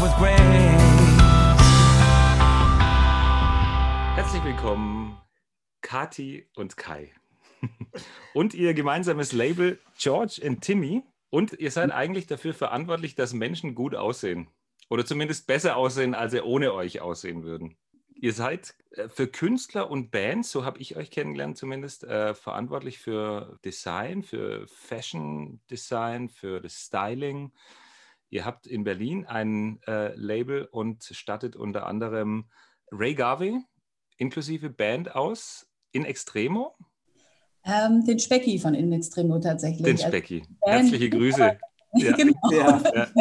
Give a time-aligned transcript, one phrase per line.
[0.00, 0.38] with grace.
[4.14, 5.16] Herzlich willkommen,
[5.80, 7.12] Kati und Kai.
[8.34, 11.02] und ihr gemeinsames Label George and Timmy.
[11.30, 14.48] Und ihr seid eigentlich dafür verantwortlich, dass Menschen gut aussehen.
[14.88, 17.76] Oder zumindest besser aussehen, als sie ohne euch aussehen würden.
[18.14, 22.98] Ihr seid äh, für Künstler und Bands, so habe ich euch kennengelernt zumindest, äh, verantwortlich
[22.98, 27.52] für Design, für Fashion Design, für das Styling.
[28.30, 32.48] Ihr habt in Berlin ein äh, Label und stattet unter anderem
[32.90, 33.60] Ray Garvey
[34.18, 36.76] inklusive Band aus in Extremo.
[37.64, 39.82] Ähm, den Specki von In Extremo tatsächlich.
[39.82, 40.42] Den also Specki.
[40.62, 41.58] Herzliche Grüße.
[41.94, 42.14] Ja.
[42.14, 42.34] genau.
[42.50, 42.82] Ja.
[42.94, 43.06] Ja.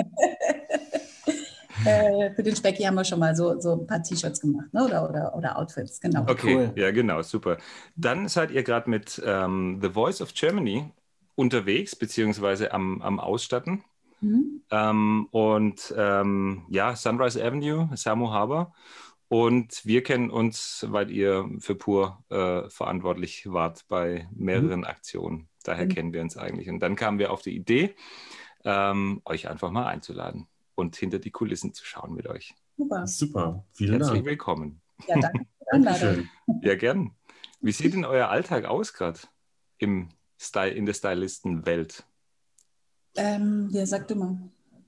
[1.85, 4.83] Äh, für den Specki haben wir schon mal so, so ein paar T-Shirts gemacht ne?
[4.83, 6.23] oder, oder, oder Outfits, genau.
[6.23, 6.73] Okay, cool.
[6.75, 7.57] ja, genau, super.
[7.95, 10.91] Dann seid ihr gerade mit ähm, The Voice of Germany
[11.35, 13.83] unterwegs, beziehungsweise am, am Ausstatten.
[14.21, 14.61] Mhm.
[14.71, 18.73] Ähm, und ähm, ja, Sunrise Avenue, Samu Harbor.
[19.29, 24.85] Und wir kennen uns, weil ihr für Pur äh, verantwortlich wart bei mehreren mhm.
[24.85, 25.49] Aktionen.
[25.63, 25.89] Daher mhm.
[25.89, 26.69] kennen wir uns eigentlich.
[26.69, 27.95] Und dann kamen wir auf die Idee,
[28.63, 32.55] ähm, euch einfach mal einzuladen und hinter die Kulissen zu schauen mit euch.
[32.77, 33.07] Super.
[33.07, 33.65] Super.
[33.73, 34.25] Vielen Herzlich Dank.
[34.25, 34.81] willkommen.
[35.07, 35.45] Ja, danke.
[35.71, 36.29] Dankeschön.
[36.61, 37.11] Ja, gern.
[37.59, 39.19] Wie sieht denn euer Alltag aus gerade
[39.77, 40.09] in
[40.39, 42.05] der Stylistenwelt?
[43.17, 44.37] Ähm, ja, sag du mal.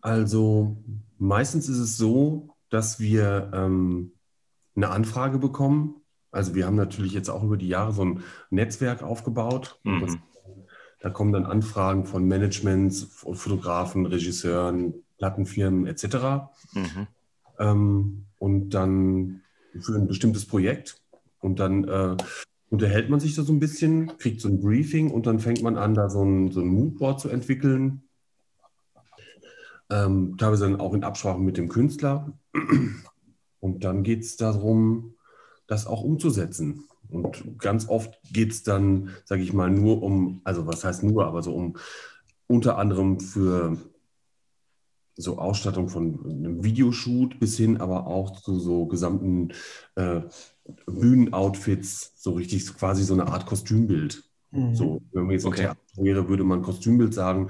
[0.02, 0.78] Also
[1.18, 4.14] meistens ist es so, dass wir ähm,
[4.76, 5.96] eine Anfrage bekommen.
[6.32, 9.80] Also wir haben natürlich jetzt auch über die Jahre so ein Netzwerk aufgebaut.
[9.84, 10.02] Mhm.
[10.02, 10.18] Das,
[11.02, 16.06] da kommen dann Anfragen von Managements, Fotografen, Regisseuren, Plattenfirmen etc.
[16.74, 17.08] Mhm.
[17.60, 19.42] Ähm, und dann
[19.80, 21.02] für ein bestimmtes Projekt.
[21.42, 22.18] Und dann äh,
[22.70, 25.78] unterhält man sich da so ein bisschen, kriegt so ein Briefing und dann fängt man
[25.78, 28.04] an, da so ein, so ein Moodboard zu entwickeln.
[29.90, 32.34] Ähm, teilweise dann auch in Absprache mit dem Künstler.
[33.60, 35.16] Und dann geht es darum,
[35.68, 36.86] das auch umzusetzen.
[37.10, 41.26] Und ganz oft geht es dann, sage ich mal, nur um, also was heißt nur,
[41.26, 41.76] aber so um
[42.48, 43.78] unter anderem für
[45.16, 49.50] so Ausstattung von einem Videoshoot bis hin, aber auch zu so gesamten
[49.96, 50.22] äh,
[50.86, 54.24] Bühnenoutfits, so richtig quasi so eine Art Kostümbild.
[54.52, 54.76] Mhm.
[54.76, 55.64] So, wenn man jetzt okay.
[55.64, 57.50] Theater wäre, würde man Kostümbild sagen.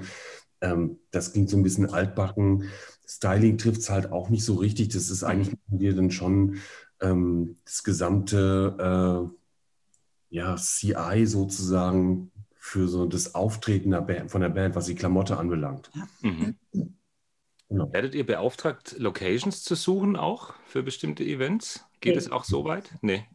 [0.62, 2.70] Ähm, das klingt so ein bisschen altbacken.
[3.08, 4.90] Styling trifft es halt auch nicht so richtig.
[4.90, 6.60] Das ist eigentlich dir dann schon
[7.02, 14.50] ähm, das gesamte äh, ja, CI sozusagen für so das Auftreten der Band, von der
[14.50, 15.90] Band, was die Klamotte anbelangt.
[16.22, 16.56] Mhm.
[17.70, 17.92] Genau.
[17.94, 21.86] Werdet ihr beauftragt, Locations zu suchen auch für bestimmte Events?
[22.02, 22.96] Geht es auch so weit?
[23.02, 23.28] Nee.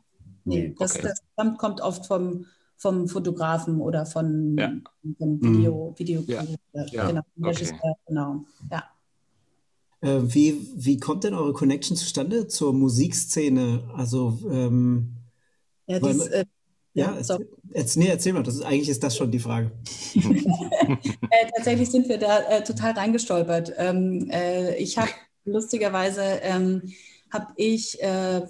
[0.44, 1.08] Nee, das, okay.
[1.08, 1.22] das
[1.56, 2.46] kommt oft vom,
[2.76, 4.72] vom Fotografen oder von, ja.
[5.18, 5.98] vom Video, mhm.
[5.98, 6.44] Video ja.
[6.92, 7.08] ja.
[7.08, 7.68] Genau, okay.
[8.06, 8.44] genau.
[8.70, 8.84] Ja.
[10.00, 13.84] Äh, wie, wie kommt denn eure Connection zustande zur Musikszene?
[13.94, 15.14] Also ähm,
[15.86, 16.44] ja, dies, weil, äh,
[16.94, 17.38] ja, ja
[17.72, 19.72] erzähl, nee, erzähl mal, das ist, eigentlich ist das schon die Frage.
[20.14, 23.72] äh, tatsächlich sind wir da äh, total reingestolpert.
[23.76, 25.10] Ähm, äh, ich habe
[25.44, 26.82] lustigerweise, ähm,
[27.32, 28.42] habe ich äh,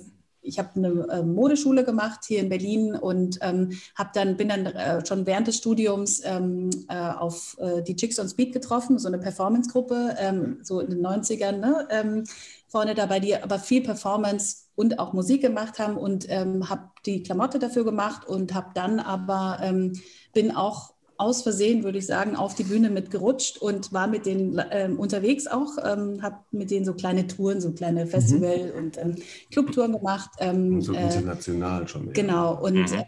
[0.44, 4.66] ich habe eine äh, Modeschule gemacht hier in Berlin und ähm, habe dann bin dann
[4.66, 9.08] äh, schon während des Studiums ähm, äh, auf äh, die Chicks on Speed getroffen, so
[9.08, 11.88] eine Performance-Gruppe, ähm, so in den 90ern, ne?
[11.90, 12.24] Ähm,
[12.68, 17.22] vorne dabei, die aber viel Performance und auch Musik gemacht haben und ähm, habe die
[17.22, 19.92] Klamotte dafür gemacht und habe dann aber ähm,
[20.32, 24.60] bin auch aus Versehen, würde ich sagen, auf die Bühne mitgerutscht und war mit denen
[24.70, 28.78] ähm, unterwegs auch, ähm, habe mit denen so kleine Touren, so kleine Festival- mhm.
[28.78, 29.16] und ähm,
[29.50, 30.30] Clubtouren gemacht.
[30.38, 32.06] Ähm, so äh, international schon.
[32.06, 32.14] Mehr.
[32.14, 33.04] Genau, und mhm.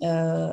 [0.00, 0.52] äh,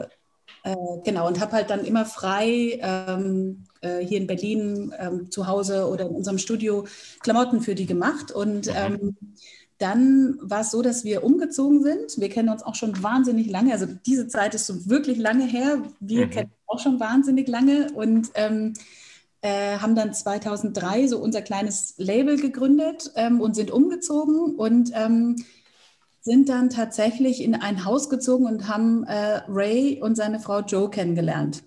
[0.65, 5.47] äh, genau, und habe halt dann immer frei ähm, äh, hier in Berlin ähm, zu
[5.47, 6.85] Hause oder in unserem Studio
[7.21, 9.17] Klamotten für die gemacht und mhm.
[9.79, 12.19] Dann war es so, dass wir umgezogen sind.
[12.19, 13.73] Wir kennen uns auch schon wahnsinnig lange.
[13.73, 15.81] Also diese Zeit ist so wirklich lange her.
[15.99, 16.29] Wir mhm.
[16.29, 18.73] kennen uns auch schon wahnsinnig lange und ähm,
[19.41, 25.35] äh, haben dann 2003 so unser kleines Label gegründet ähm, und sind umgezogen und ähm,
[26.21, 30.89] sind dann tatsächlich in ein Haus gezogen und haben äh, Ray und seine Frau Joe
[30.89, 31.63] kennengelernt,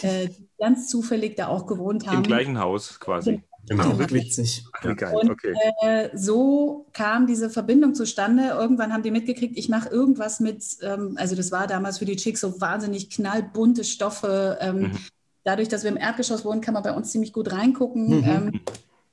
[0.00, 2.18] äh, die ganz zufällig da auch gewohnt haben.
[2.18, 3.42] Im gleichen Haus quasi.
[3.68, 4.64] Genau, wirklich witzig.
[4.82, 5.10] Ja.
[5.10, 5.54] Und okay.
[5.82, 8.48] äh, so kam diese Verbindung zustande.
[8.48, 12.16] Irgendwann haben die mitgekriegt, ich mache irgendwas mit, ähm, also das war damals für die
[12.16, 14.58] Chicks so wahnsinnig knallbunte Stoffe.
[14.60, 14.98] Ähm, mhm.
[15.44, 18.18] Dadurch, dass wir im Erdgeschoss wohnen, kann man bei uns ziemlich gut reingucken.
[18.18, 18.24] Mhm.
[18.24, 18.60] Ähm,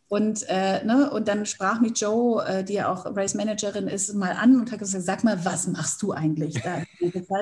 [0.07, 4.13] und, äh, ne, und dann sprach mich Joe, äh, die ja auch Race Managerin ist,
[4.13, 6.84] mal an und hat gesagt, sag mal, was machst du eigentlich da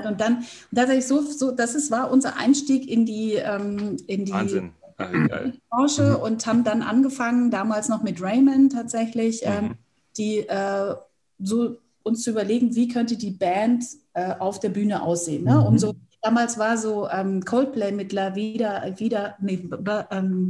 [0.09, 4.25] Und dann, und tatsächlich so, so, das ist, war unser Einstieg in die, ähm, in
[4.25, 5.53] die Ah, geil.
[5.69, 9.75] Branche und haben dann angefangen, damals noch mit Raymond tatsächlich, ähm, Mhm.
[10.17, 10.95] die äh,
[11.39, 15.45] so uns zu überlegen, wie könnte die Band äh, auf der Bühne aussehen.
[15.45, 15.59] Ne?
[15.61, 15.79] Um Mhm.
[15.79, 19.67] so, damals war so ähm, Coldplay mit La Vida, wieder, nee,
[20.11, 20.49] ähm,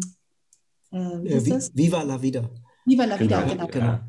[0.91, 1.59] äh, wie Äh?
[1.73, 2.49] Viva la Vida.
[2.85, 3.67] Viva La Vida, Genau, genau.
[3.67, 3.99] Genau.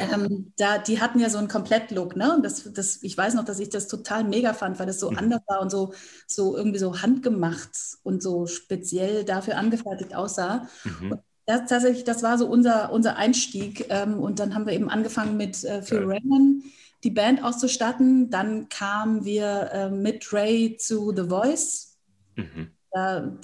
[0.00, 2.34] Ähm, da, die hatten ja so einen Komplettlook, ne?
[2.36, 5.10] Und das, das, ich weiß noch, dass ich das total mega fand, weil das so
[5.10, 5.18] Mhm.
[5.18, 5.92] anders war und so,
[6.26, 7.70] so irgendwie so handgemacht
[8.02, 10.68] und so speziell dafür angefertigt aussah.
[10.84, 11.18] Mhm.
[11.46, 13.86] Das, tatsächlich, das war so unser, unser Einstieg.
[13.88, 16.06] Ähm, und dann haben wir eben angefangen mit äh, Phil Geil.
[16.06, 16.64] Raymond
[17.04, 18.30] die Band auszustatten.
[18.30, 21.96] Dann kamen wir äh, mit Ray zu The Voice,
[22.36, 22.77] Mhm.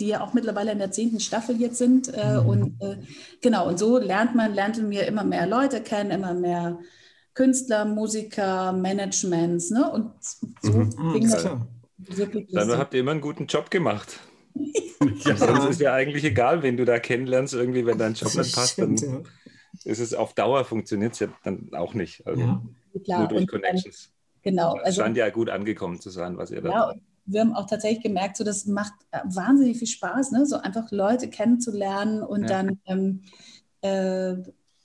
[0.00, 2.08] Die ja auch mittlerweile in der zehnten Staffel jetzt sind.
[2.12, 2.46] Äh, Mhm.
[2.48, 2.96] Und äh,
[3.42, 6.78] genau, und so lernt man, lernten wir immer mehr Leute kennen, immer mehr
[7.34, 9.70] Künstler, Musiker, Managements.
[9.70, 9.90] Ne?
[9.90, 10.12] Und
[10.62, 11.12] so Mhm.
[11.12, 11.42] Ging alles
[11.98, 14.18] das wirklich Dann habt ihr immer einen guten Job gemacht.
[15.24, 18.54] Ja, Sonst ist ja eigentlich egal, wen du da kennenlernst, irgendwie, wenn dein Job nicht
[18.54, 18.94] passt, dann
[19.84, 22.26] ist es auf Dauer funktioniert es ja dann auch nicht.
[22.26, 22.62] Also ja.
[23.04, 24.10] Klar, nur durch und dann- Connections.
[24.42, 26.70] Genau, Es also scheint ja gut angekommen zu sein, was ihr da.
[26.70, 26.94] Ja,
[27.26, 30.46] wir haben auch tatsächlich gemerkt, so das macht äh, wahnsinnig viel Spaß, ne?
[30.46, 32.48] so einfach Leute kennenzulernen und Ja.
[32.62, 33.22] dann, ähm,
[33.80, 34.34] äh,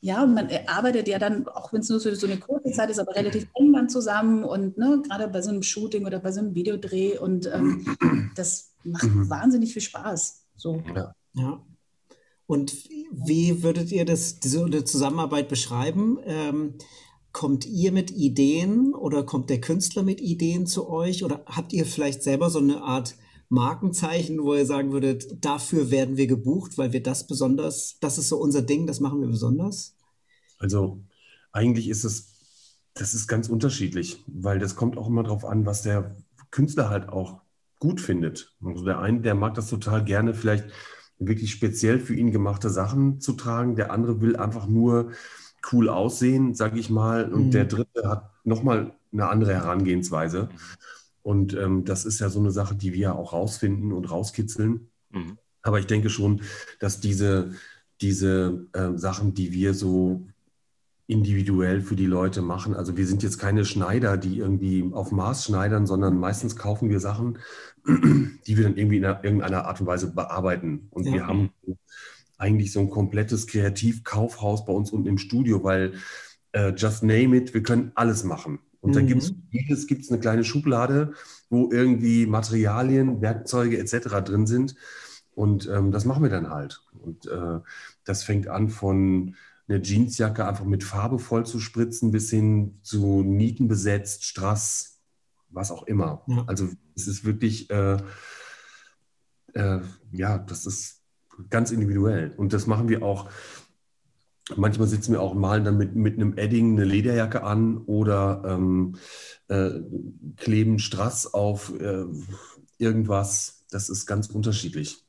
[0.02, 2.90] ja, und man arbeitet ja dann, auch wenn es nur so, so eine kurze Zeit
[2.90, 6.32] ist, aber relativ eng dann zusammen und ne, gerade bei so einem Shooting oder bei
[6.32, 7.86] so einem Videodreh und ähm,
[8.36, 9.30] das macht Mhm.
[9.30, 10.46] wahnsinnig viel Spaß.
[10.56, 10.82] So.
[11.34, 11.62] Ja.
[12.48, 12.74] Und
[13.12, 16.18] wie würdet ihr das, diese Zusammenarbeit beschreiben?
[16.26, 16.76] Ähm,
[17.32, 21.24] kommt ihr mit Ideen oder kommt der Künstler mit Ideen zu euch?
[21.24, 23.16] Oder habt ihr vielleicht selber so eine Art
[23.50, 28.30] Markenzeichen, wo ihr sagen würdet, dafür werden wir gebucht, weil wir das besonders, das ist
[28.30, 29.96] so unser Ding, das machen wir besonders?
[30.60, 31.04] Also
[31.52, 32.34] eigentlich ist es,
[32.94, 36.16] das ist ganz unterschiedlich, weil das kommt auch immer darauf an, was der
[36.52, 37.42] Künstler halt auch
[37.80, 38.56] gut findet.
[38.64, 40.66] Also der eine, der mag das total gerne, vielleicht
[41.18, 43.76] wirklich speziell für ihn gemachte Sachen zu tragen.
[43.76, 45.12] Der andere will einfach nur
[45.72, 47.32] cool aussehen, sage ich mal.
[47.32, 47.52] Und Mhm.
[47.52, 50.50] der dritte hat nochmal eine andere Herangehensweise.
[51.24, 54.90] Und ähm, das ist ja so eine Sache, die wir auch rausfinden und rauskitzeln.
[55.12, 55.38] Mhm.
[55.62, 56.42] Aber ich denke schon,
[56.80, 57.52] dass diese,
[58.02, 60.26] diese äh, Sachen, die wir so
[61.08, 65.46] individuell für die Leute machen, also wir sind jetzt keine Schneider, die irgendwie auf Maß
[65.46, 67.40] schneidern, sondern meistens kaufen wir Sachen,
[67.88, 70.88] die wir dann irgendwie in einer, irgendeiner Art und Weise bearbeiten.
[70.92, 71.14] Und Ja.
[71.14, 71.50] wir haben
[72.40, 75.94] eigentlich so ein komplettes Kreativkaufhaus bei uns unten im Studio, weil
[76.54, 78.60] äh, just name it, wir können alles machen.
[78.82, 79.08] Und dann Mhm.
[79.08, 81.14] gibt es jedes gibt's eine kleine Schublade,
[81.50, 84.22] wo irgendwie Materialien, Werkzeuge etc.
[84.24, 84.76] drin sind.
[85.32, 86.82] Und ähm, das machen wir dann halt.
[86.94, 87.60] Und äh,
[88.06, 89.36] das fängt an von
[89.68, 95.00] einer Jeansjacke einfach mit Farbe voll zu spritzen, bis hin zu Nieten besetzt, Strass,
[95.50, 96.24] was auch immer.
[96.28, 96.44] Ja.
[96.48, 97.98] Also es ist wirklich, äh,
[99.54, 99.80] äh,
[100.12, 100.99] ja, das ist
[101.50, 102.34] ganz individuell.
[102.38, 103.30] Und das machen wir auch.
[104.56, 108.96] Manchmal sitzen wir auch malen dann mit, mit einem Edding eine Lederjacke an oder ähm,
[109.48, 109.70] äh,
[110.38, 112.06] kleben Strass auf äh,
[112.80, 113.66] irgendwas.
[113.70, 115.06] Das ist ganz unterschiedlich.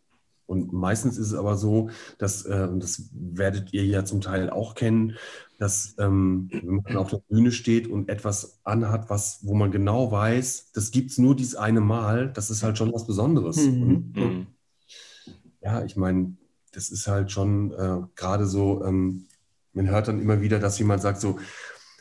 [0.50, 4.50] Und meistens ist es aber so, dass, äh, und das werdet ihr ja zum Teil
[4.50, 5.16] auch kennen,
[5.58, 10.10] dass ähm, wenn man auf der Bühne steht und etwas anhat, was, wo man genau
[10.10, 13.58] weiß, das gibt es nur dieses eine Mal, das ist halt schon was Besonderes.
[13.58, 13.82] Mhm.
[13.82, 14.46] Und, Mhm.
[15.62, 16.36] Ja, ich meine,
[16.72, 19.26] das ist halt schon äh, gerade so, ähm,
[19.72, 21.38] man hört dann immer wieder, dass jemand sagt so,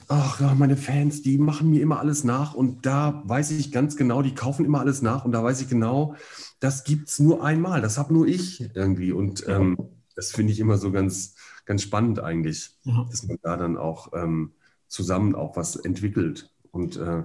[0.08, 3.96] ach ja, meine Fans, die machen mir immer alles nach und da weiß ich ganz
[3.96, 6.16] genau, die kaufen immer alles nach und da weiß ich genau,
[6.60, 9.78] das gibt es nur einmal, das habe nur ich irgendwie und ähm,
[10.16, 11.36] das finde ich immer so ganz,
[11.66, 13.06] ganz spannend eigentlich, Ja.
[13.10, 14.54] dass man da dann auch ähm,
[14.88, 17.24] zusammen auch was entwickelt und äh,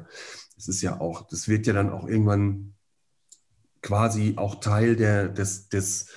[0.56, 2.73] es ist ja auch, das wird ja dann auch irgendwann
[3.84, 6.08] quasi auch Teil der, des, des,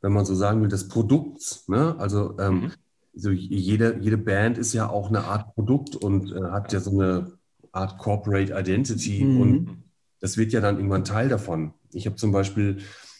[0.00, 1.68] wenn man so sagen will, des Produkts.
[1.68, 1.94] Ne?
[1.98, 2.72] Also ähm, Mhm.
[3.14, 6.90] so jede, jede Band ist ja auch eine Art Produkt und äh, hat ja so
[6.90, 7.32] eine
[7.72, 9.40] Art Corporate Identity Mhm.
[9.40, 9.82] und
[10.20, 11.74] das wird ja dann irgendwann Teil davon.
[11.92, 12.78] Ich habe zum Beispiel,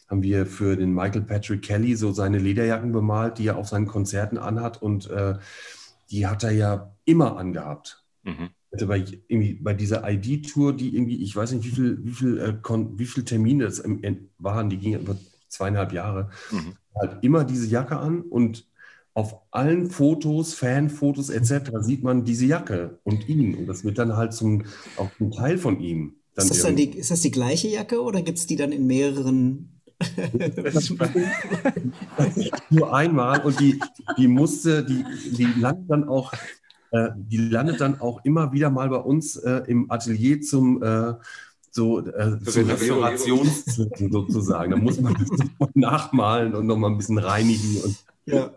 [0.09, 3.87] haben wir für den Michael Patrick Kelly so seine Lederjacken bemalt, die er auf seinen
[3.87, 5.35] Konzerten anhat und äh,
[6.09, 8.03] die hat er ja immer angehabt.
[8.23, 8.49] Mhm.
[8.71, 12.37] Also bei, irgendwie bei dieser ID-Tour, die irgendwie, ich weiß nicht, wie viel, wie viel,
[12.39, 12.53] äh,
[12.97, 15.17] wie viel Termine in, waren, die gingen über
[15.49, 16.75] zweieinhalb Jahre, Mhm.
[16.95, 18.65] halt immer diese Jacke an und
[19.13, 21.81] auf allen Fotos, Fanfotos etc.
[21.81, 23.55] sieht man diese Jacke und ihn.
[23.55, 24.63] Und das wird dann halt zum,
[24.97, 26.15] auch ein Teil von ihm.
[26.35, 28.71] Dann Ist das, dann die, ist das die gleiche Jacke oder gibt es die dann
[28.71, 29.81] in mehreren?
[32.69, 33.79] nur einmal und die,
[34.17, 36.33] die musste, die, die landet dann auch,
[36.91, 41.13] äh, die landet dann auch immer wieder mal bei uns äh, im Atelier zum, äh,
[41.71, 44.71] so äh, zu Restaurationszwecken sozusagen.
[44.71, 45.13] Da muss man
[45.59, 47.81] das nachmalen und nochmal ein bisschen reinigen.
[47.81, 48.51] Und, ja.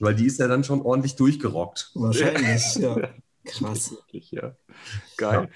[0.00, 1.92] Weil die ist ja dann schon ordentlich durchgerockt.
[1.94, 2.96] Wahrscheinlich, ja.
[3.44, 3.94] Krass.
[4.12, 4.54] ja.
[5.16, 5.42] Geil.
[5.42, 5.48] Ja.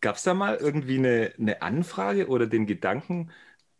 [0.00, 3.30] Gab es da mal irgendwie eine, eine Anfrage oder den Gedanken,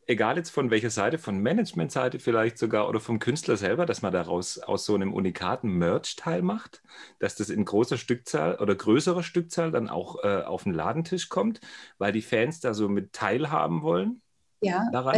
[0.06, 4.12] egal jetzt von welcher Seite, von Managementseite vielleicht sogar oder vom Künstler selber, dass man
[4.12, 6.82] daraus aus so einem unikaten Merch-Teil macht,
[7.18, 11.60] dass das in großer Stückzahl oder größerer Stückzahl dann auch äh, auf den Ladentisch kommt,
[11.98, 14.20] weil die Fans da so mit teilhaben wollen?
[14.60, 15.16] Ja, daran?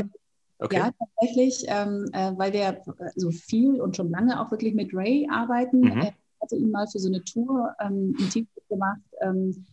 [0.58, 0.76] Äh, okay.
[0.76, 2.82] ja tatsächlich, ähm, äh, weil wir
[3.16, 5.80] so viel und schon lange auch wirklich mit Ray arbeiten.
[5.80, 6.02] Mhm.
[6.02, 9.00] Er hatte ihn mal für so eine Tour ähm, ein Team gemacht.
[9.20, 9.64] Ähm,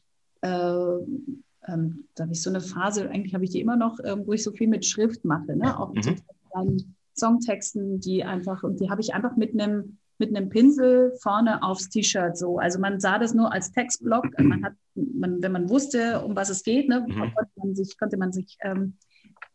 [0.41, 4.23] äh, ähm, da habe ich so eine Phase, eigentlich habe ich die immer noch, ähm,
[4.25, 5.79] wo ich so viel mit Schrift mache, ne?
[5.79, 6.17] auch mit mhm.
[6.55, 6.85] so
[7.15, 11.89] Songtexten, die einfach, und die habe ich einfach mit einem mit einem Pinsel vorne aufs
[11.89, 12.59] T-Shirt so.
[12.59, 14.27] Also man sah das nur als Textblock.
[14.37, 17.33] Man hat, man, wenn man wusste, um was es geht, ne, mhm.
[17.33, 18.95] konnte man sich, konnte man sich ähm,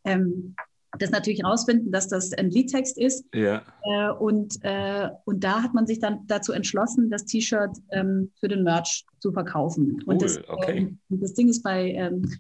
[0.05, 0.57] ähm,
[0.99, 3.25] das natürlich rausfinden, dass das ein Liedtext ist.
[3.35, 3.63] Ja.
[3.83, 8.49] Äh, und, äh, und da hat man sich dann dazu entschlossen, das T-Shirt ähm, für
[8.49, 9.99] den Merch zu verkaufen.
[10.03, 10.79] Cool, und das, okay.
[10.79, 12.31] ähm, das Ding ist bei, ähm,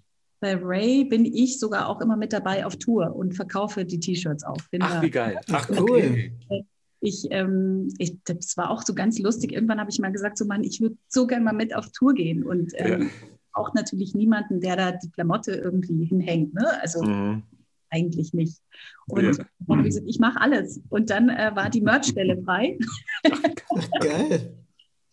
[0.40, 4.44] bei Ray bin ich sogar auch immer mit dabei auf Tour und verkaufe die T-Shirts
[4.44, 4.58] auch.
[4.70, 5.40] Bin Ach, wie geil.
[5.50, 6.30] Ach, cool.
[7.00, 9.52] Ich, ähm, ich, das war auch so ganz lustig.
[9.52, 12.14] Irgendwann habe ich mal gesagt, so Mann, ich würde so gerne mal mit auf Tour
[12.14, 12.44] gehen.
[12.44, 13.08] Und ähm, ja.
[13.52, 16.54] auch natürlich niemanden, der da die Klamotte irgendwie hinhängt.
[16.54, 16.66] Ne?
[16.80, 17.42] Also mhm
[17.94, 18.60] eigentlich nicht.
[19.06, 19.82] Und ja.
[19.82, 20.80] gesagt, ich mache alles.
[20.88, 22.78] Und dann äh, war die Merchstelle frei.
[24.00, 24.54] Geil.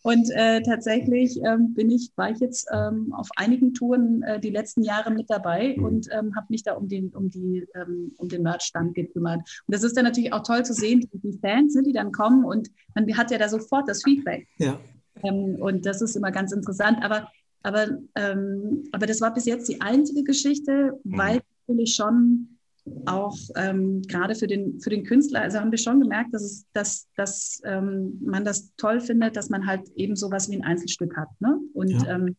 [0.02, 4.50] Und äh, tatsächlich ähm, bin ich, war ich jetzt ähm, auf einigen Touren äh, die
[4.50, 5.84] letzten Jahre mit dabei mhm.
[5.84, 9.38] und ähm, habe mich da um den, um die, ähm, um den Merch-Stand gekümmert.
[9.38, 12.44] Und das ist dann natürlich auch toll zu sehen, die Fans, ne, die dann kommen
[12.44, 14.48] und man hat ja da sofort das Feedback.
[14.58, 14.80] Ja.
[15.22, 16.98] Ähm, und das ist immer ganz interessant.
[17.02, 17.28] Aber,
[17.62, 17.86] aber,
[18.16, 21.18] ähm, aber das war bis jetzt die einzige Geschichte, mhm.
[21.18, 22.58] weil natürlich schon
[23.06, 26.66] auch ähm, gerade für den, für den Künstler, also haben wir schon gemerkt, dass, es,
[26.72, 31.16] dass, dass ähm, man das toll findet, dass man halt eben sowas wie ein Einzelstück
[31.16, 31.28] hat.
[31.40, 31.58] Ne?
[31.74, 32.16] Und ja.
[32.16, 32.36] Ähm,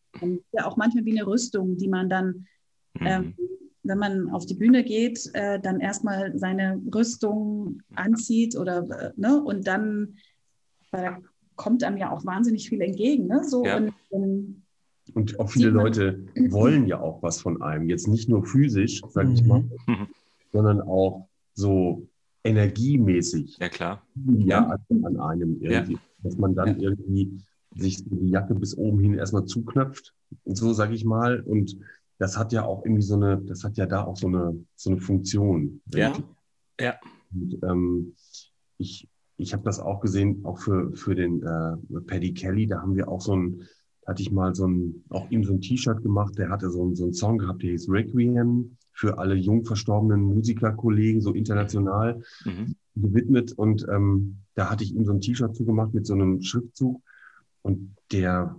[0.52, 2.46] ja auch manchmal wie eine Rüstung, die man dann,
[3.00, 3.06] mhm.
[3.06, 3.34] ähm,
[3.84, 9.42] wenn man auf die Bühne geht, äh, dann erstmal seine Rüstung anzieht oder äh, ne?
[9.42, 10.18] und dann
[10.92, 11.20] da
[11.56, 13.28] kommt einem ja auch wahnsinnig viel entgegen.
[13.28, 13.44] Ne?
[13.46, 13.78] So ja.
[13.78, 14.64] und, und,
[15.14, 17.90] und auch viele Leute wollen ja auch was von einem.
[17.90, 20.08] Jetzt nicht nur physisch, sage ich mal, mhm
[20.54, 22.08] sondern auch so
[22.44, 23.58] energiemäßig.
[23.58, 24.06] Ja, klar.
[24.38, 25.94] Ja, an, an einem irgendwie.
[25.94, 26.00] Ja.
[26.24, 26.90] Dass man dann ja.
[26.90, 27.38] irgendwie
[27.76, 30.14] sich die Jacke bis oben hin erstmal zuknöpft
[30.46, 31.42] und so, sage ich mal.
[31.42, 31.78] Und
[32.18, 34.92] das hat ja auch irgendwie so eine, das hat ja da auch so eine, so
[34.92, 35.82] eine Funktion.
[35.94, 36.14] Ja.
[36.80, 36.96] Ja.
[37.34, 38.14] Und, ähm,
[38.78, 42.96] ich ich habe das auch gesehen, auch für, für den äh, Paddy Kelly, da haben
[42.96, 43.64] wir auch so ein,
[44.06, 46.96] hatte ich mal so ein, auch ihm so ein T-Shirt gemacht, der hatte so, ein,
[46.96, 52.76] so einen Song gehabt, der hieß Requiem für alle jung verstorbenen Musikerkollegen, so international mhm.
[52.96, 53.52] gewidmet.
[53.52, 57.02] Und ähm, da hatte ich ihm so ein T-Shirt zugemacht mit so einem Schriftzug.
[57.64, 58.56] Und der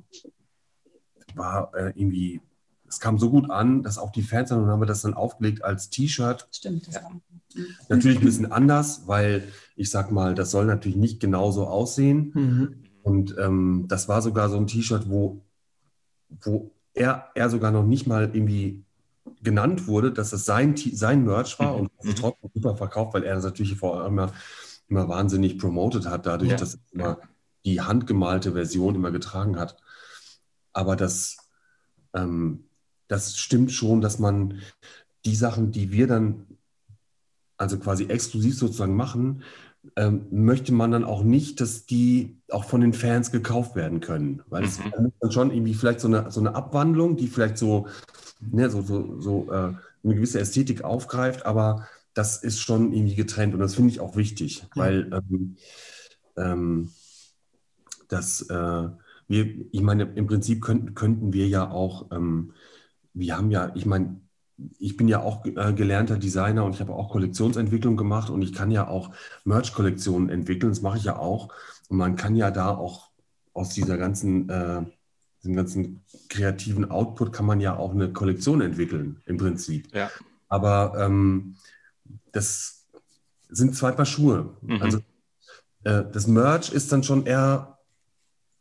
[1.34, 2.40] war äh, irgendwie,
[2.88, 5.14] es kam so gut an, dass auch die Fans dann, und haben wir das dann
[5.14, 6.48] aufgelegt als T-Shirt.
[6.52, 7.02] Stimmt, das ja.
[7.02, 7.20] war.
[7.88, 12.32] Natürlich ein bisschen anders, weil ich sag mal, das soll natürlich nicht genauso aussehen.
[12.34, 12.74] Mhm.
[13.02, 15.44] Und ähm, das war sogar so ein T-Shirt, wo,
[16.42, 18.84] wo er, er sogar noch nicht mal irgendwie
[19.42, 22.14] genannt wurde, dass es sein, sein Merch war und mhm.
[22.14, 24.32] trotzdem super verkauft, weil er das natürlich vor allem immer,
[24.88, 26.56] immer wahnsinnig promoted hat, dadurch, ja.
[26.56, 27.18] dass er immer
[27.64, 29.76] die handgemalte Version immer getragen hat.
[30.72, 31.38] Aber das,
[32.14, 32.64] ähm,
[33.08, 34.60] das stimmt schon, dass man
[35.24, 36.46] die Sachen, die wir dann
[37.56, 39.42] also quasi exklusiv sozusagen machen,
[39.96, 44.42] ähm, möchte man dann auch nicht, dass die auch von den Fans gekauft werden können.
[44.48, 45.06] Weil es mhm.
[45.06, 47.86] ist dann schon irgendwie vielleicht so eine, so eine Abwandlung, die vielleicht so
[48.50, 49.72] ne, so, so, so äh,
[50.04, 54.16] eine gewisse Ästhetik aufgreift, aber das ist schon irgendwie getrennt und das finde ich auch
[54.16, 54.68] wichtig, ja.
[54.74, 55.56] weil ähm,
[56.36, 56.90] ähm,
[58.08, 58.88] das, äh,
[59.28, 62.52] wir, ich meine, im Prinzip könnten, könnten wir ja auch, ähm,
[63.14, 64.20] wir haben ja, ich meine,
[64.78, 68.52] ich bin ja auch äh, gelernter Designer und ich habe auch Kollektionsentwicklung gemacht und ich
[68.52, 69.10] kann ja auch
[69.44, 71.48] Merch-Kollektionen entwickeln, das mache ich ja auch.
[71.88, 73.10] Und man kann ja da auch
[73.52, 74.82] aus dieser ganzen äh,
[75.44, 79.94] diesem ganzen kreativen Output kann man ja auch eine Kollektion entwickeln, im Prinzip.
[79.94, 80.10] Ja.
[80.48, 81.56] Aber ähm,
[82.32, 82.86] das
[83.50, 84.56] sind zwei Paar Schuhe.
[84.62, 84.82] Mhm.
[84.82, 84.98] Also
[85.84, 87.78] äh, das Merch ist dann schon eher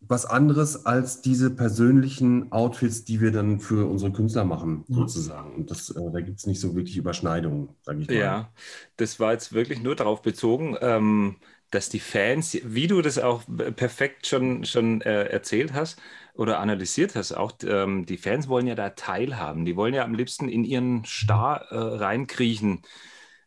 [0.02, 4.94] was anderes als diese persönlichen Outfits, die wir dann für unsere Künstler machen, mhm.
[4.94, 5.56] sozusagen.
[5.56, 8.16] Und das, äh, da gibt es nicht so wirklich Überschneidungen, sage ich mal.
[8.16, 8.52] Ja,
[8.98, 10.76] das war jetzt wirklich nur darauf bezogen.
[10.82, 11.38] Ähm,
[11.72, 13.42] dass die Fans, wie du das auch
[13.76, 16.00] perfekt schon, schon äh, erzählt hast
[16.34, 19.66] oder analysiert hast, auch ähm, die Fans wollen ja da teilhaben.
[19.66, 22.82] Die wollen ja am liebsten in ihren Star äh, reinkriechen.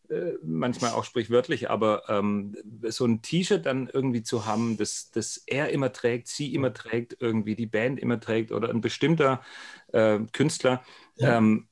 [0.09, 5.43] Äh, manchmal auch sprichwörtlich, aber ähm, so ein T-Shirt dann irgendwie zu haben, das, das
[5.47, 9.43] er immer trägt, sie immer trägt, irgendwie die Band immer trägt oder ein bestimmter
[9.93, 10.85] äh, Künstler,
[11.17, 11.39] ja.
[11.39, 11.67] ähm,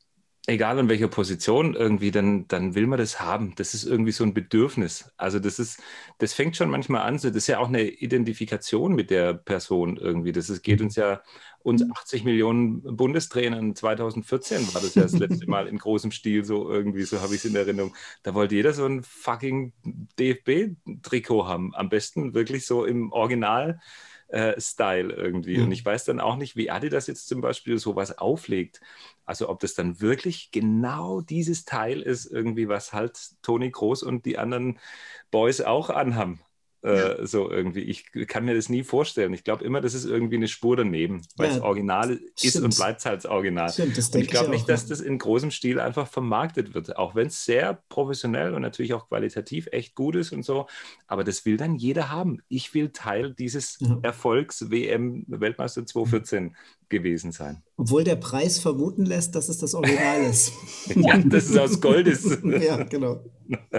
[0.47, 3.55] egal in welcher Position irgendwie, dann, dann will man das haben.
[3.57, 5.11] Das ist irgendwie so ein Bedürfnis.
[5.17, 5.81] Also das ist,
[6.19, 9.97] das fängt schon manchmal an, so, das ist ja auch eine Identifikation mit der Person
[9.97, 10.33] irgendwie.
[10.33, 11.23] Das ist, geht uns ja,
[11.63, 16.71] uns 80 Millionen Bundestrainern 2014 war das ja das letzte Mal in großem Stil so
[16.71, 17.95] irgendwie, so habe ich es in Erinnerung.
[18.23, 19.73] Da wollte jeder so ein fucking
[20.19, 21.75] DFB-Trikot haben.
[21.75, 23.81] Am besten wirklich so im Original
[24.29, 25.59] äh, Style irgendwie.
[25.59, 25.65] Mhm.
[25.65, 28.81] Und ich weiß dann auch nicht, wie Adidas jetzt zum Beispiel sowas auflegt.
[29.27, 34.27] Also ob das dann wirklich genau dieses Teil ist, irgendwie, was halt Toni Groß und
[34.27, 34.79] die anderen
[35.31, 36.41] Boys auch anhaben.
[36.85, 37.27] Äh, ja.
[37.27, 37.81] so irgendwie.
[37.81, 39.33] Ich kann mir das nie vorstellen.
[39.33, 42.65] Ich glaube immer, das ist irgendwie eine Spur daneben, weil ja, das Original ist stimmt.
[42.67, 43.73] und bleibt halt das Original.
[43.73, 47.15] Stimmt, das und ich glaube nicht, dass das in großem Stil einfach vermarktet wird, auch
[47.15, 50.67] wenn es sehr professionell und natürlich auch qualitativ echt gut ist und so.
[51.07, 52.43] Aber das will dann jeder haben.
[52.49, 53.99] Ich will Teil dieses ja.
[54.03, 56.55] Erfolgs WM Weltmeister 2014
[56.91, 57.63] gewesen sein.
[57.79, 60.53] Obwohl der Preis vermuten lässt, dass es das Original ist.
[60.95, 62.39] ja, dass es aus Gold ist.
[62.45, 63.25] ja, genau.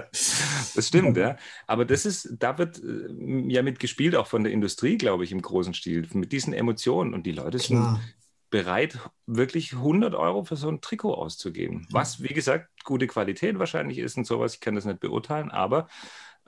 [0.75, 1.38] Das stimmt, ja.
[1.67, 3.07] Aber das ist, da wird äh,
[3.48, 7.13] ja mit gespielt, auch von der Industrie, glaube ich, im großen Stil, mit diesen Emotionen.
[7.13, 7.95] Und die Leute Klar.
[7.95, 8.15] sind
[8.50, 11.88] bereit, wirklich 100 Euro für so ein Trikot auszugeben.
[11.91, 14.55] Was, wie gesagt, gute Qualität wahrscheinlich ist und sowas.
[14.55, 15.88] Ich kann das nicht beurteilen, aber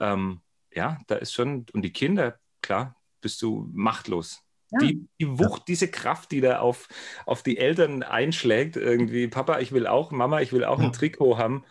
[0.00, 0.40] ähm,
[0.72, 4.42] ja, da ist schon, und die Kinder, klar, bist du machtlos.
[4.70, 4.78] Ja.
[4.80, 6.88] Die, die, Wucht, diese Kraft, die da auf,
[7.24, 10.86] auf die Eltern einschlägt, irgendwie, Papa, ich will auch, Mama, ich will auch ja.
[10.86, 11.64] ein Trikot haben.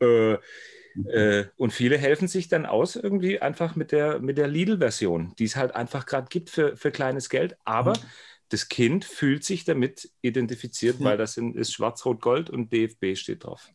[0.00, 0.38] Äh,
[1.06, 5.44] äh, und viele helfen sich dann aus irgendwie einfach mit der, mit der Lidl-Version, die
[5.44, 7.56] es halt einfach gerade gibt für, für kleines Geld.
[7.64, 8.02] Aber ja.
[8.48, 13.68] das Kind fühlt sich damit identifiziert, weil das in, ist Schwarz-Rot-Gold und DFB steht drauf.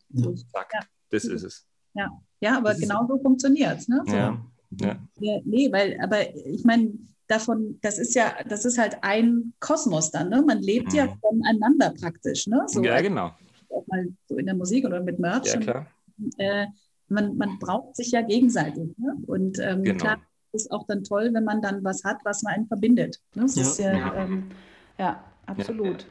[0.52, 0.72] Zack,
[1.10, 1.66] das ist es.
[1.94, 3.88] Ja, ja aber genau so funktioniert es.
[3.88, 4.02] Ne?
[4.06, 4.14] So.
[4.14, 4.44] Ja.
[4.80, 4.98] Ja.
[5.44, 6.92] Nee, weil, aber ich meine,
[7.26, 10.42] davon, das ist ja, das ist halt ein Kosmos dann, ne?
[10.42, 10.98] Man lebt mhm.
[10.98, 12.64] ja voneinander praktisch, ne?
[12.66, 13.32] So ja, genau.
[13.70, 15.46] Auch mal so in der Musik oder mit Merch.
[15.46, 15.86] Ja, klar.
[16.18, 16.66] Und, äh,
[17.14, 18.96] man, man braucht sich ja gegenseitig.
[18.98, 19.16] Ne?
[19.26, 19.98] Und ähm, genau.
[19.98, 20.18] klar,
[20.52, 23.20] ist auch dann toll, wenn man dann was hat, was man einen verbindet.
[23.34, 23.42] Ne?
[23.42, 23.62] Das ja.
[23.62, 24.14] ist ja, ja.
[24.14, 24.50] Ähm,
[24.98, 26.02] ja absolut.
[26.02, 26.08] Ja.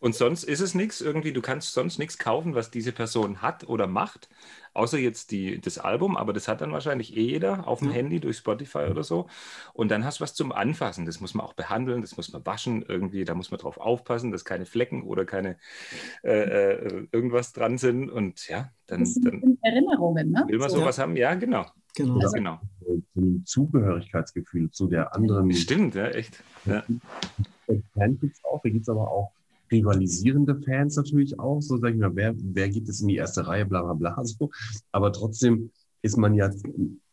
[0.00, 3.68] Und sonst ist es nichts irgendwie, du kannst sonst nichts kaufen, was diese Person hat
[3.68, 4.28] oder macht,
[4.74, 7.94] außer jetzt die, das Album, aber das hat dann wahrscheinlich eh jeder auf dem ja.
[7.94, 9.26] Handy durch Spotify oder so.
[9.72, 11.06] Und dann hast du was zum Anfassen.
[11.06, 14.30] Das muss man auch behandeln, das muss man waschen irgendwie, da muss man drauf aufpassen,
[14.30, 15.56] dass keine Flecken oder keine
[16.22, 18.10] äh, äh, irgendwas dran sind.
[18.10, 20.44] Und ja, dann, das sind dann Erinnerungen, ne?
[20.48, 20.78] Will man so.
[20.78, 21.16] sowas haben?
[21.16, 21.66] Ja, genau.
[21.96, 22.20] Genau.
[22.20, 22.60] Also, genau.
[23.16, 25.52] Ein Zugehörigkeitsgefühl zu der anderen.
[25.52, 26.42] Stimmt, ja, echt.
[26.64, 26.84] Ja.
[27.94, 29.32] Fan gibt es auch, da gibt es aber auch
[29.70, 33.46] rivalisierende Fans natürlich auch, so sag ich mal, wer, wer geht es in die erste
[33.46, 34.24] Reihe, bla bla bla.
[34.24, 34.50] So.
[34.92, 35.70] Aber trotzdem
[36.02, 36.50] ist man ja,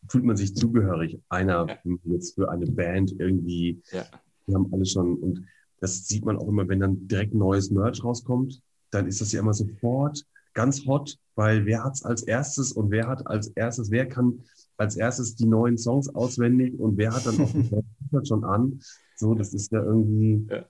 [0.09, 1.95] fühlt man sich zugehörig, einer ja.
[2.05, 3.81] jetzt für eine Band irgendwie.
[3.91, 4.05] Ja.
[4.45, 5.45] Wir haben alle schon, und
[5.79, 9.41] das sieht man auch immer, wenn dann direkt neues Merch rauskommt, dann ist das ja
[9.41, 13.91] immer sofort ganz hot, weil wer hat es als erstes und wer hat als erstes,
[13.91, 14.39] wer kann
[14.77, 18.79] als erstes die neuen Songs auswendig und wer hat dann auch schon an.
[19.17, 20.47] So, das ist ja irgendwie.
[20.49, 20.65] Ja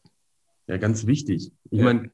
[0.67, 1.51] ja ganz wichtig.
[1.71, 1.85] Ich ja.
[1.85, 2.11] meine,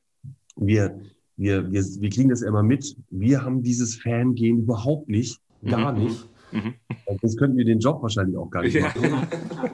[0.55, 0.99] wir,
[1.35, 2.95] wir, wir, wir kriegen das ja immer mit.
[3.09, 6.03] Wir haben dieses Fangehen überhaupt nicht, gar mhm.
[6.03, 6.29] nicht.
[6.51, 6.73] Mhm.
[7.21, 9.27] Sonst könnten wir den Job wahrscheinlich auch gar nicht machen.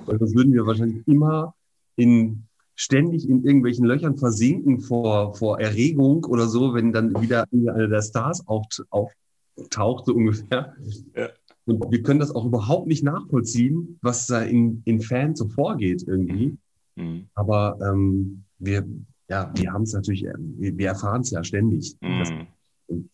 [0.06, 1.54] Weil sonst würden wir wahrscheinlich immer
[1.96, 7.90] in ständig in irgendwelchen Löchern versinken vor, vor Erregung oder so, wenn dann wieder einer
[7.90, 10.74] der Stars auftaucht, so ungefähr.
[11.14, 11.30] Ja.
[11.66, 16.06] Und wir können das auch überhaupt nicht nachvollziehen, was da in, in Fans so vorgeht
[16.08, 16.58] irgendwie.
[16.96, 17.28] Mhm.
[17.36, 18.88] Aber ähm, wir,
[19.30, 21.98] ja, wir haben es natürlich, wir, wir erfahren es ja ständig.
[22.02, 22.48] Mhm.
[22.90, 23.10] Das,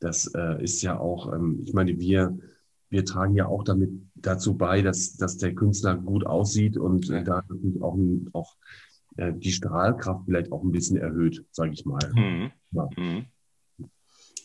[0.00, 2.38] das äh, ist ja auch, ähm, ich meine, wir,
[2.90, 7.24] wir tragen ja auch damit dazu bei, dass, dass der Künstler gut aussieht und äh,
[7.24, 7.98] da natürlich auch,
[8.32, 8.56] auch
[9.16, 12.12] äh, die Strahlkraft vielleicht auch ein bisschen erhöht, sage ich mal.
[12.14, 12.50] Mhm.
[12.72, 12.88] Ja.
[12.96, 13.26] Mhm.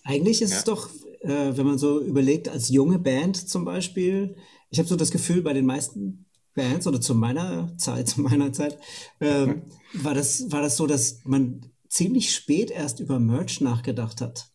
[0.04, 0.58] Eigentlich ist ja.
[0.58, 0.90] es doch,
[1.22, 4.36] äh, wenn man so überlegt, als junge Band zum Beispiel,
[4.70, 8.52] ich habe so das Gefühl, bei den meisten Bands oder zu meiner Zeit, zu meiner
[8.54, 8.78] Zeit,
[9.20, 9.64] ähm,
[9.94, 14.50] war, das, war das so, dass man ziemlich spät erst über Merch nachgedacht hat.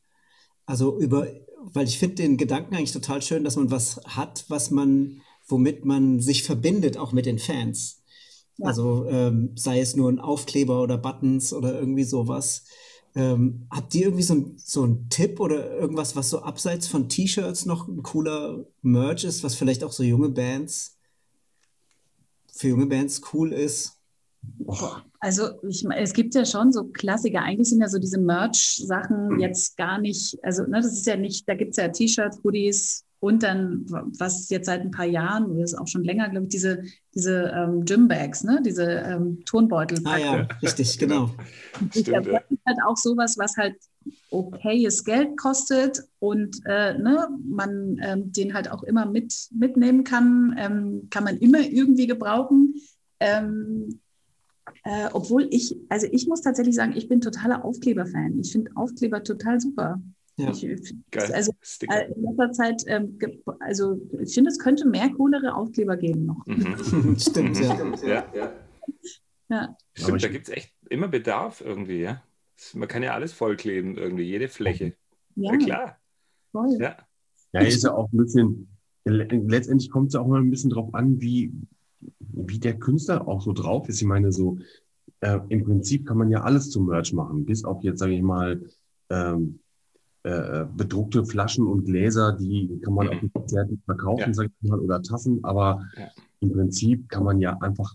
[0.67, 1.27] Also über,
[1.63, 5.85] weil ich finde den Gedanken eigentlich total schön, dass man was hat, was man, womit
[5.85, 8.03] man sich verbindet, auch mit den Fans.
[8.59, 8.67] Ja.
[8.67, 12.65] Also ähm, sei es nur ein Aufkleber oder Buttons oder irgendwie sowas.
[13.15, 17.09] Ähm, habt ihr irgendwie so, ein, so einen Tipp oder irgendwas, was so abseits von
[17.09, 20.98] T-Shirts noch ein cooler Merch ist, was vielleicht auch so junge Bands,
[22.59, 23.95] für junge Bands cool ist?
[25.21, 27.43] Also ich, es gibt ja schon so Klassiker.
[27.43, 31.49] Eigentlich sind ja so diese Merch-Sachen jetzt gar nicht, also ne, das ist ja nicht,
[31.49, 33.85] da gibt es ja T-Shirts, Hoodies und dann,
[34.19, 36.83] was jetzt seit ein paar Jahren, oder ist auch schon länger, glaube ich, diese,
[37.15, 38.61] diese ähm, Gymbags, ne?
[38.65, 39.99] diese ähm, Turnbeutel.
[40.05, 41.31] Ah ja, richtig, genau.
[41.95, 43.75] ich glaube, das ist halt auch sowas, was halt
[44.31, 50.55] okayes Geld kostet und äh, ne, man ähm, den halt auch immer mit, mitnehmen kann,
[50.59, 52.75] ähm, kann man immer irgendwie gebrauchen.
[53.21, 54.01] Ähm,
[54.85, 58.39] äh, obwohl ich, also ich muss tatsächlich sagen, ich bin totaler Aufkleber-Fan.
[58.41, 60.01] Ich finde Aufkleber total super.
[60.37, 60.51] Ja.
[60.51, 61.33] Ich, Geil.
[61.33, 61.53] Also
[61.89, 63.19] äh, in letzter Zeit, ähm,
[63.59, 66.47] also ich finde, es könnte mehr coolere Aufkleber geben noch.
[66.47, 67.17] Mhm.
[67.19, 67.75] Stimmt, ja.
[68.07, 68.53] ja, ja.
[69.49, 69.77] ja.
[69.95, 72.23] Stimmt, da gibt es echt immer Bedarf irgendwie, ja.
[72.75, 74.95] Man kann ja alles vollkleben, irgendwie, jede Fläche.
[75.37, 75.97] Ja, ja klar.
[76.53, 76.77] Voll.
[76.81, 76.97] Ja.
[77.53, 78.69] ja, ist ja auch ein bisschen,
[79.05, 81.53] letztendlich kommt es auch mal ein bisschen drauf an, wie,
[82.19, 84.01] wie der Künstler auch so drauf ist.
[84.01, 84.59] Ich meine, so
[85.21, 88.23] äh, im Prinzip kann man ja alles zum Merch machen, bis auf jetzt, sage ich
[88.23, 88.61] mal,
[89.11, 89.61] ähm,
[90.25, 93.13] äh, bedruckte Flaschen und Gläser, die kann man mhm.
[93.13, 94.35] auf dem Konzert verkaufen, ja.
[94.35, 96.09] sag ich mal, oder Tassen, aber ja.
[96.41, 97.95] im Prinzip kann man ja einfach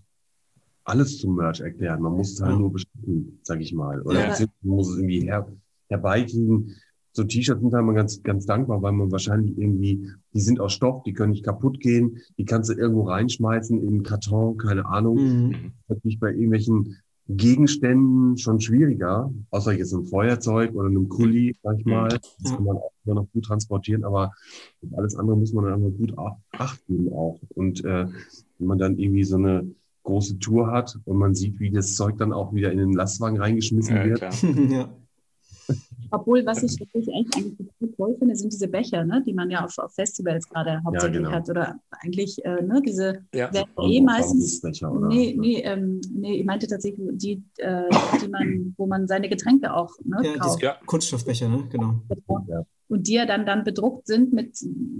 [0.84, 2.02] alles zum Merch erklären.
[2.02, 4.02] Man muss es halt nur bestimmen, sage ich mal.
[4.02, 4.46] Oder ja.
[4.62, 5.46] man muss es irgendwie her,
[5.88, 6.74] herbeikriegen
[7.14, 10.72] so T-Shirts sind halt mal ganz, ganz dankbar, weil man wahrscheinlich irgendwie, die sind aus
[10.72, 14.84] Stoff, die können nicht kaputt gehen, die kannst du irgendwo reinschmeißen in einen Karton, keine
[14.86, 15.16] Ahnung.
[15.16, 15.72] Mhm.
[15.86, 16.96] Natürlich bei irgendwelchen
[17.28, 22.08] Gegenständen schon schwieriger, außer jetzt ein Feuerzeug oder einem Kuli, sag ich mal.
[22.08, 24.32] Das kann man auch immer noch gut transportieren, aber
[24.96, 26.14] alles andere muss man dann immer gut
[26.50, 27.40] Acht geben auch.
[27.54, 28.08] Und äh,
[28.58, 29.72] wenn man dann irgendwie so eine
[30.04, 33.38] große Tour hat und man sieht, wie das Zeug dann auch wieder in den Lastwagen
[33.40, 34.42] reingeschmissen ja, wird.
[34.70, 34.88] ja.
[36.10, 37.54] Obwohl, was ich wirklich eigentlich
[37.96, 41.28] toll finde, sind diese Becher, ne, die man ja auf, auf Festivals gerade hauptsächlich ja,
[41.28, 41.36] genau.
[41.36, 41.48] hat.
[41.48, 43.50] Oder eigentlich eh ne, diese ja.
[43.82, 44.62] eh meistens.
[45.08, 47.82] Nee, nee, ähm, nee, ich meinte tatsächlich die, äh,
[48.22, 50.62] die man, wo man seine Getränke auch ne, ja, kauft.
[50.62, 51.66] Ja, Kunststoffbecher, ne?
[51.70, 51.94] genau.
[52.46, 52.64] Ja.
[52.88, 54.58] Und die ja dann, dann bedruckt sind mit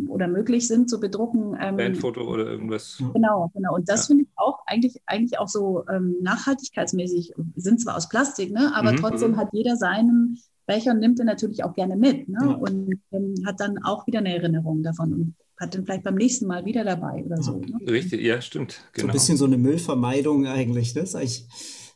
[0.08, 1.56] oder möglich sind zu bedrucken.
[1.60, 3.02] Ähm, Bandfoto oder irgendwas.
[3.12, 3.74] Genau, genau.
[3.74, 8.52] Und das finde ich auch eigentlich, eigentlich auch so ähm, nachhaltigkeitsmäßig, sind zwar aus Plastik,
[8.52, 8.96] ne, aber mhm.
[8.96, 9.36] trotzdem mhm.
[9.36, 12.38] hat jeder seinen Becher nimmt er natürlich auch gerne mit ne?
[12.40, 12.52] Ja.
[12.52, 16.46] und ähm, hat dann auch wieder eine Erinnerung davon und hat dann vielleicht beim nächsten
[16.46, 17.60] Mal wieder dabei oder so.
[17.60, 17.78] Ne?
[17.86, 18.80] Richtig, ja, stimmt.
[18.80, 18.80] Genau.
[18.80, 19.12] So ein genau.
[19.12, 21.02] bisschen so eine Müllvermeidung eigentlich, ne?
[21.02, 21.46] das ist eigentlich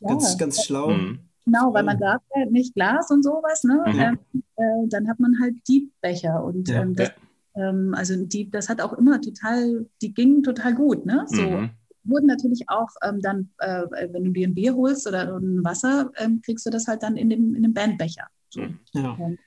[0.01, 0.91] ja, ganz, ganz schlau.
[0.91, 1.28] Mhm.
[1.51, 3.83] Genau, weil man darf ja nicht Glas und sowas, ne?
[3.87, 3.99] Mhm.
[3.99, 4.19] Ähm,
[4.55, 6.81] äh, dann hat man halt die Becher und ja.
[6.81, 7.11] ähm, das,
[7.55, 11.23] ähm, also die, das hat auch immer total, die gingen total gut, ne?
[11.27, 11.41] So.
[11.41, 11.69] Mhm
[12.03, 16.11] wurden natürlich auch ähm, dann, äh, wenn du dir ein Bier holst oder ein Wasser,
[16.17, 18.27] ähm, kriegst du das halt dann in dem, in dem Bandbecher.
[18.49, 18.61] So.
[18.61, 19.37] Mhm.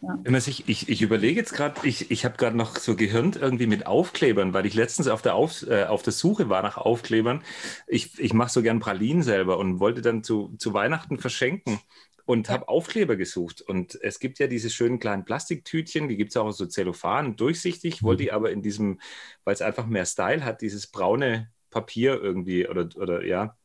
[0.00, 0.18] Ja.
[0.24, 0.38] Ja.
[0.38, 3.86] Ich, ich, ich überlege jetzt gerade, ich, ich habe gerade noch so gehirnt irgendwie mit
[3.86, 7.42] Aufklebern, weil ich letztens auf der, auf, äh, auf der Suche war nach Aufklebern.
[7.86, 11.80] Ich, ich mache so gern Pralinen selber und wollte dann zu, zu Weihnachten verschenken
[12.26, 13.62] und habe Aufkleber gesucht.
[13.62, 18.02] Und es gibt ja diese schönen kleinen Plastiktütchen, die gibt es auch so Zellophan, durchsichtig,
[18.02, 19.00] wollte ich aber in diesem,
[19.44, 23.56] weil es einfach mehr Style hat, dieses braune Papier irgendwie oder, oder ja,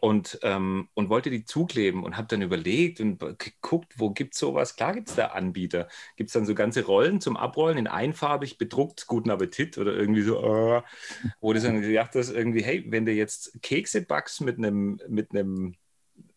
[0.00, 4.40] und, ähm, und wollte die zukleben und habe dann überlegt und geguckt, wo gibt es
[4.40, 4.76] sowas?
[4.76, 5.88] Klar gibt es da Anbieter.
[6.16, 10.22] Gibt es dann so ganze Rollen zum Abrollen in einfarbig bedruckt, guten Appetit oder irgendwie
[10.22, 10.82] so, äh,
[11.40, 15.32] wo du dann gedacht hast, irgendwie, hey, wenn du jetzt Kekse backst mit einem, mit
[15.32, 15.74] einem,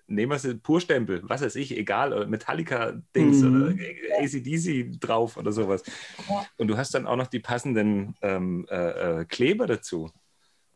[0.08, 3.56] nehmen wir es Purstempel, was weiß ich, egal, Metallica-Dings mhm.
[3.56, 3.76] oder
[4.20, 5.84] ACDC drauf oder sowas.
[6.58, 10.12] Und du hast dann auch noch die passenden ähm, äh, äh, Kleber dazu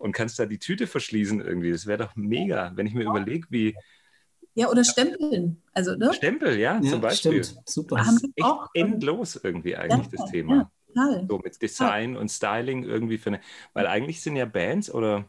[0.02, 1.72] und kannst da die Tüte verschließen irgendwie.
[1.72, 3.76] Das wäre doch mega, wenn ich mir überlege, wie.
[4.54, 5.62] Ja, oder Stempeln.
[5.74, 6.14] Also, ne?
[6.14, 7.44] Stempel, ja, ja zum Beispiel.
[7.44, 7.70] Stimmt.
[7.70, 7.98] Super.
[7.98, 10.72] Das ist echt auch, endlos irgendwie eigentlich ja, das Thema.
[10.94, 13.40] Ja, so mit Design und Styling irgendwie für eine.
[13.74, 15.26] Weil eigentlich sind ja Bands oder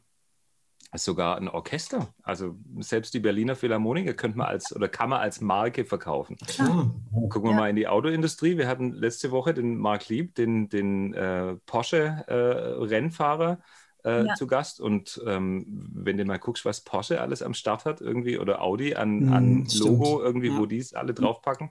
[0.94, 2.12] sogar ein Orchester.
[2.22, 6.36] Also selbst die Berliner Philharmoniker könnte man als oder kann man als Marke verkaufen.
[6.46, 6.94] Klar.
[7.30, 7.56] Gucken wir ja.
[7.56, 8.58] mal in die Autoindustrie.
[8.58, 13.52] Wir hatten letzte Woche den Mark Lieb, den, den äh, Porsche-Rennfahrer.
[13.52, 13.56] Äh,
[14.04, 14.34] äh, ja.
[14.34, 14.80] zu Gast.
[14.80, 18.94] Und ähm, wenn du mal guckst, was Porsche alles am Start hat, irgendwie, oder Audi
[18.94, 20.58] an, mm, an Logo, irgendwie, ja.
[20.58, 21.70] wo die es alle draufpacken.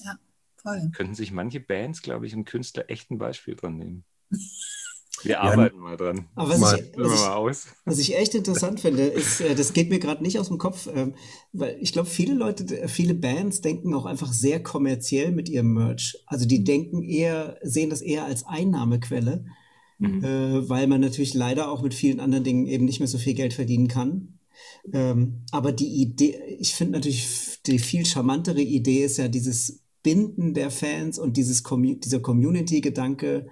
[0.00, 0.16] Ja,
[0.56, 0.90] voll.
[0.94, 4.04] Könnten sich manche Bands, glaube ich, und Künstler echt ein Beispiel dran nehmen.
[5.22, 6.28] Wir ja, arbeiten mal dran.
[6.36, 9.90] Aber was, mal, ich, was, ich, was, ich, echt interessant finde, ist, äh, das geht
[9.90, 11.14] mir gerade nicht aus dem Kopf, ähm,
[11.52, 16.22] weil ich glaube, viele Leute, viele Bands denken auch einfach sehr kommerziell mit ihrem Merch.
[16.26, 19.44] Also die denken eher, sehen das eher als Einnahmequelle
[19.98, 20.24] mhm.
[20.24, 23.34] äh, weil man natürlich leider auch mit vielen anderen Dingen eben nicht mehr so viel
[23.34, 24.38] Geld verdienen kann.
[24.92, 30.54] Ähm, aber die Idee, ich finde natürlich die viel charmantere Idee ist ja dieses Binden
[30.54, 33.48] der Fans und dieses Commu dieser Community-Gedanke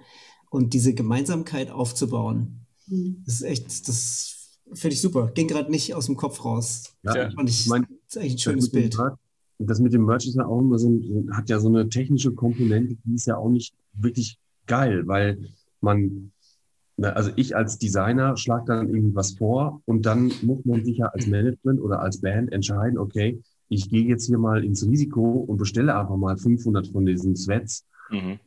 [0.49, 2.65] und diese Gemeinsamkeit aufzubauen.
[2.87, 3.23] Mhm.
[3.25, 5.31] Das ist echt, das finde ich super.
[5.33, 6.95] Ging gerade nicht aus dem Kopf raus.
[7.03, 8.97] Ja, und ich, mein, das ist eigentlich ein schönes Bild.
[9.59, 10.99] das mit dem Merch ist ja auch immer so,
[11.31, 15.49] hat ja so eine technische Komponente, die ist ja auch nicht wirklich geil, weil
[15.81, 16.31] man
[17.03, 21.07] also ich als Designer schlage dann irgendwie was vor und dann muss man sich ja
[21.07, 25.57] als Management oder als Band entscheiden, okay, ich gehe jetzt hier mal ins Risiko und
[25.57, 27.85] bestelle einfach mal 500 von diesen Sweats.
[28.09, 28.39] Mhm.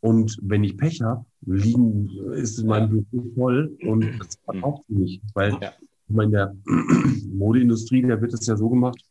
[0.00, 5.22] Und wenn ich Pech habe, liegen, ist mein Büro voll und das verkauft sie nicht.
[5.34, 5.72] Weil ja.
[6.08, 6.56] ich meine, in der
[7.32, 9.02] Modeindustrie, da wird es ja so gemacht,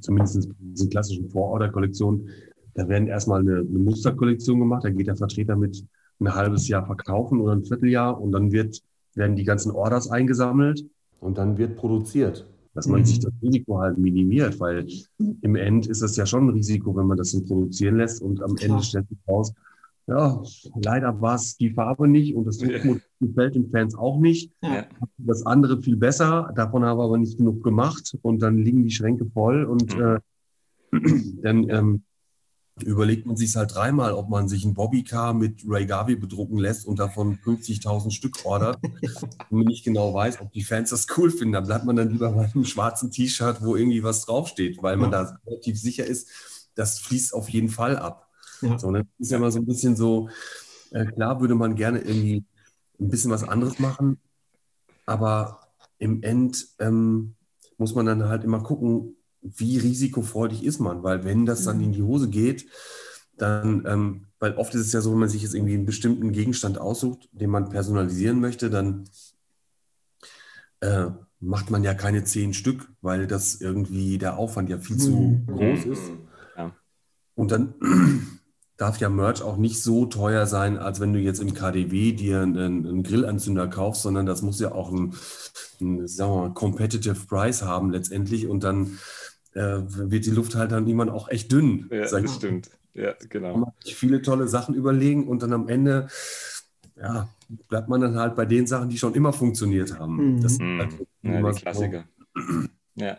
[0.00, 2.28] zumindest in diesen klassischen Vororder-Kollektionen,
[2.74, 5.84] da werden erstmal eine, eine Musterkollektion gemacht, da geht der Vertreter mit
[6.26, 8.82] ein halbes Jahr verkaufen oder ein Vierteljahr und dann wird,
[9.14, 10.84] werden die ganzen Orders eingesammelt
[11.20, 12.46] und dann wird produziert.
[12.74, 13.04] Dass man mhm.
[13.04, 14.86] sich das Risiko halt minimiert, weil
[15.42, 18.42] im End ist es ja schon ein Risiko, wenn man das so produzieren lässt und
[18.42, 18.56] am.
[18.56, 19.52] Ende stellt sich raus,
[20.06, 20.42] ja,
[20.82, 24.52] leider war es die Farbe nicht und das Druckmotiv gefällt den Fans auch nicht.
[24.62, 24.84] Ja.
[25.18, 28.90] Das andere viel besser, davon haben wir aber nicht genug gemacht und dann liegen die
[28.90, 30.18] Schränke voll und mhm.
[30.92, 31.00] äh,
[31.42, 32.02] dann ähm,
[32.80, 36.86] überlegt man sich halt dreimal, ob man sich ein Bobbycar mit Ray Garvey bedrucken lässt
[36.86, 41.30] und davon 50.000 Stück ordert und man nicht genau weiß, ob die Fans das cool
[41.30, 41.52] finden.
[41.52, 45.12] Da bleibt man dann lieber bei einem schwarzen T-Shirt, wo irgendwie was draufsteht, weil man
[45.12, 45.24] ja.
[45.24, 46.28] da relativ sicher ist,
[46.74, 48.28] das fließt auf jeden Fall ab.
[48.62, 48.78] Ja.
[48.78, 50.28] So, das ist ja immer so ein bisschen so,
[50.92, 52.44] äh, klar würde man gerne irgendwie
[52.98, 54.18] ein bisschen was anderes machen,
[55.04, 55.60] aber
[55.98, 57.34] im End ähm,
[57.76, 61.02] muss man dann halt immer gucken, wie risikofreudig ist man?
[61.02, 61.92] Weil wenn das dann in mhm.
[61.92, 62.66] die Hose geht,
[63.36, 66.32] dann, ähm, weil oft ist es ja so, wenn man sich jetzt irgendwie einen bestimmten
[66.32, 69.04] Gegenstand aussucht, den man personalisieren möchte, dann
[70.80, 71.06] äh,
[71.40, 75.46] macht man ja keine zehn Stück, weil das irgendwie der Aufwand ja viel zu mhm.
[75.46, 76.02] groß ist.
[76.56, 76.72] Ja.
[77.34, 77.74] Und dann
[78.76, 82.42] darf ja Merch auch nicht so teuer sein, als wenn du jetzt im KDW dir
[82.42, 85.14] einen, einen Grillanzünder kaufst, sondern das muss ja auch ein,
[85.80, 88.98] ein sagen wir mal, competitive Price haben letztendlich und dann
[89.54, 91.88] wird die Luft halt dann irgendwann auch echt dünn.
[91.90, 92.70] Ja, das stimmt.
[92.94, 93.56] Ja, genau.
[93.56, 96.08] Man sich viele tolle Sachen überlegen und dann am Ende
[96.96, 97.28] ja,
[97.68, 100.36] bleibt man dann halt bei den Sachen, die schon immer funktioniert haben.
[100.36, 100.42] Mhm.
[100.42, 100.78] Das mhm.
[100.78, 102.04] halt ja, die Klassiker.
[102.34, 102.42] So.
[102.94, 103.18] Ja.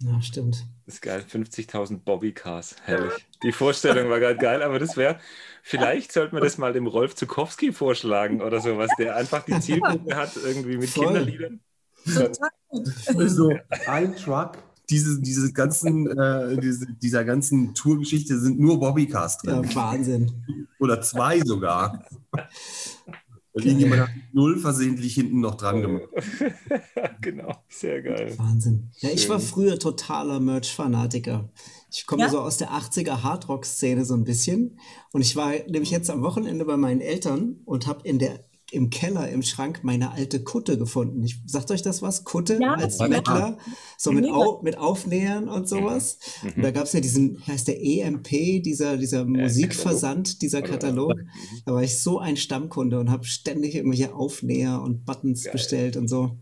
[0.00, 0.66] Ja, stimmt.
[0.84, 1.24] Das ist geil.
[1.26, 2.76] 50.000 Bobbycars.
[2.84, 3.26] Herrlich.
[3.42, 5.18] Die Vorstellung war gerade geil, aber das wäre,
[5.62, 10.14] vielleicht sollte man das mal dem Rolf Zukowski vorschlagen oder sowas, der einfach die Zielgruppe
[10.14, 11.06] hat, irgendwie mit Voll.
[11.06, 11.60] Kinderliedern.
[12.04, 12.86] Total gut.
[13.30, 13.52] So
[13.86, 19.62] ein Truck diese, diese ganzen, äh, diese, dieser ganzen Tourgeschichte sind nur Bobbycars drin.
[19.64, 20.66] Ja, Wahnsinn.
[20.78, 22.04] Oder zwei sogar.
[23.56, 26.04] Da liegen jemand null versehentlich hinten noch dran gemacht.
[27.22, 28.34] genau, sehr geil.
[28.36, 28.90] Wahnsinn.
[28.98, 31.48] Ja, ich war früher totaler Merch-Fanatiker.
[31.90, 32.28] Ich komme ja?
[32.28, 34.78] so aus der 80er Hardrock-Szene so ein bisschen.
[35.10, 38.90] Und ich war nämlich jetzt am Wochenende bei meinen Eltern und habe in der im
[38.90, 41.22] Keller im Schrank meine alte Kutte gefunden.
[41.22, 42.24] Ich, sagt euch das was?
[42.24, 43.58] Kutte ja, als Mettler,
[43.96, 46.18] so mit, Au, mit Aufnähern und sowas.
[46.42, 46.52] Mhm.
[46.56, 51.14] Und da gab es ja diesen, heißt der EMP, dieser, dieser Musikversand, dieser Katalog.
[51.64, 55.52] Da war ich so ein Stammkunde und habe ständig irgendwelche Aufnäher und Buttons geil.
[55.52, 56.36] bestellt und so.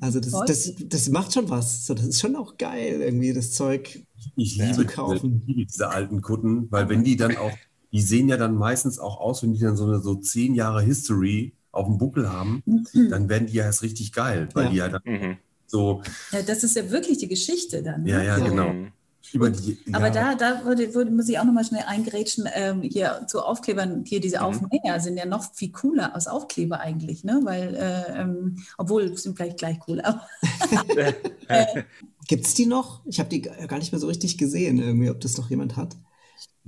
[0.00, 1.86] Also das, das, das macht schon was.
[1.86, 4.04] So, das ist schon auch geil, irgendwie das Zeug
[4.36, 5.42] ich liebe, zu kaufen.
[5.46, 7.56] Ich liebe diese alten Kutten, weil wenn die dann auch
[7.92, 10.82] die sehen ja dann meistens auch aus, wenn die dann so eine so zehn Jahre
[10.82, 13.10] History auf dem Buckel haben, mhm.
[13.10, 14.70] dann werden die ja erst richtig geil, weil ja.
[14.70, 15.36] die ja dann mhm.
[15.66, 16.02] so.
[16.32, 18.02] Ja, das ist ja wirklich die Geschichte dann.
[18.02, 18.10] Ne?
[18.10, 18.72] Ja, ja, genau.
[18.72, 18.92] Mhm.
[19.30, 20.34] Die, aber ja.
[20.34, 24.20] da, da würde, würde, muss ich auch nochmal schnell eingrätschen, ähm, hier zu Aufklebern, hier
[24.20, 24.44] diese mhm.
[24.44, 27.40] Aufnäher sind ja noch viel cooler als Aufkleber eigentlich, ne?
[27.44, 30.00] Weil, äh, ähm, obwohl, sind vielleicht gleich cool,
[31.48, 31.82] äh,
[32.26, 33.02] Gibt es die noch?
[33.06, 35.96] Ich habe die gar nicht mehr so richtig gesehen, irgendwie, ob das noch jemand hat.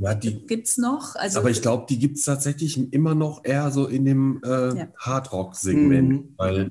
[0.02, 1.14] Ja, die gibt es noch.
[1.16, 4.74] Also, aber ich glaube, die gibt es tatsächlich immer noch eher so in dem äh,
[4.74, 4.88] ja.
[4.96, 6.08] Hardrock-Segment.
[6.08, 6.34] Mhm.
[6.38, 6.70] Weil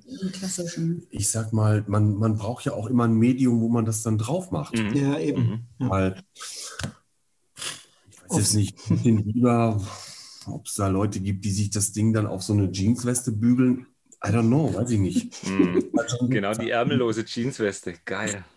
[1.12, 4.18] ich sag mal, man, man braucht ja auch immer ein Medium, wo man das dann
[4.18, 4.76] drauf macht.
[4.76, 4.96] Mhm.
[4.96, 5.68] Ja, eben.
[5.78, 5.90] Mhm.
[5.90, 6.24] Weil
[8.08, 9.80] ich weiß jetzt nicht, lieber,
[10.48, 13.86] ob es da Leute gibt, die sich das Ding dann auf so eine Jeansweste bügeln.
[14.22, 15.34] I don't know, weiß ich nicht.
[15.50, 17.94] Mm, genau, die ärmellose Jeansweste.
[18.06, 18.44] Geil.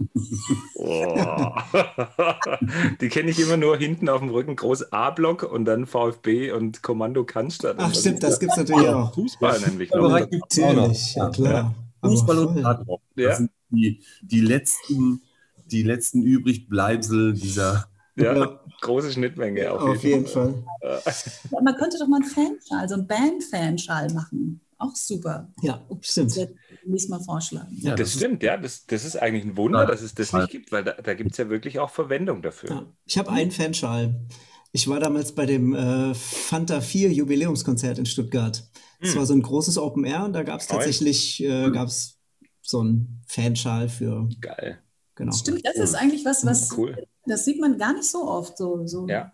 [0.75, 1.53] Oh.
[3.01, 6.83] die kenne ich immer nur hinten auf dem Rücken, groß A-Block und dann VfB und
[6.83, 7.77] Kommando Cannstatt.
[7.79, 9.14] Ach stimmt, das gibt es natürlich auch.
[9.14, 9.90] Fußball nämlich.
[9.92, 11.75] Natürlich, ja klar.
[12.03, 13.01] Fußball und Hardrock.
[13.14, 13.29] Ja.
[13.29, 15.22] Das sind die, die, letzten,
[15.66, 20.55] die letzten Übrigbleibsel dieser ja, große Schnittmenge auf, auf jeden, jeden Fall.
[21.03, 21.62] Fall.
[21.62, 24.61] Man könnte doch mal einen Fanschal, also einen Band-Fanschal machen.
[24.83, 25.49] Auch super.
[25.62, 26.37] Ja, stimmt.
[26.85, 27.68] nächstes Mal vorschlagen.
[27.79, 28.57] Ja, das, das stimmt, ja.
[28.57, 31.31] Das, das ist eigentlich ein Wunder, dass es das nicht gibt, weil da, da gibt
[31.31, 32.71] es ja wirklich auch Verwendung dafür.
[32.71, 32.87] Ja.
[33.07, 34.27] Ich habe einen Fanschal.
[34.73, 38.68] Ich war damals bei dem äh, Fanta 4 Jubiläumskonzert in Stuttgart.
[38.99, 39.18] Es hm.
[39.18, 42.18] war so ein großes Open Air und da gab es tatsächlich äh, gab's
[42.61, 44.29] so einen Fanschal für.
[44.40, 44.81] Geil.
[45.14, 45.33] Genau.
[45.33, 47.07] Stimmt, das ist eigentlich was, was cool.
[47.27, 48.59] das sieht man gar nicht so oft.
[48.59, 49.33] So, so ja.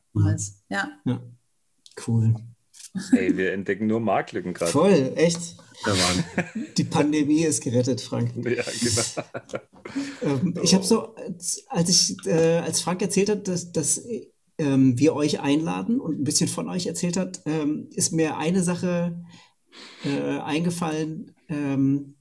[0.68, 0.90] ja.
[1.06, 1.22] ja.
[2.06, 2.34] Cool.
[3.10, 4.72] Hey, wir entdecken nur Marktlücken gerade.
[4.72, 5.56] Voll, echt.
[6.76, 8.32] Die Pandemie ist gerettet, Frank.
[8.36, 9.62] Ja, genau.
[10.22, 11.14] Ähm, ich habe so,
[11.68, 14.02] als ich, äh, als Frank erzählt hat, dass, dass
[14.58, 18.62] ähm, wir euch einladen und ein bisschen von euch erzählt hat, ähm, ist mir eine
[18.62, 19.24] Sache
[20.04, 22.16] äh, eingefallen, ähm,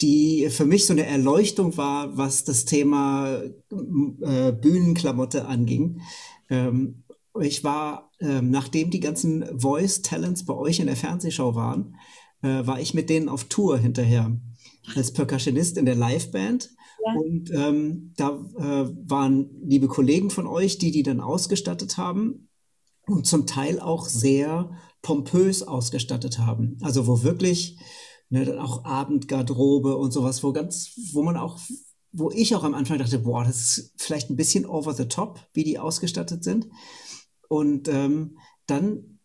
[0.00, 6.02] die für mich so eine Erleuchtung war, was das Thema äh, Bühnenklamotte anging.
[6.50, 7.04] Ähm,
[7.40, 11.96] ich war, ähm, nachdem die ganzen Voice Talents bei euch in der Fernsehshow waren,
[12.42, 14.38] äh, war ich mit denen auf Tour hinterher
[14.94, 16.70] als Percussionist in der Liveband.
[17.04, 17.14] Ja.
[17.14, 22.48] Und ähm, da äh, waren liebe Kollegen von euch, die die dann ausgestattet haben
[23.06, 24.70] und zum Teil auch sehr
[25.02, 26.78] pompös ausgestattet haben.
[26.82, 27.78] Also wo wirklich
[28.28, 31.58] ne, dann auch Abendgarderobe und sowas, wo ganz, wo man auch,
[32.12, 35.40] wo ich auch am Anfang dachte, boah, das ist vielleicht ein bisschen over the top,
[35.52, 36.66] wie die ausgestattet sind.
[37.48, 39.18] Und ähm, dann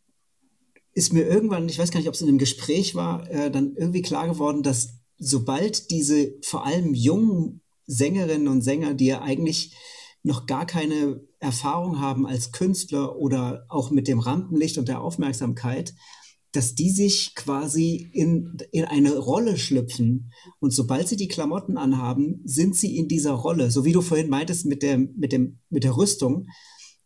[0.94, 3.76] ist mir irgendwann, ich weiß gar nicht, ob es in einem Gespräch war, äh, dann
[3.76, 9.76] irgendwie klar geworden, dass sobald diese vor allem jungen Sängerinnen und Sänger, die ja eigentlich
[10.24, 15.94] noch gar keine Erfahrung haben als Künstler oder auch mit dem Rampenlicht und der Aufmerksamkeit,
[16.52, 20.32] dass die sich quasi in, in eine Rolle schlüpfen.
[20.60, 23.72] Und sobald sie die Klamotten anhaben, sind sie in dieser Rolle.
[23.72, 26.48] So wie du vorhin meintest mit der, mit dem, mit der Rüstung.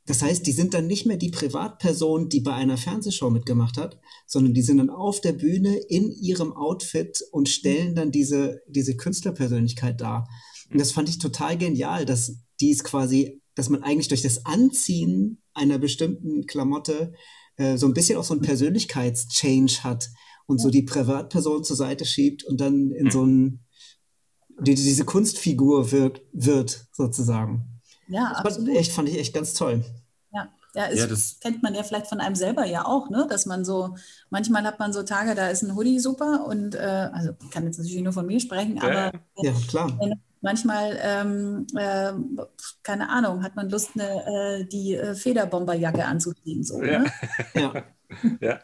[0.08, 4.00] Das heißt, die sind dann nicht mehr die Privatperson, die bei einer Fernsehshow mitgemacht hat,
[4.28, 8.96] sondern die sind dann auf der Bühne in ihrem Outfit und stellen dann diese, diese
[8.96, 10.28] Künstlerpersönlichkeit dar.
[10.72, 14.46] Und das fand ich total genial, dass die es quasi, dass man eigentlich durch das
[14.46, 17.14] Anziehen einer bestimmten Klamotte
[17.58, 20.10] äh, so ein bisschen auch so ein Persönlichkeitschange hat
[20.46, 23.66] und so die Privatperson zur Seite schiebt und dann in so ein,
[24.62, 27.75] die, diese Kunstfigur wirkt, wird, sozusagen.
[28.08, 28.68] Ja, das absolut.
[28.70, 29.84] Fand, echt, fand ich echt ganz toll.
[30.34, 33.28] Ja, ja, ja das kennt man ja vielleicht von einem selber ja auch, ne?
[33.30, 33.96] dass man so,
[34.30, 37.66] manchmal hat man so Tage, da ist ein Hoodie super und, äh, also ich kann
[37.66, 39.98] jetzt natürlich nur von mir sprechen, aber ja, klar.
[40.00, 42.14] Wenn, manchmal, ähm, äh,
[42.84, 46.64] keine Ahnung, hat man Lust, eine, äh, die äh, Federbomberjacke anzuziehen.
[46.64, 47.00] So, ja.
[47.00, 47.12] Ne?
[47.56, 47.84] ja.
[48.40, 48.60] ja.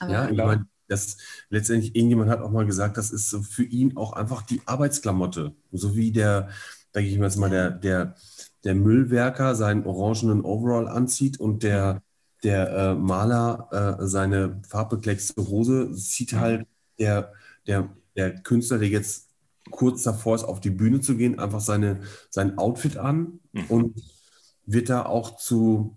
[0.08, 1.16] ja, ich meine, das
[1.48, 5.54] letztendlich irgendjemand hat auch mal gesagt, das ist so für ihn auch einfach die Arbeitsklamotte.
[5.70, 6.48] So wie der,
[6.94, 8.16] denke ich mir jetzt mal, der, der
[8.64, 12.02] der Müllwerker seinen orangenen Overall anzieht und der,
[12.42, 16.40] der äh, Maler äh, seine farbbekleckste Hose, sieht mhm.
[16.40, 16.66] halt
[16.98, 17.32] der,
[17.66, 19.28] der, der Künstler, der jetzt
[19.70, 23.64] kurz davor ist, auf die Bühne zu gehen, einfach seine, sein Outfit an mhm.
[23.68, 24.02] und
[24.66, 25.96] wird da auch zu,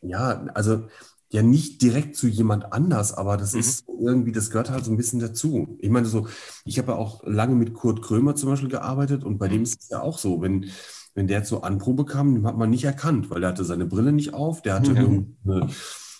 [0.00, 0.86] ja, also
[1.30, 3.60] ja nicht direkt zu jemand anders, aber das mhm.
[3.60, 5.76] ist irgendwie, das gehört halt so ein bisschen dazu.
[5.80, 6.26] Ich meine, so,
[6.64, 9.64] ich habe ja auch lange mit Kurt Krömer zum Beispiel gearbeitet und bei dem mhm.
[9.64, 10.70] ist es ja auch so, wenn,
[11.18, 14.12] wenn der zur Anprobe kam, den hat man nicht erkannt, weil der hatte seine Brille
[14.12, 15.36] nicht auf, der hatte mhm.
[15.44, 15.68] eine,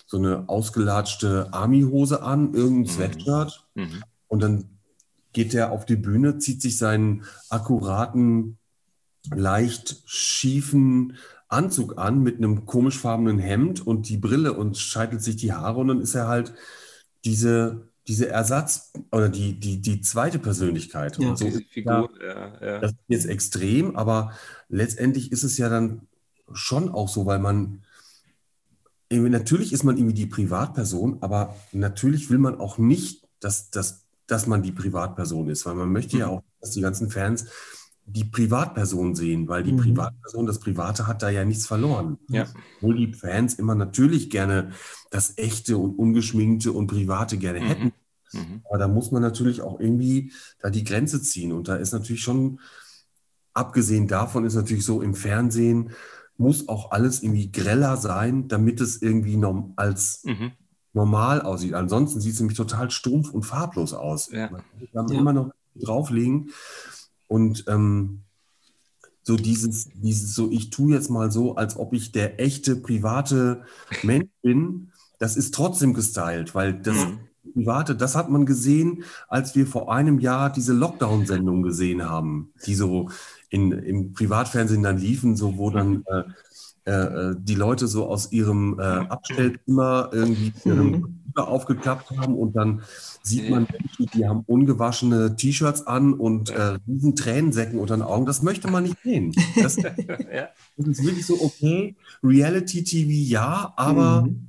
[0.05, 2.87] so eine ausgelatschte Army-Hose an, irgendein mhm.
[2.87, 4.03] Sweatshirt mhm.
[4.27, 4.65] und dann
[5.31, 8.57] geht der auf die Bühne, zieht sich seinen akkuraten,
[9.33, 11.15] leicht schiefen
[11.47, 15.87] Anzug an mit einem komischfarbenen Hemd und die Brille und scheitelt sich die Haare und
[15.87, 16.53] dann ist er halt
[17.23, 21.17] diese diese Ersatz oder die, die, die zweite Persönlichkeit.
[21.19, 22.79] Ja, so diese Figur, ja, ja.
[22.79, 24.33] Das ist jetzt extrem, aber
[24.67, 26.01] letztendlich ist es ja dann
[26.51, 27.83] schon auch so, weil man
[29.11, 34.47] natürlich ist man irgendwie die Privatperson, aber natürlich will man auch nicht, dass, dass, dass
[34.47, 36.19] man die Privatperson ist, weil man möchte mhm.
[36.19, 37.45] ja auch, dass die ganzen Fans
[38.05, 39.77] die Privatperson sehen, weil die mhm.
[39.77, 42.17] Privatperson, das Private hat da ja nichts verloren.
[42.29, 42.47] Ja.
[42.77, 44.71] Obwohl die Fans immer natürlich gerne
[45.11, 47.65] das Echte und Ungeschminkte und Private gerne mhm.
[47.65, 47.93] hätten.
[48.33, 48.61] Mhm.
[48.65, 51.51] Aber da muss man natürlich auch irgendwie da die Grenze ziehen.
[51.51, 52.59] Und da ist natürlich schon,
[53.53, 55.91] abgesehen davon ist natürlich so, im Fernsehen
[56.37, 60.51] muss auch alles irgendwie greller sein, damit es irgendwie norm als mhm.
[60.93, 61.73] normal aussieht.
[61.73, 64.31] Ansonsten sieht es nämlich total stumpf und farblos aus.
[64.31, 64.49] Ja.
[64.49, 64.63] Man
[64.93, 65.19] kann ja.
[65.19, 66.51] immer noch drauflegen.
[67.27, 68.21] Und ähm,
[69.23, 73.63] so dieses, dieses, so ich tue jetzt mal so, als ob ich der echte private
[74.01, 77.19] Mensch bin, das ist trotzdem gestylt, weil das mhm.
[77.63, 82.75] Private, das hat man gesehen, als wir vor einem Jahr diese Lockdown-Sendung gesehen haben, die
[82.75, 83.09] so
[83.49, 86.23] in, im Privatfernsehen dann liefen, so wo dann äh,
[86.91, 92.81] äh, die Leute so aus ihrem äh, Abstellzimmer irgendwie ihren Computer aufgeklappt haben und dann
[93.21, 98.25] sieht man Menschen, die haben ungewaschene T-Shirts an und äh, riesen Tränensäcken unter den Augen.
[98.25, 99.33] Das möchte man nicht sehen.
[99.55, 99.75] Das,
[100.77, 104.48] das ist wirklich so, okay, Reality-TV ja, aber Mhm.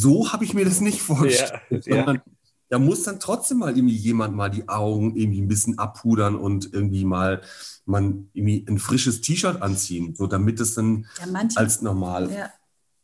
[0.00, 1.60] So habe ich mir das nicht vorgestellt.
[1.70, 2.22] Ja, sondern
[2.70, 6.72] Da muss dann trotzdem mal irgendwie jemand mal die Augen irgendwie ein bisschen abpudern und
[6.72, 7.42] irgendwie mal
[7.86, 12.50] man irgendwie ein frisches T-Shirt anziehen, so damit es dann Ja, manche, als normal ja.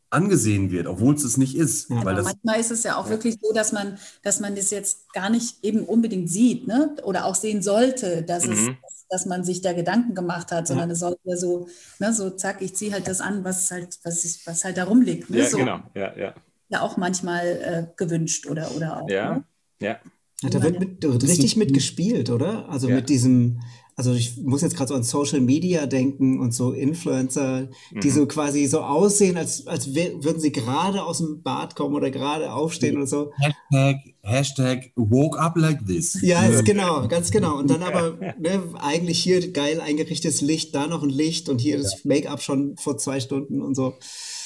[0.08, 1.90] angesehen wird, obwohl es es nicht ist.
[1.90, 2.04] Ja.
[2.04, 3.10] weil das, manchmal ist es ja auch Ja.
[3.10, 6.96] wirklich so, dass man, dass man das jetzt gar nicht eben unbedingt sieht, ne?
[7.04, 8.76] Oder auch sehen sollte, dass es, Mhm.
[9.10, 11.68] dass man sich da Gedanken gemacht hat, sondern es sollte ja so,
[11.98, 14.84] ne, so zack, ich ziehe halt das an, was halt, was, ist, was halt da
[14.84, 15.28] rumliegt.
[15.30, 15.40] Ne?
[15.40, 15.80] Ja, so, genau.
[15.94, 16.34] Ja, ja.
[16.70, 19.08] Ja, auch manchmal äh, gewünscht oder, oder auch.
[19.10, 19.44] Ja, Ne?
[19.82, 19.98] ja.
[20.42, 22.66] Ja, da wird, mit, da wird richtig mitgespielt, oder?
[22.70, 22.94] Also Ja.
[22.94, 23.60] mit diesem,
[23.94, 27.68] also ich muss jetzt gerade so an Social Media denken und so Influencer,
[28.02, 28.12] die Mhm.
[28.12, 32.52] so quasi so aussehen, als, als würden sie gerade aus dem Bad kommen oder gerade
[32.54, 33.32] aufstehen oder so.
[33.36, 36.18] Hashtag, Hashtag woke up like this.
[36.22, 37.58] Ja, ist genau, ganz genau.
[37.58, 41.76] Und dann aber ne, eigentlich hier geil eingerichtetes Licht, da noch ein Licht und hier
[41.76, 43.98] das Make-up schon vor zwei Stunden und so.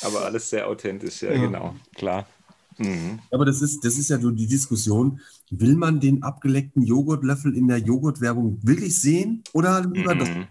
[0.04, 1.40] Aber alles sehr authentisch, ja, Ja.
[1.40, 1.74] genau.
[1.94, 2.26] Klar.
[2.78, 3.20] Mhm.
[3.30, 7.68] Aber das ist, das ist ja so die Diskussion, will man den abgeleckten Joghurtlöffel in
[7.68, 10.28] der Joghurtwerbung wirklich sehen oder lieber das?
[10.28, 10.46] Mhm.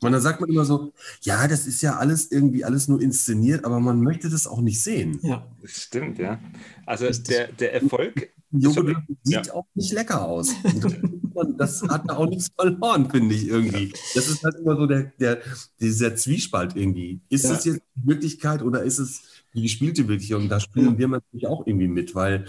[0.00, 0.92] Und dann sagt man immer so,
[1.22, 4.82] ja, das ist ja alles irgendwie alles nur inszeniert, aber man möchte das auch nicht
[4.82, 5.20] sehen.
[5.22, 5.46] Ja.
[5.60, 6.40] Das stimmt, ja.
[6.86, 9.42] Also der, der Erfolg, Ein Joghurtlöffel Ja.
[9.42, 10.50] sieht auch nicht lecker aus.
[11.56, 13.90] Das hat da auch nichts verloren, finde ich irgendwie.
[14.14, 15.38] Das ist halt immer so der, der,
[15.80, 17.22] dieser Zwiespalt irgendwie.
[17.30, 17.52] Ist Ja.
[17.54, 19.22] es jetzt die Wirklichkeit oder ist es
[19.54, 20.38] die gespielte Wirklichkeit?
[20.42, 20.98] Und da spielen Ja.
[20.98, 22.44] wir natürlich auch irgendwie mit, weil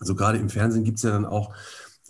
[0.00, 1.54] also gerade im Fernsehen gibt es ja dann auch,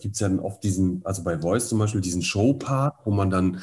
[0.00, 3.30] gibt es ja dann oft diesen, also bei Voice zum Beispiel, diesen Show-Part, wo man
[3.30, 3.60] dann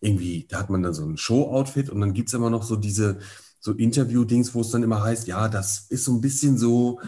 [0.00, 2.76] irgendwie, da hat man dann so ein Show-Outfit und dann gibt es immer noch so
[2.76, 3.18] diese
[3.60, 7.00] so Interview-Dings, wo es dann immer heißt, ja, das ist so ein bisschen so,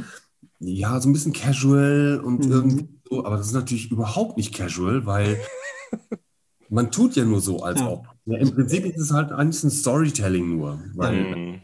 [0.61, 2.51] ja, so ein bisschen casual und Mhm.
[2.51, 5.41] irgendwie so, aber das ist natürlich überhaupt nicht casual, weil
[6.69, 7.89] man tut ja nur so, als Ja.
[7.89, 8.07] ob.
[8.27, 11.61] Ja, Im Prinzip ist es halt eigentlich ein Storytelling nur, weil Mhm.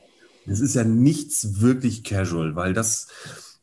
[0.46, 3.08] es ist ja nichts wirklich casual, weil das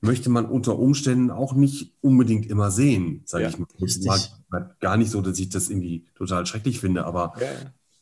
[0.02, 3.68] möchte man unter Umständen auch nicht unbedingt immer sehen, sage Ja, ich mal.
[3.82, 4.06] richtig.
[4.06, 7.34] Mal, mal gar nicht so, dass ich das irgendwie total schrecklich finde, aber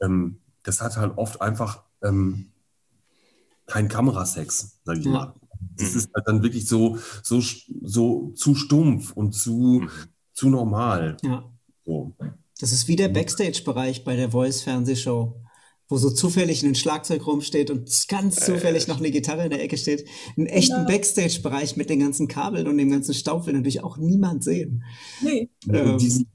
[0.02, 2.52] ähm, das hat halt oft einfach ähm,
[3.66, 5.34] kein Kamerasex, sage ich mal.
[5.78, 5.98] Das Mhm.
[6.00, 7.42] ist halt dann wirklich so, so,
[7.82, 9.90] so zu stumpf und zu, Mhm.
[10.34, 11.18] zu normal.
[11.24, 11.44] ja.
[11.86, 12.14] So.
[12.60, 15.36] Das ist wie der Backstage-Bereich bei der Voice-Fernsehshow,
[15.90, 19.78] wo so zufällig ein Schlagzeug rumsteht und ganz zufällig noch eine Gitarre in der Ecke
[19.78, 20.06] steht.
[20.36, 20.88] Einen echten Genau.
[20.90, 24.84] Backstage-Bereich mit den ganzen Kabeln und dem ganzen Staub will natürlich auch niemand sehen.
[25.22, 25.50] Nee.
[25.72, 25.98] Ähm.
[25.98, 26.28] Diesen,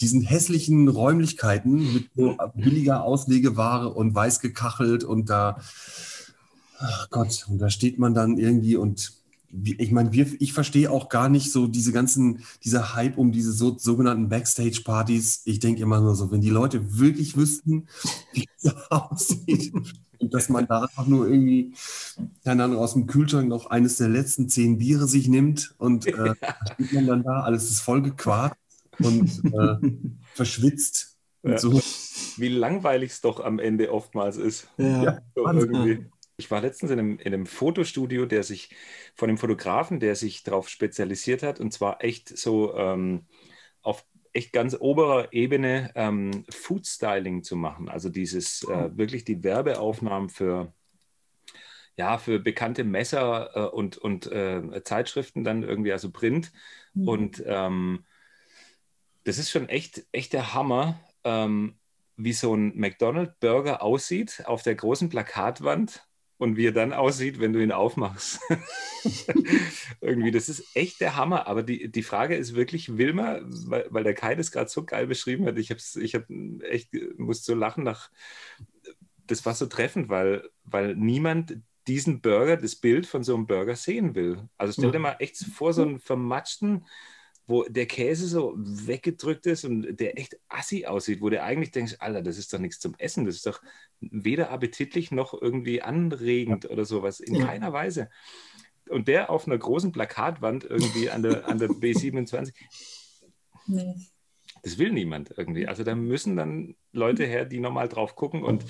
[0.00, 5.60] diesen hässlichen Räumlichkeiten mit so billiger Auslegeware und weiß gekachelt und da,
[6.80, 9.12] ach Gott, und da steht man dann irgendwie und
[9.64, 13.76] ich meine, ich verstehe auch gar nicht so diese ganzen, dieser Hype um diese so,
[13.76, 15.42] sogenannten Backstage-Partys.
[15.44, 17.88] Ich denke immer nur so, wenn die Leute wirklich wüssten,
[18.32, 19.72] wie es aussieht
[20.20, 21.74] und dass man da einfach nur irgendwie,
[22.44, 26.34] keine Ahnung, aus dem Kühlschrank noch eines der letzten zehn Biere sich nimmt und äh,
[26.74, 28.54] steht man dann da, alles ist voll gequarzt
[29.00, 29.90] und äh,
[30.34, 31.16] verschwitzt.
[31.42, 31.58] Und Ja.
[31.58, 31.80] so.
[32.36, 34.68] Wie langweilig es doch am Ende oftmals ist.
[34.76, 35.02] Ja.
[35.02, 35.18] Ja.
[35.34, 36.06] So irgendwie.
[36.40, 38.70] Ich war letztens in einem, in einem Fotostudio, der sich
[39.14, 43.26] von einem Fotografen, der sich darauf spezialisiert hat, und zwar echt so ähm,
[43.82, 47.88] auf echt ganz oberer Ebene ähm, Food Styling zu machen.
[47.88, 50.72] Also dieses äh, wirklich die Werbeaufnahmen für
[51.96, 56.50] ja, für bekannte Messer äh, und, und äh, Zeitschriften dann irgendwie, also Print.
[56.94, 57.08] Mhm.
[57.08, 58.04] Und ähm,
[59.24, 61.78] das ist schon echt, echt der Hammer, ähm,
[62.16, 66.06] wie so ein McDonald's-Burger aussieht auf der großen Plakatwand
[66.40, 68.40] und wie er dann aussieht, wenn du ihn aufmachst.
[70.00, 71.46] Irgendwie, das ist echt der Hammer.
[71.46, 74.84] Aber die, die Frage ist wirklich, will man, weil, weil der Kai das gerade so
[74.84, 76.24] geil beschrieben hat, ich, hab's, ich hab
[76.62, 78.10] echt, musste so lachen nach,
[79.26, 83.76] das war so treffend, weil, weil niemand diesen Burger, das Bild von so einem Burger
[83.76, 84.48] sehen will.
[84.56, 86.86] Also stell dir mal echt vor, so einen vermatschten,
[87.50, 91.96] wo der Käse so weggedrückt ist und der echt assi aussieht, wo du eigentlich denkst,
[91.98, 93.60] Alter, das ist doch nichts zum Essen, das ist doch
[94.00, 97.46] weder appetitlich noch irgendwie anregend oder sowas, in Ja.
[97.46, 98.08] keiner Weise.
[98.88, 102.54] Und der auf einer großen Plakatwand irgendwie an der, an der B27,
[103.66, 103.94] Nee.
[104.62, 105.66] Das will niemand irgendwie.
[105.66, 108.64] Also da müssen dann Leute her, die nochmal drauf gucken und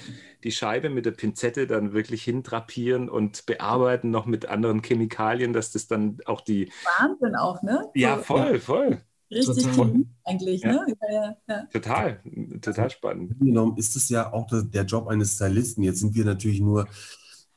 [0.45, 5.73] die Scheibe mit der Pinzette dann wirklich hindrapieren und bearbeiten noch mit anderen Chemikalien, dass
[5.73, 6.71] das dann auch die.
[6.99, 7.89] Wahnsinn auch, ne?
[7.95, 9.01] Ja, voll, voll.
[9.33, 9.79] Richtig Total.
[9.79, 10.73] cool eigentlich, Ja.
[10.73, 10.87] ne?
[11.11, 11.63] Ja, ja.
[11.73, 12.21] Total,
[12.61, 13.39] total spannend.
[13.39, 15.85] genommen ist es ja auch der, der Job eines Stylisten.
[15.85, 16.89] Jetzt sind wir natürlich nur,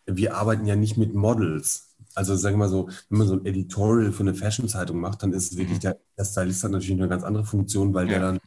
[0.06, 1.93] wir arbeiten ja nicht mit Models.
[2.16, 5.34] Also sagen wir mal so, wenn man so ein Editorial für eine Fashion-Zeitung macht, dann
[5.34, 5.82] ist es wirklich, Mhm.
[5.82, 8.22] der, der Stylist hat natürlich eine ganz andere Funktion, weil der Ja.
[8.32, 8.40] dann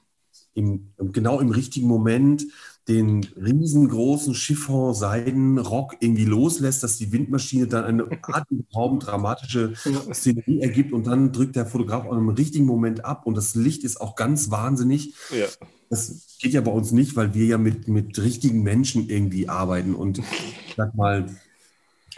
[0.54, 2.46] im, genau im richtigen Moment
[2.88, 9.74] den riesengroßen Chiffon-Seidenrock irgendwie loslässt, dass die Windmaschine dann eine atemberaubend dramatische.
[10.12, 13.84] Szenerie ergibt und dann drückt der Fotograf auch im richtigen Moment ab und das Licht
[13.84, 15.14] ist auch ganz wahnsinnig.
[15.30, 15.46] Ja.
[15.90, 19.94] Das geht ja bei uns nicht, weil wir ja mit, mit richtigen Menschen irgendwie arbeiten
[19.94, 20.18] und
[20.68, 21.26] ich sag mal,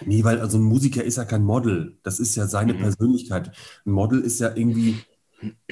[0.04, 2.78] nee, weil also ein Musiker ist ja kein Model, das ist ja seine Mhm.
[2.78, 3.52] Persönlichkeit.
[3.86, 5.04] Ein Model ist ja irgendwie,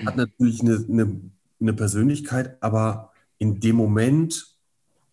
[0.05, 1.21] hat natürlich eine, eine,
[1.61, 4.57] eine Persönlichkeit, aber in dem Moment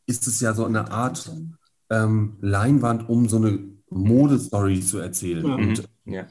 [0.05, 1.31] ist es ja so eine Art
[1.89, 3.59] ähm, Leinwand, um so eine
[3.89, 5.45] Modestory zu erzählen.
[5.45, 5.55] Ja.
[5.55, 6.25] Und Ja.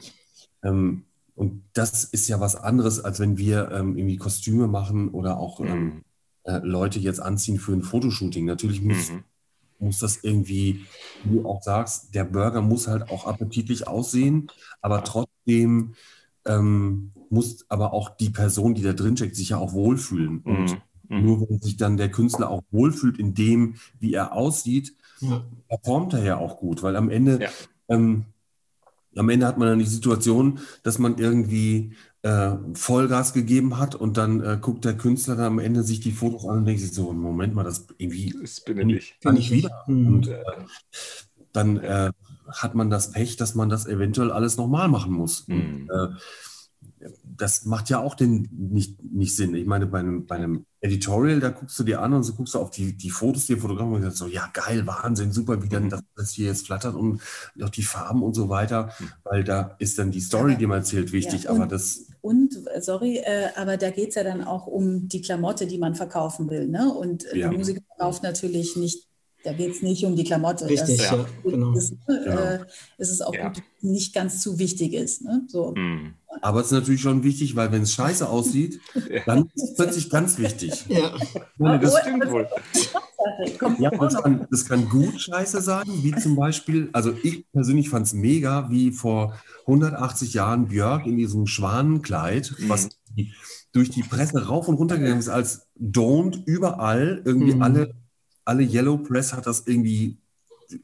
[0.63, 1.03] ähm,
[1.35, 5.59] und das ist ja was anderes, als wenn wir ähm, irgendwie Kostüme machen oder auch
[5.61, 6.03] ähm, Mhm.
[6.43, 8.45] äh, Leute jetzt anziehen für ein Fotoshooting.
[8.45, 9.23] Natürlich muss, Mhm.
[9.83, 10.85] Muss das irgendwie,
[11.21, 14.49] wie du auch sagst, der Burger muss halt auch appetitlich aussehen,
[14.81, 15.93] aber trotzdem
[16.45, 20.39] ähm, muss aber auch die Person, die da drin steckt, sich ja auch wohlfühlen.
[20.39, 20.71] Und
[21.09, 21.17] Mhm.
[21.17, 21.25] Mhm.
[21.25, 25.43] nur wenn sich dann der Künstler auch wohlfühlt in dem, wie er aussieht, Ja.
[25.67, 27.49] performt er ja auch gut, weil am Ende, Ja.
[27.89, 28.25] ähm,
[29.15, 34.17] am Ende hat man dann die Situation, dass man irgendwie äh, Vollgas gegeben hat und
[34.17, 36.93] dann äh, guckt der Künstler dann am Ende sich die Fotos an und denkt sich
[36.93, 39.15] so, Moment mal, das irgendwie Das bin ich.
[39.21, 39.83] kann ich wieder.
[39.87, 40.07] Mhm.
[40.07, 40.41] Und äh,
[41.51, 42.11] dann äh,
[42.47, 45.47] hat man das Pech, dass man das eventuell alles nochmal machen muss.
[45.47, 45.89] Mhm.
[45.89, 46.15] Und, äh,
[47.23, 49.55] das macht ja auch den nicht, nicht Sinn.
[49.55, 52.53] Ich meine, bei einem, bei einem Editorial, da guckst du dir an und so guckst
[52.53, 55.69] du auf die, die Fotos, die Fotografen und sagst so, ja geil, Wahnsinn, super, wie
[55.69, 55.89] dann Mhm.
[55.89, 57.21] das, das hier jetzt flattert und
[57.61, 59.05] auch die Farben und so weiter, Mhm.
[59.23, 61.43] weil da ist dann die Story, die man erzählt, wichtig.
[61.43, 65.09] Ja, aber das, Und, äh, sorry, äh, aber da geht es ja dann auch um
[65.09, 66.67] die Klamotte, die man verkaufen will.
[66.69, 66.93] Ne?
[66.93, 67.49] Und äh, Ja.
[67.49, 69.09] der Musiker verkauft natürlich nicht,
[69.43, 70.67] da geht es nicht um die Klamotte.
[70.67, 71.73] Richtig, das, ja, genau.
[71.77, 72.59] ist, äh,
[72.97, 73.47] ist es auch Ja.
[73.49, 75.23] gut, dass es nicht ganz zu wichtig ist.
[75.23, 75.41] Ne?
[75.47, 75.73] So.
[75.75, 76.13] Mhm.
[76.41, 78.79] aber es ist natürlich schon wichtig, weil wenn es scheiße aussieht,
[79.25, 80.85] dann ist es plötzlich ganz wichtig.
[80.89, 81.13] Ja.
[81.59, 82.47] Ohne das, Stimmt wohl.
[83.79, 88.07] Ja, das kann, das kann gut scheiße sein, wie zum Beispiel, also ich persönlich fand
[88.07, 89.35] es mega, wie vor
[89.65, 92.69] 180 Jahren Björk in diesem Schwanenkleid, Mhm.
[92.69, 93.31] was die,
[93.71, 97.61] durch die Presse rauf und runter gegangen ist, als Don't überall, irgendwie Mhm.
[97.61, 97.93] alle,
[98.45, 100.17] alle Yellow Press hat das irgendwie,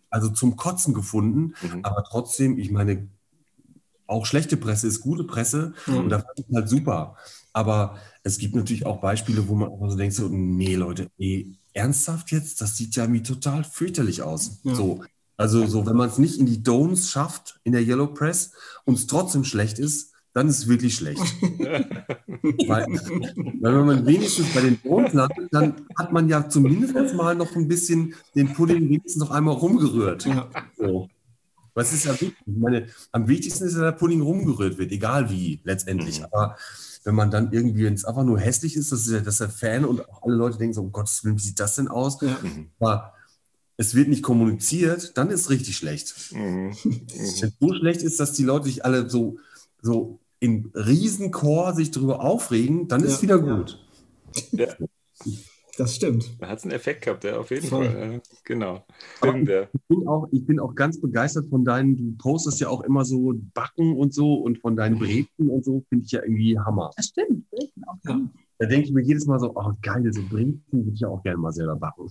[0.10, 1.80] also zum Kotzen gefunden, Mhm.
[1.84, 3.07] aber trotzdem, ich meine,
[4.07, 5.93] auch schlechte Presse ist gute Presse Ja.
[5.95, 7.16] und da fand ich halt super.
[7.53, 11.55] Aber es gibt natürlich auch Beispiele, wo man auch so denkt, so, nee, Leute, ey,
[11.74, 12.62] ernsthaft jetzt?
[12.62, 14.60] Das sieht ja irgendwie total fürchterlich aus.
[14.64, 14.76] Ja.
[14.76, 15.03] So.
[15.38, 18.51] Also so, wenn man es nicht in die Domes schafft, in der Yellow Press,
[18.86, 21.19] und es trotzdem schlecht ist, dann ist es wirklich schlecht.
[21.41, 27.36] weil, weil wenn man wenigstens bei den Domes landet, dann hat man ja zumindest mal
[27.36, 30.25] noch ein bisschen den Pudding wenigstens noch einmal rumgerührt.
[30.25, 30.49] Ja.
[30.77, 31.09] So.
[31.73, 32.36] Was ist ja wichtig?
[32.45, 36.19] Ich meine, am wichtigsten ist, dass der Pudding rumgerührt wird, egal wie letztendlich.
[36.19, 36.25] Mhm.
[36.25, 36.57] Aber
[37.03, 39.86] wenn man dann irgendwie, wenn es einfach nur hässlich ist, dass der, dass der Fan
[39.86, 42.19] und auch alle Leute denken so, um Gottes Willen, wie sieht das denn aus?
[42.21, 42.38] Ja.
[42.80, 43.13] Aber
[43.77, 46.13] es wird nicht kommuniziert, dann ist es richtig schlecht.
[46.34, 46.75] Mhm.
[46.84, 49.38] Wenn es so schlecht ist, dass die Leute sich alle so,
[49.82, 53.21] so in Riesenchor sich darüber aufregen, dann ist es Ja.
[53.23, 53.86] wieder gut.
[54.51, 54.67] Ja.
[55.77, 56.36] Das stimmt.
[56.41, 57.89] Da hat es einen Effekt gehabt, ja, auf jeden Voll.
[57.89, 58.21] Fall.
[58.43, 58.86] Genau.
[59.21, 59.61] Aber Stimmt, ja.
[59.71, 63.05] Ich bin, auch, ich bin auch ganz begeistert von deinen, du postest ja auch immer
[63.05, 66.91] so Backen und so und von deinen Brezen und so, finde ich ja irgendwie Hammer.
[66.97, 67.45] Das stimmt.
[67.88, 67.95] Auch.
[68.05, 68.19] Ja.
[68.57, 71.23] Da denke ich mir jedes Mal so, oh geil, so Brezen würde ich ja auch
[71.23, 72.07] gerne mal selber backen.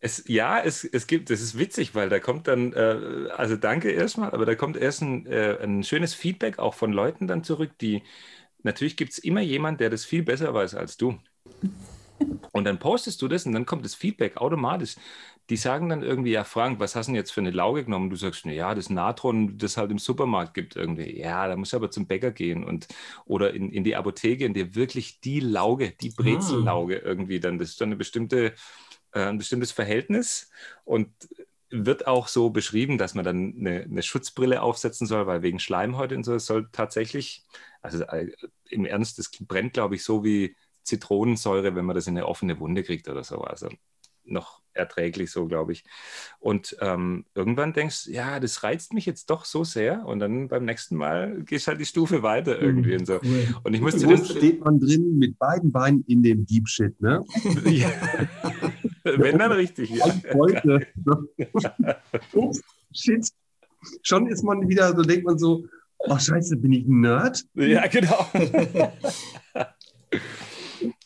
[0.00, 3.90] Es, ja, es, es gibt, das ist witzig, weil da kommt dann, äh, also danke
[3.90, 7.72] erstmal, aber da kommt erst ein, äh, ein schönes Feedback auch von Leuten dann zurück,
[7.80, 8.04] die,
[8.62, 11.18] natürlich gibt es immer jemand, der das viel besser weiß als du.
[12.52, 14.96] Und dann postest du das und dann kommt das Feedback automatisch.
[15.50, 18.10] Die sagen dann irgendwie, ja, Frank, was hast du denn jetzt für eine Lauge genommen?
[18.10, 21.18] Du sagst, na ja, das Natron, das halt im Supermarkt gibt irgendwie.
[21.18, 22.88] Ja, da musst du aber zum Bäcker gehen und
[23.24, 27.58] oder in, in die Apotheke und dir wirklich die Lauge, die Brezellauge irgendwie dann.
[27.58, 28.54] Das ist dann eine bestimmte,
[29.12, 30.50] ein bestimmtes Verhältnis
[30.84, 31.08] und
[31.70, 36.16] wird auch so beschrieben, dass man dann eine, eine Schutzbrille aufsetzen soll, weil wegen Schleimhäute
[36.16, 37.44] und so, es soll tatsächlich,
[37.82, 38.30] also äh,
[38.70, 42.58] im Ernst, das brennt, glaube ich, so wie Zitronensäure, wenn man das in eine offene
[42.60, 43.42] Wunde kriegt oder so.
[43.42, 43.68] Also
[44.24, 45.84] noch erträglich so, glaube ich.
[46.38, 50.06] Und ähm, irgendwann denkst du, ja, das reizt mich jetzt doch so sehr.
[50.06, 53.20] Und dann beim nächsten Mal gehst halt die Stufe weiter irgendwie und so.
[53.22, 53.56] Cool.
[53.64, 57.00] Und ich muss zu Wo steht man drin mit beiden Beinen in dem Deep Shit,
[57.00, 57.24] ne?
[57.64, 57.90] ja.
[59.18, 60.06] Wenn dann richtig, ja.
[60.34, 60.86] Heute.
[62.32, 63.28] Ups, shit.
[64.02, 65.64] Schon ist man wieder, so denkt man so,
[65.98, 67.44] oh scheiße, bin ich ein Nerd?
[67.54, 68.26] Ja, genau.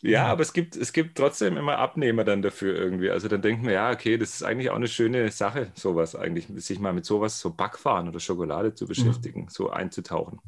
[0.03, 3.11] Ja, aber es gibt, es gibt trotzdem immer Abnehmer dann dafür irgendwie.
[3.11, 6.49] Also dann denkt man, ja, okay, das ist eigentlich auch eine schöne Sache, sowas eigentlich,
[6.57, 10.41] sich mal mit sowas, so Backfahren oder Schokolade zu beschäftigen, so einzutauchen.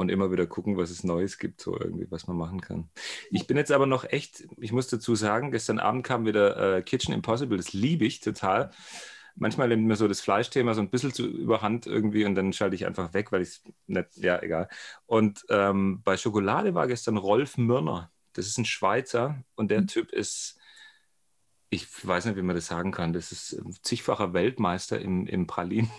[0.00, 2.90] Und immer wieder gucken, was es Neues gibt, so irgendwie, was man machen kann.
[3.30, 6.82] Ich bin jetzt aber noch echt, ich muss dazu sagen, gestern Abend kam wieder äh,
[6.82, 8.70] Kitchen Impossible, das liebe ich total
[9.36, 12.76] manchmal nimmt mir so das Fleischthema so ein bisschen zu überhand irgendwie und dann schalte
[12.76, 14.68] ich einfach weg, weil ich es nicht, ja, egal.
[15.06, 18.12] Und ähm, bei Schokolade war gestern Rolf Mürner.
[18.34, 19.86] Das ist ein Schweizer und der mhm.
[19.88, 20.58] Typ ist,
[21.70, 25.90] ich weiß nicht, wie man das sagen kann, das ist zigfacher Weltmeister im, im Pralinen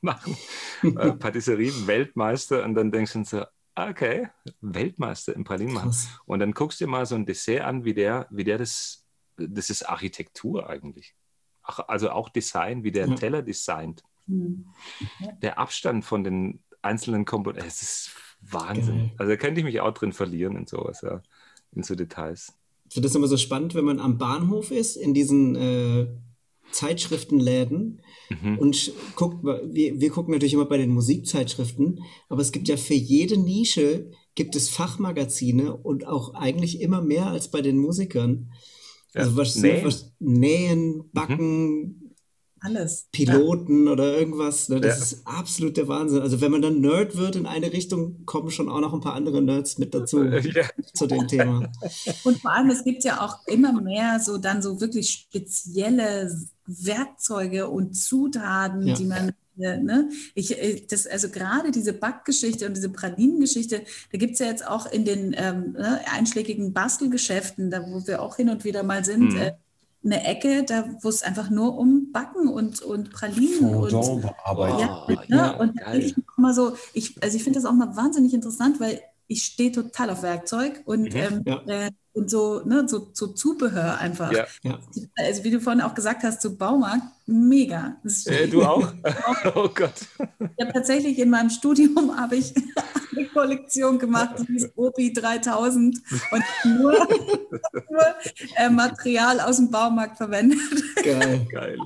[0.02, 0.36] machen,
[0.82, 3.44] äh, Patisserie-Weltmeister und dann denkst du so,
[3.74, 4.28] okay,
[4.60, 5.94] Weltmeister im Pralinen machen.
[6.26, 9.04] Und dann guckst du dir mal so ein Dessert an, wie der, wie der das,
[9.36, 11.14] das ist Architektur eigentlich
[11.62, 13.14] also auch Design, wie der ja.
[13.14, 14.02] Teller designt.
[14.26, 14.66] Mhm.
[15.42, 18.96] Der Abstand von den einzelnen Komponenten, es ist Wahnsinn.
[18.96, 19.12] Geil.
[19.18, 21.22] Also da könnte ich mich auch drin verlieren in sowas, ja,
[21.72, 22.54] in so Details.
[22.88, 26.06] Ich finde das immer so spannend, wenn man am Bahnhof ist, in diesen äh,
[26.72, 28.58] Zeitschriftenläden mhm.
[28.58, 32.94] und guckt, wir, wir gucken natürlich immer bei den Musikzeitschriften, aber es gibt ja für
[32.94, 38.50] jede Nische gibt es Fachmagazine und auch eigentlich immer mehr als bei den Musikern.
[39.14, 41.10] Also was, Nähen, was, Nähen mhm.
[41.12, 42.14] Backen, mhm.
[42.60, 43.08] alles.
[43.10, 43.92] Piloten ja.
[43.92, 44.68] oder irgendwas.
[44.68, 44.80] Ne?
[44.80, 45.02] Das ja.
[45.02, 46.22] ist absolut der Wahnsinn.
[46.22, 49.14] Also wenn man dann Nerd wird in eine Richtung, kommen schon auch noch ein paar
[49.14, 50.40] andere Nerds mit dazu ja.
[50.94, 51.70] zu dem Thema.
[52.22, 56.30] Und vor allem, es gibt ja auch immer mehr so dann so wirklich spezielle
[56.84, 60.08] Werkzeuge und Zutaten, die man Ne?
[60.34, 64.66] Ich, äh, das, also gerade diese Backgeschichte und diese Pralinengeschichte, da gibt es ja jetzt
[64.66, 69.04] auch in den ähm, ne, einschlägigen Bastelgeschäften, da wo wir auch hin und wieder mal
[69.04, 69.36] sind, mhm.
[69.36, 69.52] äh,
[70.02, 75.10] eine Ecke, da wo es einfach nur um Backen und, und Pralinen und ja, oh,
[75.28, 75.58] ne?
[75.58, 79.44] und ich mal so, ich, also ich finde das auch mal wahnsinnig interessant, weil ich
[79.44, 81.62] stehe total auf Werkzeug und mhm, ähm, ja.
[81.66, 84.32] äh, und so, ne, so, so Zubehör einfach.
[84.32, 84.46] Ja.
[85.16, 87.96] Also wie du vorhin auch gesagt hast, so Baumarkt, mega.
[88.26, 88.92] Äh, du auch?
[89.54, 89.94] oh Gott.
[90.38, 92.52] Ich habe tatsächlich in meinem Studium habe ich
[93.16, 96.00] eine Kollektion gemacht, die hieß Opi 3000
[96.32, 96.44] und
[96.78, 98.06] nur, nur
[98.56, 100.58] äh, Material aus dem Baumarkt verwendet.
[100.96, 101.46] Geil.
[101.50, 101.78] Geil.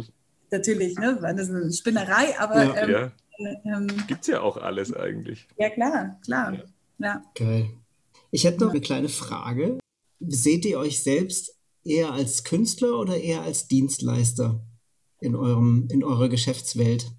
[0.51, 2.77] Natürlich, ne, das ist eine Spinnerei, aber ja.
[2.77, 3.13] Ähm, ja.
[3.65, 5.49] Ähm, Gibt ja auch alles eigentlich.
[5.59, 6.57] Ja, klar, klar.
[6.99, 7.23] Ja.
[7.35, 7.71] Geil.
[8.31, 9.79] Ich hätte noch eine kleine Frage.
[10.29, 14.65] Seht ihr euch selbst eher als Künstler oder eher als Dienstleister
[15.21, 17.11] in, eurem, in eurer Geschäftswelt?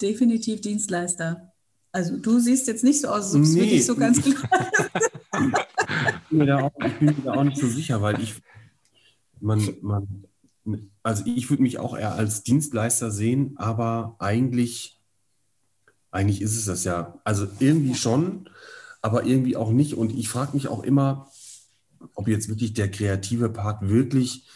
[0.00, 1.52] Definitiv Dienstleister.
[1.92, 3.60] Also du siehst jetzt nicht so aus, als ob es nee.
[3.60, 4.60] wirklich so ganz klar
[6.30, 8.34] ich, bin auch, ich bin mir da auch nicht so sicher, weil ich,
[9.40, 10.24] man, man,
[11.02, 15.00] also ich würde mich auch eher als Dienstleister sehen, aber eigentlich,
[16.10, 17.18] eigentlich ist es das ja.
[17.24, 18.48] Also irgendwie schon,
[19.02, 19.94] aber irgendwie auch nicht.
[19.94, 21.30] Und ich frage mich auch immer,
[22.14, 24.46] ob jetzt wirklich der kreative Part wirklich,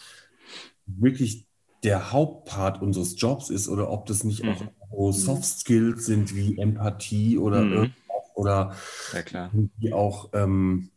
[0.85, 1.45] wirklich
[1.83, 4.49] der Hauptpart unseres Jobs ist oder ob das nicht mhm.
[4.49, 7.93] auch so Soft Skills sind wie Empathie oder mhm.
[8.35, 8.75] oder
[9.31, 10.89] ja, irgendwie auch, ähm,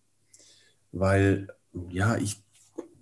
[0.93, 1.49] weil
[1.91, 2.37] ja, ich,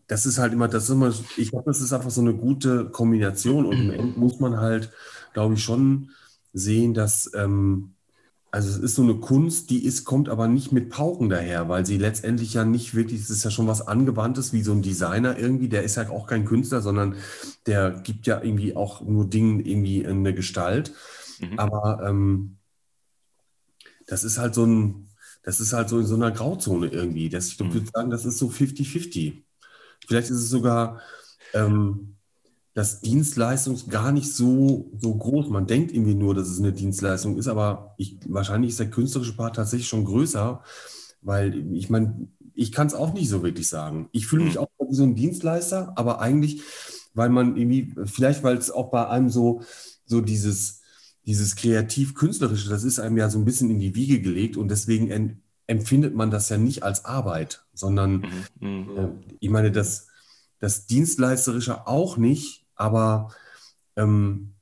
[0.07, 2.87] das ist halt immer, das ist immer, ich glaube, das ist einfach so eine gute
[2.91, 4.91] Kombination und im Endeffekt muss man halt,
[5.33, 6.11] glaube ich, schon
[6.53, 7.94] sehen, dass ähm,
[8.55, 11.85] also es ist so eine Kunst, die ist, kommt aber nicht mit Pauken daher, weil
[11.85, 15.37] sie letztendlich ja nicht wirklich, es ist ja schon was Angewandtes, wie so ein Designer
[15.37, 17.17] irgendwie, der ist ja auch kein Künstler, sondern
[17.67, 20.93] der gibt ja irgendwie auch nur Dingen irgendwie eine Gestalt.
[21.41, 21.59] Mhm.
[21.59, 22.59] Aber ähm,
[24.07, 25.09] das ist halt so ein,
[25.43, 27.31] das ist halt so in so einer Grauzone irgendwie.
[27.31, 27.75] Das, ich mhm.
[27.75, 29.43] würde sagen, das ist so 50-50.
[30.07, 31.01] Vielleicht ist es sogar,
[31.55, 32.14] ähm,
[32.75, 35.49] dass Dienstleistung gar nicht so, so groß.
[35.49, 39.37] Man denkt irgendwie nur, dass es eine Dienstleistung ist, aber ich, wahrscheinlich ist der künstlerische
[39.37, 40.61] Part tatsächlich schon größer,
[41.23, 44.09] weil ich meine, ich kann es auch nicht so wirklich sagen.
[44.11, 44.61] Ich fühle mich mhm.
[44.61, 46.63] auch wie so ein Dienstleister, aber eigentlich,
[47.15, 49.63] weil man irgendwie, vielleicht weil es auch bei einem so,
[50.05, 50.81] so dieses,
[51.27, 55.39] dieses kreativ-künstlerische, das ist einem ja so ein bisschen in die Wiege gelegt und deswegen
[55.69, 58.27] empfindet man das ja nicht als Arbeit, sondern
[58.59, 58.69] mhm.
[58.69, 58.99] mhm.
[58.99, 59.09] äh,
[59.39, 60.09] ich meine, das,
[60.59, 63.35] das Dienstleisterische auch nicht, aber
[63.97, 64.55] ähm,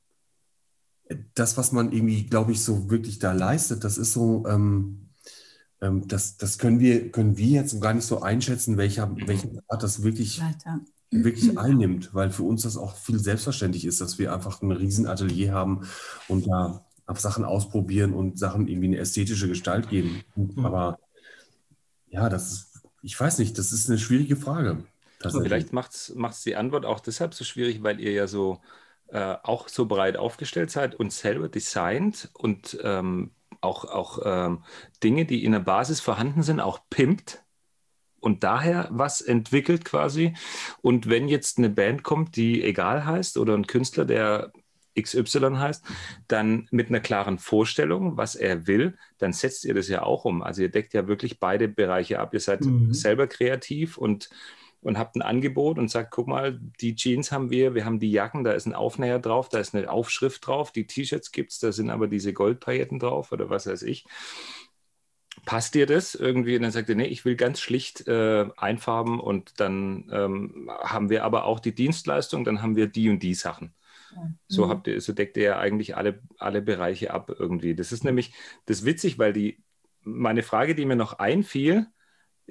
[1.35, 5.09] das, was man irgendwie, glaube ich, so wirklich da leistet, das ist so, ähm,
[5.81, 9.83] ähm, das, das können wir, können wir jetzt gar nicht so einschätzen, welcher, welchen Art
[9.83, 10.41] das wirklich,
[11.11, 15.53] wirklich einnimmt, weil für uns das auch viel selbstverständlich ist, dass wir einfach ein Riesenatelier
[15.53, 15.87] haben
[16.29, 20.23] und da Sachen ausprobieren und Sachen irgendwie eine ästhetische Gestalt geben.
[20.65, 20.99] Aber
[22.09, 24.85] ja, das ist, ich weiß nicht, das ist eine schwierige Frage.
[25.43, 28.61] Vielleicht macht es die Antwort auch deshalb so schwierig, weil ihr ja so
[29.09, 34.65] äh, auch so breit aufgestellt seid und selber designt und ähm, auch, auch ähm,
[35.03, 37.45] Dinge, die in der Basis vorhanden sind, auch pimpt.
[38.21, 40.35] und daher was entwickelt quasi.
[40.81, 44.53] Und wenn jetzt eine Band kommt, die egal heißt oder ein Künstler, der
[45.01, 45.85] XY heißt,
[46.29, 50.43] dann mit einer klaren Vorstellung, was er will, dann setzt ihr das ja auch um.
[50.43, 52.33] Also ihr deckt ja wirklich beide Bereiche ab.
[52.35, 52.93] Ihr seid mhm.
[52.95, 54.31] selber kreativ und,
[54.83, 58.11] und habt ein Angebot und sagt, guck mal, die Jeans haben wir, wir haben die
[58.11, 61.61] Jacken, da ist ein Aufnäher drauf, da ist eine Aufschrift drauf, die T-Shirts gibt es,
[61.61, 64.05] da sind aber diese Goldpailletten drauf oder was weiß ich.
[65.47, 66.57] Passt dir das irgendwie?
[66.57, 71.11] Und dann sagt er, nee, ich will ganz schlicht äh, einfarben und dann ähm, haben
[71.11, 73.75] wir aber auch die Dienstleistung, dann haben wir die und die Sachen.
[74.47, 74.71] So, mhm.
[74.71, 77.75] habt ihr, so deckt ihr ja eigentlich alle, alle Bereiche ab irgendwie.
[77.75, 78.35] Das ist nämlich
[78.67, 79.63] das ist witzig, weil die,
[80.03, 81.87] meine Frage, die mir noch einfiel,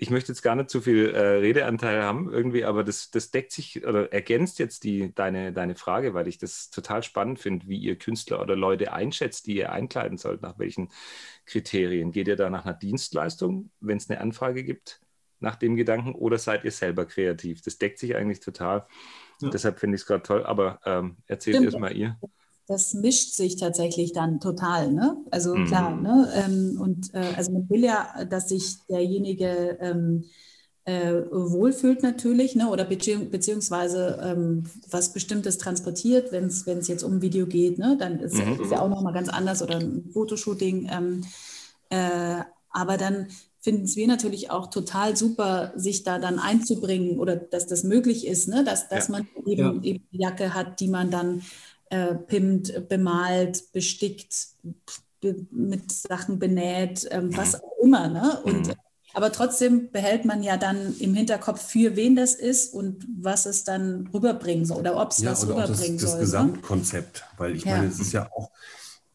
[0.02, 3.52] ich möchte jetzt gar nicht zu viel äh, Redeanteil haben irgendwie, aber das, das deckt
[3.52, 7.78] sich oder ergänzt jetzt die, deine, deine Frage, weil ich das total spannend finde, wie
[7.78, 10.90] ihr Künstler oder Leute einschätzt, die ihr einkleiden sollt, nach welchen
[11.46, 12.12] Kriterien.
[12.12, 15.02] Geht ihr da nach einer Dienstleistung, wenn es eine Anfrage gibt,
[15.40, 17.62] nach dem Gedanken, oder seid ihr selber kreativ?
[17.62, 18.88] Das deckt sich eigentlich total.
[19.40, 19.50] Ja.
[19.52, 22.20] Deshalb finde ich es gerade toll, aber ähm, erzählt erst mal ihr.
[22.68, 25.18] Das mischt sich tatsächlich dann total, ne?
[25.32, 25.66] Also mhm.
[25.66, 26.32] klar, ne?
[26.36, 30.26] Ähm, und äh, also man will ja, dass sich derjenige ähm,
[30.86, 32.70] äh, wohlfühlt natürlich, ne?
[32.70, 37.98] Oder bezieh beziehungsweise ähm, was Bestimmtes transportiert, wenn es jetzt um ein Video geht, ne?
[38.00, 38.72] Dann ist es mhm.
[38.72, 40.90] ja auch nochmal ganz anders oder ein Fotoshooting.
[40.92, 41.24] Ähm,
[41.90, 43.28] äh, aber dann
[43.62, 48.26] finden es wir natürlich auch total super, sich da dann einzubringen oder dass das möglich
[48.26, 48.64] ist, ne?
[48.64, 49.12] dass, dass ja.
[49.12, 49.84] man eben, ja.
[49.84, 51.44] eben die Jacke hat, die man dann
[51.92, 54.48] äh, pimmt, bemalt, bestickt,
[55.22, 58.08] be mit Sachen benäht, ähm, was auch immer.
[58.08, 58.40] Ne?
[58.44, 58.74] Und, mhm.
[59.14, 63.66] Aber trotzdem behält man ja dann im Hinterkopf, für wen das ist und was es
[63.66, 66.12] dann rüberbringen soll oder ob es ja, was rüberbringen das, soll.
[66.12, 66.20] Das ne?
[66.20, 67.24] Gesamtkonzept, ne?
[67.38, 68.52] weil ich meine, es ist ja auch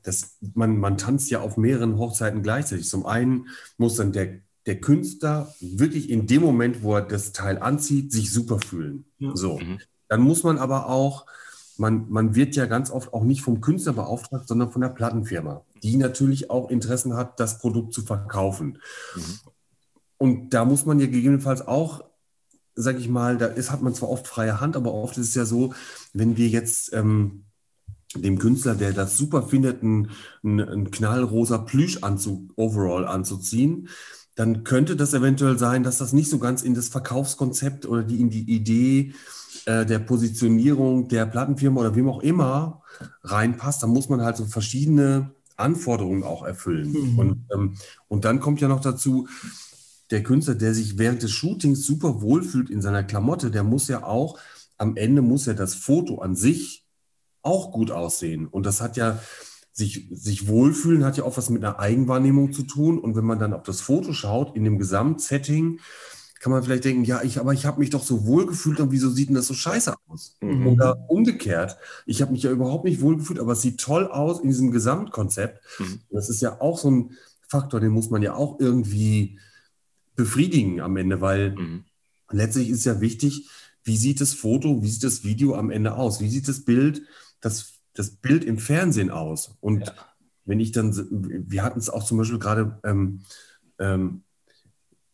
[0.02, 2.88] das, man, man tanzt ja auf mehreren Hochzeiten gleichzeitig.
[2.88, 7.58] Zum einen muss dann der, der Künstler wirklich in dem Moment, wo er das Teil
[7.58, 9.04] anzieht, sich super fühlen.
[9.18, 9.34] Ja.
[9.34, 9.58] So.
[9.58, 9.80] Mhm.
[10.08, 11.26] Dann muss man aber auch,
[11.78, 15.62] man, man wird ja ganz oft auch nicht vom Künstler beauftragt, sondern von der Plattenfirma,
[15.82, 18.78] die natürlich auch Interessen hat, das Produkt zu verkaufen.
[19.14, 19.20] Mhm.
[20.18, 22.04] Und da muss man ja gegebenenfalls auch,
[22.74, 25.34] sag ich mal, da ist, hat man zwar oft freie Hand, aber oft ist es
[25.34, 25.74] ja so,
[26.12, 27.44] wenn wir jetzt ähm,
[28.14, 30.10] dem Künstler, der das super findet, einen,
[30.42, 33.88] einen knallrosa Plüschanzug overall anzuziehen,
[34.36, 38.20] dann könnte das eventuell sein, dass das nicht so ganz in das Verkaufskonzept oder die,
[38.20, 39.14] in die Idee
[39.64, 42.82] äh, der Positionierung der Plattenfirma oder wem auch immer
[43.24, 43.82] reinpasst.
[43.82, 46.92] Da muss man halt so verschiedene Anforderungen auch erfüllen.
[46.92, 47.18] Mhm.
[47.18, 47.74] Und, ähm,
[48.08, 49.26] und dann kommt ja noch dazu,
[50.10, 54.04] der Künstler, der sich während des Shootings super wohlfühlt in seiner Klamotte, der muss ja
[54.04, 54.38] auch,
[54.76, 56.84] am Ende muss ja das Foto an sich
[57.42, 58.46] auch gut aussehen.
[58.46, 59.18] Und das hat ja,
[59.76, 62.98] sich, sich wohlfühlen hat ja auch was mit einer Eigenwahrnehmung zu tun.
[62.98, 65.80] Und wenn man dann auf das Foto schaut, in dem Gesamtsetting,
[66.40, 68.90] kann man vielleicht denken, ja, ich, aber ich habe mich doch so wohl gefühlt und
[68.90, 70.36] wieso sieht denn das so scheiße aus?
[70.40, 70.66] Mhm.
[70.66, 74.40] Oder umgekehrt, ich habe mich ja überhaupt nicht wohl gefühlt, aber es sieht toll aus
[74.40, 75.60] in diesem Gesamtkonzept.
[75.78, 76.00] Mhm.
[76.08, 77.10] Das ist ja auch so ein
[77.46, 79.38] Faktor, den muss man ja auch irgendwie
[80.14, 81.84] befriedigen am Ende, weil mhm.
[82.30, 83.50] letztlich ist ja wichtig,
[83.84, 86.20] wie sieht das Foto, wie sieht das Video am Ende aus?
[86.20, 87.02] Wie sieht das Bild,
[87.40, 89.56] das, das Bild im Fernsehen aus?
[89.60, 89.92] Und ja.
[90.44, 93.22] wenn ich dann, wir hatten es auch zum Beispiel gerade, ähm,
[93.78, 94.22] ähm,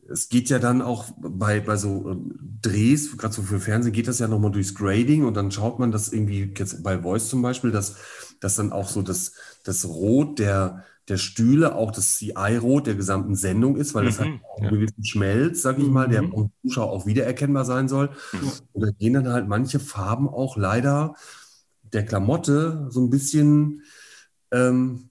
[0.08, 4.08] es geht ja dann auch bei, bei so ähm, Drehs, gerade so für Fernsehen, geht
[4.08, 7.42] das ja nochmal durchs Grading und dann schaut man das irgendwie, jetzt bei Voice zum
[7.42, 7.96] Beispiel, dass,
[8.40, 9.32] dass dann auch so das,
[9.64, 14.20] das Rot der, der Stühle auch das CI-Rot der gesamten Sendung ist, weil mhm, das
[14.20, 16.30] hat einen gewissen Schmelz, sag ich mal, der mhm.
[16.30, 18.10] vom Zuschauer auch wiedererkennbar sein soll.
[18.32, 18.52] Mhm.
[18.72, 21.14] Und da gehen dann halt manche Farben auch leider
[21.92, 23.82] der Klamotte so ein bisschen,
[24.50, 25.10] ähm,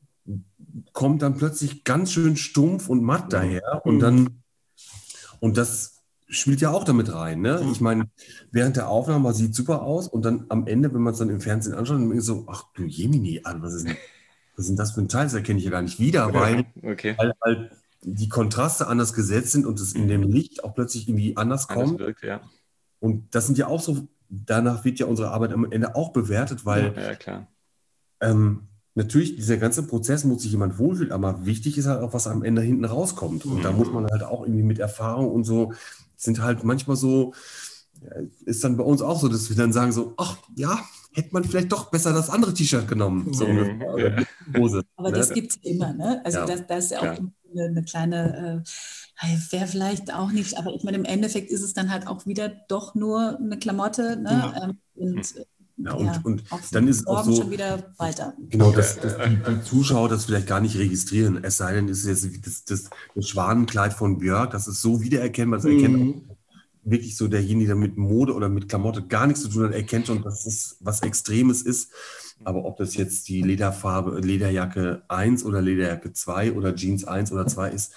[0.93, 3.81] kommt dann plötzlich ganz schön stumpf und matt daher.
[3.85, 4.41] Und dann,
[5.39, 7.41] und das spielt ja auch damit rein.
[7.41, 7.67] Ne?
[7.71, 8.09] Ich meine,
[8.51, 11.41] während der Aufnahme sieht super aus und dann am Ende, wenn man es dann im
[11.41, 13.97] Fernsehen anschaut, dann ist so, ach du Jemini, was ist denn
[14.55, 15.25] was ist das für ein Teil?
[15.25, 17.15] Das erkenne ich ja gar nicht wieder, weil, okay.
[17.17, 17.71] weil halt
[18.03, 21.87] die Kontraste anders gesetzt sind und es in dem Licht auch plötzlich irgendwie anders, anders
[21.87, 21.99] kommt.
[21.99, 22.41] Wirkt, ja.
[22.99, 26.65] Und das sind ja auch so, danach wird ja unsere Arbeit am Ende auch bewertet,
[26.65, 27.47] weil ja, ja, klar.
[28.21, 32.27] Ähm, natürlich, dieser ganze Prozess muss sich jemand wohlfühlen, aber wichtig ist halt auch, was
[32.27, 33.45] am Ende hinten rauskommt.
[33.45, 33.63] Und mhm.
[33.63, 35.73] da muss man halt auch irgendwie mit Erfahrung und so,
[36.15, 37.33] sind halt manchmal so,
[38.45, 40.79] ist dann bei uns auch so, dass wir dann sagen so, ach ja,
[41.13, 43.33] hätte man vielleicht doch besser das andere T-Shirt genommen.
[43.33, 43.81] So mhm.
[43.97, 44.23] ja.
[44.57, 45.17] Hose, Aber ne?
[45.17, 46.21] das gibt es immer, ne?
[46.23, 46.45] Also ja.
[46.45, 47.19] das, das, ist ja auch.
[47.53, 48.69] Eine, eine, kleine, äh,
[49.51, 52.49] wäre vielleicht auch nicht, aber ich meine, im Endeffekt ist es dann halt auch wieder
[52.49, 54.53] doch nur eine Klamotte, ne?
[54.63, 55.33] Ähm, und
[55.77, 56.43] Ja, und, ja, und
[56.73, 58.33] dann ist es auch morgen so, schon wieder weiter.
[58.49, 61.43] Genau, dass, dass die, die Zuschauer das vielleicht gar nicht registrieren.
[61.43, 65.01] Es sei denn, es ist jetzt das, das, das Schwanenkleid von Björk, das ist so
[65.01, 66.25] wiedererkennbar, das erkennt Mhm.
[66.83, 70.07] wirklich so derjenige, der mit Mode oder mit Klamotte gar nichts zu tun hat, erkennt
[70.07, 71.91] schon, dass es was Extremes ist.
[72.43, 77.45] Aber ob das jetzt die Lederfarbe, Lederjacke 1 oder Lederjacke 2 oder Jeans 1 oder
[77.47, 77.93] 2 ist,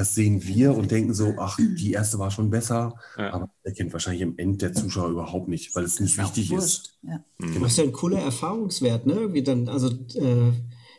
[0.00, 2.94] das sehen wir und denken so, ach, die erste war schon besser.
[3.18, 3.34] Ja.
[3.34, 6.98] Aber das erkennt wahrscheinlich im End der Zuschauer überhaupt nicht, weil es nicht wichtig ist.
[7.02, 7.22] Ja.
[7.36, 7.60] Mhm.
[7.60, 9.12] Das ist ja ein cooler Erfahrungswert, ne?
[9.12, 10.52] Irgendwie dann, also äh,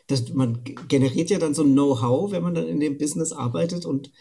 [0.06, 3.84] das, man generiert ja dann so ein Know-how, wenn man dann in dem Business arbeitet
[3.86, 4.12] und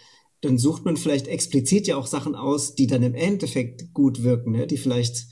[0.42, 4.54] dann sucht man vielleicht explizit ja auch Sachen aus, die dann im Endeffekt gut wirken,
[4.54, 4.66] ne?
[4.66, 5.28] Die vielleicht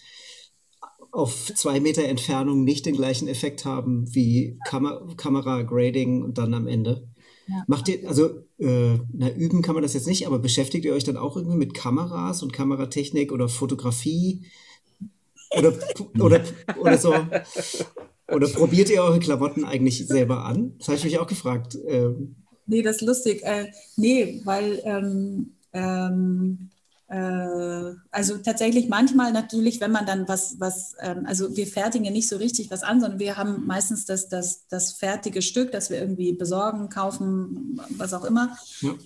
[1.12, 6.54] auf zwei Meter Entfernung nicht den gleichen Effekt haben wie Kamer Kamera, Grading und dann
[6.54, 7.10] am Ende.
[7.50, 7.64] Ja.
[7.68, 11.04] Macht ihr, also, äh, na, üben kann man das jetzt nicht, aber beschäftigt ihr euch
[11.04, 14.46] dann auch irgendwie mit Kameras und Kameratechnik oder Fotografie?
[15.58, 15.74] Oder,
[16.20, 16.44] oder,
[16.80, 17.14] oder so?
[18.28, 20.76] Oder probiert ihr eure Klamotten eigentlich selber an?
[20.78, 21.76] Das habe ich mich auch gefragt.
[21.88, 22.36] Ähm,
[22.70, 23.42] Nee, das ist lustig.
[23.44, 26.79] Äh, nee, weil ähm, ähm, äh,
[27.12, 32.30] also tatsächlich manchmal natürlich, wenn man dann was, was ähm, also wir fertigen ja nicht
[32.30, 36.00] so richtig was an, sondern wir haben meistens das, das, das fertige Stück, das wir
[36.00, 38.56] irgendwie besorgen, kaufen, was auch immer,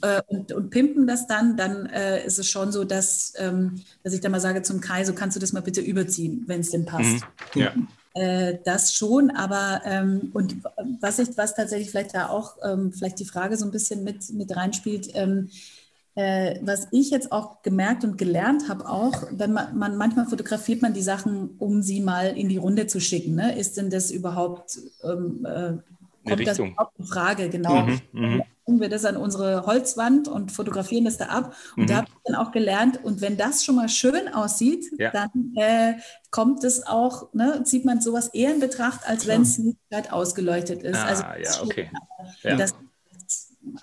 [0.01, 4.13] äh, und, und pimpen das dann, dann äh, ist es schon so, dass, ähm, dass
[4.13, 6.71] ich dann mal sage zum Kai, so kannst du das mal bitte überziehen, wenn es
[6.71, 7.25] denn passt.
[7.55, 7.61] Mhm.
[7.61, 7.73] Ja.
[8.15, 10.57] Äh, das schon, aber ähm, und
[10.99, 12.57] was ich, was tatsächlich vielleicht da auch
[12.91, 15.09] vielleicht die Frage so ein bisschen mit, mit reinspielt,
[16.15, 20.81] äh, was ich jetzt auch gemerkt und gelernt habe, auch, wenn man, man manchmal fotografiert
[20.81, 23.35] man die Sachen, um sie mal in die Runde zu schicken.
[23.35, 23.57] Ne?
[23.57, 27.49] Ist denn das überhaupt, ähm, äh, kommt das überhaupt in Frage?
[27.49, 27.81] Genau.
[27.83, 28.43] Mhm, mhm.
[28.65, 31.53] Dann wir das an unsere Holzwand und fotografieren das da ab.
[31.75, 31.87] Und Mhm.
[31.87, 35.11] da habe ich dann auch gelernt, und wenn das schon mal schön aussieht, Ja.
[35.11, 35.95] dann äh,
[36.31, 40.13] kommt es auch, ne, zieht man sowas eher in Betracht, als wenn es nicht gerade
[40.13, 40.95] ausgeleuchtet ist.
[40.95, 41.89] Ah, also, ja, okay.
[42.43, 42.51] Ja.
[42.51, 42.65] Ja.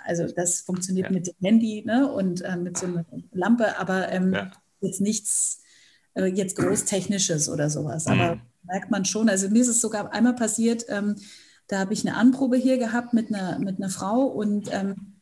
[0.04, 1.12] Also das funktioniert Ja.
[1.12, 4.50] mit dem Handy ne, und äh, mit so einer Lampe, aber ähm, Ja.
[4.80, 5.60] jetzt nichts
[6.14, 8.06] äh, jetzt großtechnisches oder sowas.
[8.06, 8.40] Aber Mhm.
[8.64, 9.28] merkt man schon.
[9.28, 11.16] Also mir ist es sogar einmal passiert, ähm,
[11.68, 15.16] da habe ich eine Anprobe hier gehabt mit einer, mit einer Frau und ähm,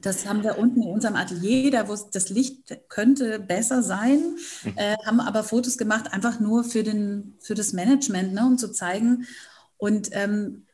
[0.00, 4.18] das haben wir unten in unserem Atelier, da wo das Licht könnte besser sein,
[4.64, 4.72] Mhm.
[4.76, 8.72] äh, haben aber Fotos gemacht, einfach nur für, den, für das Management, ne, um zu
[8.72, 9.26] zeigen.
[9.76, 10.66] Und ähm,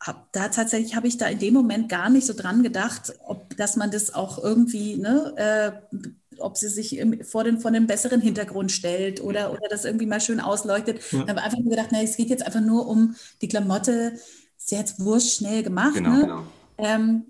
[0.00, 3.56] hab, da tatsächlich habe ich da in dem Moment gar nicht so dran gedacht, ob,
[3.56, 5.96] dass man das auch irgendwie, ne, äh,
[6.38, 10.06] ob sie sich im, vor, den, vor den besseren Hintergrund stellt oder, oder das irgendwie
[10.06, 11.00] mal schön ausleuchtet.
[11.12, 11.24] Ja.
[11.24, 14.14] Da habe ich einfach nur gedacht, na, es geht jetzt einfach nur um die Klamotte,
[14.56, 15.94] ist jetzt wurscht schnell gemacht.
[15.94, 16.20] Genau, ne?
[16.22, 16.42] Genau.
[16.78, 17.24] Ähm,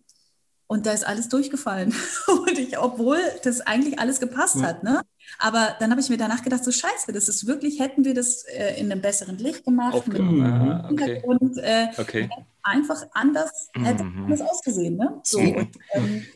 [0.71, 1.93] und da ist alles durchgefallen.
[2.29, 4.62] Und ich, obwohl das eigentlich alles gepasst Ja.
[4.68, 5.03] hat, ne?
[5.41, 8.45] Aber dann habe ich mir danach gedacht, so scheiße, das ist wirklich, hätten wir das
[8.45, 10.37] äh, in einem besseren Licht gemacht, mit Aufgenommen.
[10.39, 10.71] Mhm.
[10.71, 11.05] Ah, okay.
[11.07, 12.31] Hintergrund, äh, Okay.
[12.62, 14.25] einfach anders, hätte Mhm.
[14.25, 15.21] anders ausgesehen, ne?
[15.25, 15.55] So, Mhm.
[15.57, 16.27] und, ähm,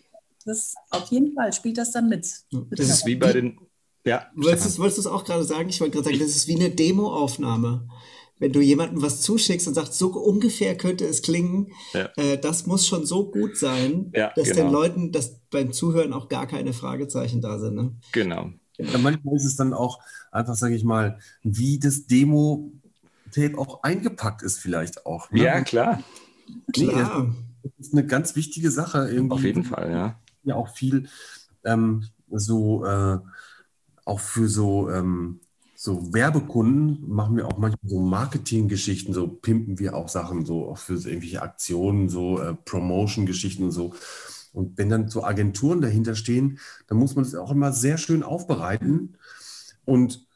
[0.44, 2.26] das auf jeden Fall spielt das dann mit.
[2.50, 3.58] mit Das ist wie bei den.
[4.04, 5.68] Ja, Wolltest du es- wolltest du es auch gerade sagen?
[5.70, 7.88] Ich wollte gerade sagen, das ist wie eine Demoaufnahme.
[8.44, 12.10] Wenn du jemandem was zuschickst und sagst, so ungefähr könnte es klingen, Ja.
[12.16, 14.60] äh, das muss schon so gut sein, Ja, dass genau.
[14.64, 17.74] den Leuten, dass beim Zuhören auch gar keine Fragezeichen da sind.
[17.74, 17.92] Ne?
[18.12, 18.50] genau.
[18.76, 19.98] Ja, manchmal ist es dann auch
[20.30, 25.30] einfach, sage ich mal, wie das Demo-Tape auch eingepackt ist, vielleicht auch.
[25.30, 25.42] ne?
[25.42, 26.02] Ja, klar.
[26.76, 27.34] Nee, Klar.
[27.62, 29.08] Das ist eine ganz wichtige Sache.
[29.08, 30.20] Irgendwie Auf jeden Fall, ja.
[30.42, 31.08] ja auch viel
[31.64, 33.18] ähm, so, äh,
[34.04, 35.40] auch für so, ähm,
[35.76, 40.78] so Werbekunden machen wir auch manchmal so Marketinggeschichten, so pimpen wir auch Sachen, so auch
[40.78, 43.94] für irgendwelche Aktionen, so äh, Promotion-Geschichten und so.
[44.52, 48.22] Und wenn dann so Agenturen dahinter stehen, dann muss man das auch immer sehr schön
[48.22, 49.16] aufbereiten.
[49.84, 50.26] Und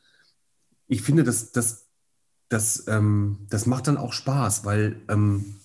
[0.89, 1.86] ich finde, das, das,
[2.49, 5.61] das, ähm, das macht dann auch Spaß, weil ähm,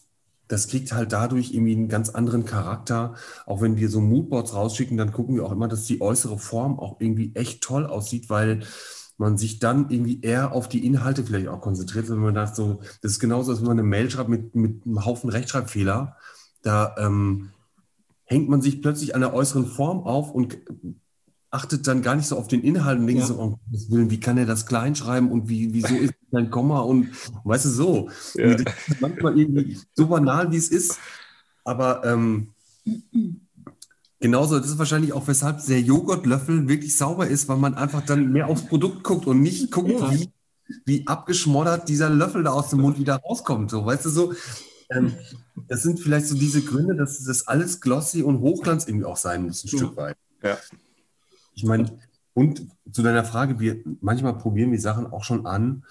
[0.47, 3.15] das kriegt halt dadurch irgendwie einen ganz anderen Charakter.
[3.47, 6.79] Auch wenn wir so Moodboards rausschicken, dann gucken wir auch immer, dass die äußere Form
[6.79, 8.61] auch irgendwie echt toll aussieht, weil
[9.23, 12.09] man sich dann irgendwie eher auf die Inhalte vielleicht auch konzentriert.
[12.09, 14.85] Wenn man sagt, so, das ist genauso, als wenn man eine Mail schreibt mit, mit
[14.85, 16.17] einem Haufen Rechtschreibfehler.
[16.61, 17.49] Da ähm,
[18.25, 20.57] hängt man sich plötzlich an der äußeren Form auf und
[21.51, 23.27] achtet dann gar nicht so auf den Inhalt und denkt Ja.
[23.27, 26.49] so, um Gottes Willen, wie kann er das klein schreiben und wie, wieso ist ein
[26.49, 27.09] Komma und
[27.43, 28.09] weißt du so.
[28.33, 28.57] Ja.
[28.99, 30.97] Manchmal irgendwie so banal, wie es ist.
[31.63, 32.47] Aber ähm,
[34.23, 38.31] genauso, das ist wahrscheinlich auch, weshalb der Joghurtlöffel wirklich sauber ist, weil man einfach dann
[38.31, 40.11] mehr aufs Produkt guckt und nicht guckt, Ja.
[40.11, 40.31] wie,
[40.85, 43.69] wie abgeschmoddert dieser Löffel da aus dem Mund wieder rauskommt.
[43.69, 44.33] So, weißt du so.
[44.89, 45.13] Ähm,
[45.67, 49.43] das sind vielleicht so diese Gründe, dass das alles glossy und Hochglanz irgendwie auch sein
[49.43, 49.77] muss, ein Ja.
[49.77, 50.17] Stück weit.
[50.41, 50.57] Ja.
[51.53, 51.99] Ich meine,
[52.33, 55.83] und zu deiner Frage, wir manchmal probieren wir Sachen auch schon an,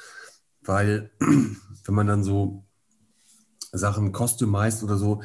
[0.62, 2.64] weil wenn man dann so
[3.72, 5.22] Sachen customized oder so,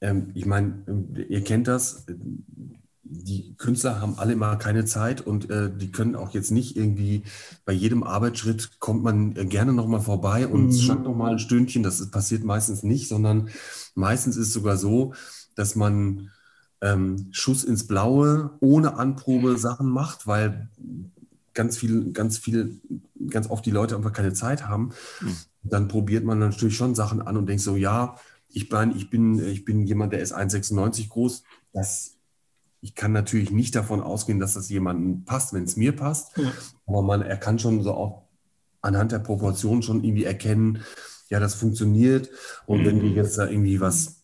[0.00, 0.84] ähm, ich meine,
[1.28, 2.06] ihr kennt das,
[3.08, 7.22] die Künstler haben alle immer keine Zeit und äh, die können auch jetzt nicht irgendwie
[7.64, 10.72] bei jedem Arbeitsschritt kommt man äh, gerne nochmal vorbei und mhm.
[10.72, 11.82] schreibt nochmal ein Stündchen.
[11.82, 13.48] Das passiert meistens nicht, sondern
[13.94, 15.14] meistens ist es sogar so,
[15.54, 16.30] dass man
[16.80, 20.68] ähm, Schuss ins Blaue ohne Anprobe Sachen macht, weil
[21.54, 22.80] ganz viel, ganz viel,
[23.30, 24.90] ganz oft die Leute einfach keine Zeit haben.
[25.20, 25.36] Mhm.
[25.62, 28.16] Dann probiert man natürlich schon Sachen an und denkt so, ja,
[28.56, 31.42] ich bin, ich bin, ich bin jemand, der ist 1,96 groß.
[31.74, 32.16] Das
[32.80, 36.36] ich kann natürlich nicht davon ausgehen, dass das jemandem passt, wenn es mir passt.
[36.38, 36.52] Ja.
[36.86, 38.28] Aber man, er kann schon so auch
[38.80, 40.82] anhand der Proportionen schon irgendwie erkennen,
[41.28, 42.30] ja, das funktioniert.
[42.64, 42.86] Und mhm.
[42.86, 44.22] wenn wir jetzt da irgendwie was,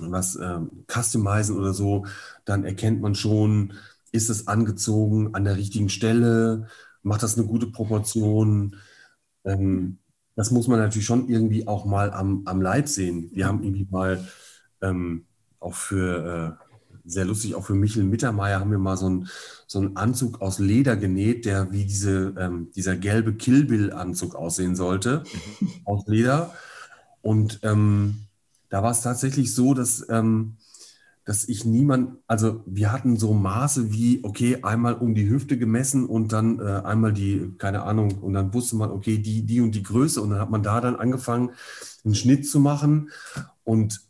[0.00, 2.06] was ähm, customizen oder so,
[2.46, 3.74] dann erkennt man schon,
[4.10, 6.68] ist es angezogen an der richtigen Stelle,
[7.02, 8.76] macht das eine gute Proportion.
[9.44, 9.98] Ähm,
[10.36, 13.30] das muss man natürlich schon irgendwie auch mal am, am Leib sehen.
[13.32, 14.24] Wir haben irgendwie mal
[14.82, 15.24] ähm,
[15.58, 16.66] auch für äh,
[17.06, 19.28] sehr lustig, auch für Michel Mittermeier haben wir mal so einen,
[19.66, 24.76] so einen Anzug aus Leder genäht, der wie diese, ähm, dieser gelbe Kill Bill-Anzug aussehen
[24.76, 25.24] sollte,
[25.60, 25.68] mhm.
[25.84, 26.52] aus Leder.
[27.22, 28.26] Und ähm,
[28.68, 30.56] da war es tatsächlich so, dass, ähm,
[31.26, 36.06] dass ich niemand, also wir hatten so Maße wie, okay, einmal um die Hüfte gemessen
[36.06, 39.74] und dann äh, einmal die, keine Ahnung, und dann wusste man, okay, die, die und
[39.74, 40.22] die Größe.
[40.22, 41.50] Und dann hat man da dann angefangen,
[42.04, 43.10] einen Schnitt zu machen.
[43.64, 44.02] Und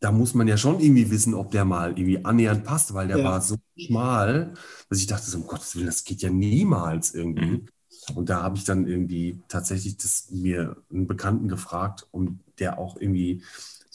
[0.00, 3.18] da muss man ja schon irgendwie wissen, ob der mal irgendwie annähernd passt, weil der
[3.18, 3.24] ja.
[3.24, 4.54] war so schmal,
[4.88, 7.44] dass ich dachte, so, um Gottes Willen, das geht ja niemals irgendwie.
[7.44, 7.68] Mhm.
[8.14, 12.96] Und da habe ich dann irgendwie tatsächlich das mir einen Bekannten gefragt und der auch
[12.98, 13.42] irgendwie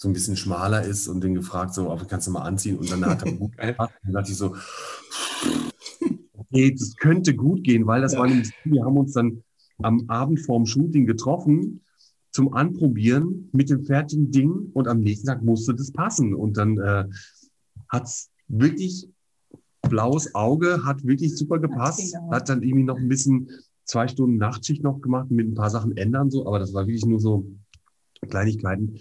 [0.04, 2.78] so ein bisschen schmaler ist und den gefragt, so, ob kannst du mal anziehen?
[2.78, 3.94] Und dann hat er gut gepasst.
[4.04, 4.56] Dann dachte ich so,
[6.38, 8.20] okay, das könnte gut gehen, weil das ja.
[8.20, 9.44] war nämlich, wir haben uns dann
[9.82, 11.82] am Abend vorm Shooting getroffen
[12.32, 16.34] zum Anprobieren mit dem fertigen Ding und am nächsten Tag musste das passen.
[16.34, 17.06] Und dann äh,
[17.88, 19.08] hat es wirklich
[19.84, 23.50] blaues Auge, hat wirklich super gepasst, hat dann irgendwie noch ein bisschen
[23.86, 27.06] zwei Stunden Nachtschicht noch gemacht mit ein paar Sachen ändern so, aber das war wirklich
[27.06, 27.46] nur so
[28.30, 29.00] Kleinigkeiten.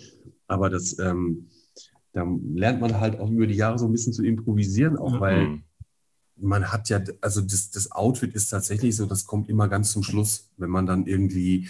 [0.53, 1.49] Aber das, ähm,
[2.13, 5.47] da lernt man halt auch über die Jahre so ein bisschen zu improvisieren, auch weil
[5.47, 5.63] mhm.
[6.37, 10.03] man hat ja, also das, das Outfit ist tatsächlich so, das kommt immer ganz zum
[10.03, 11.69] Schluss, wenn man dann irgendwie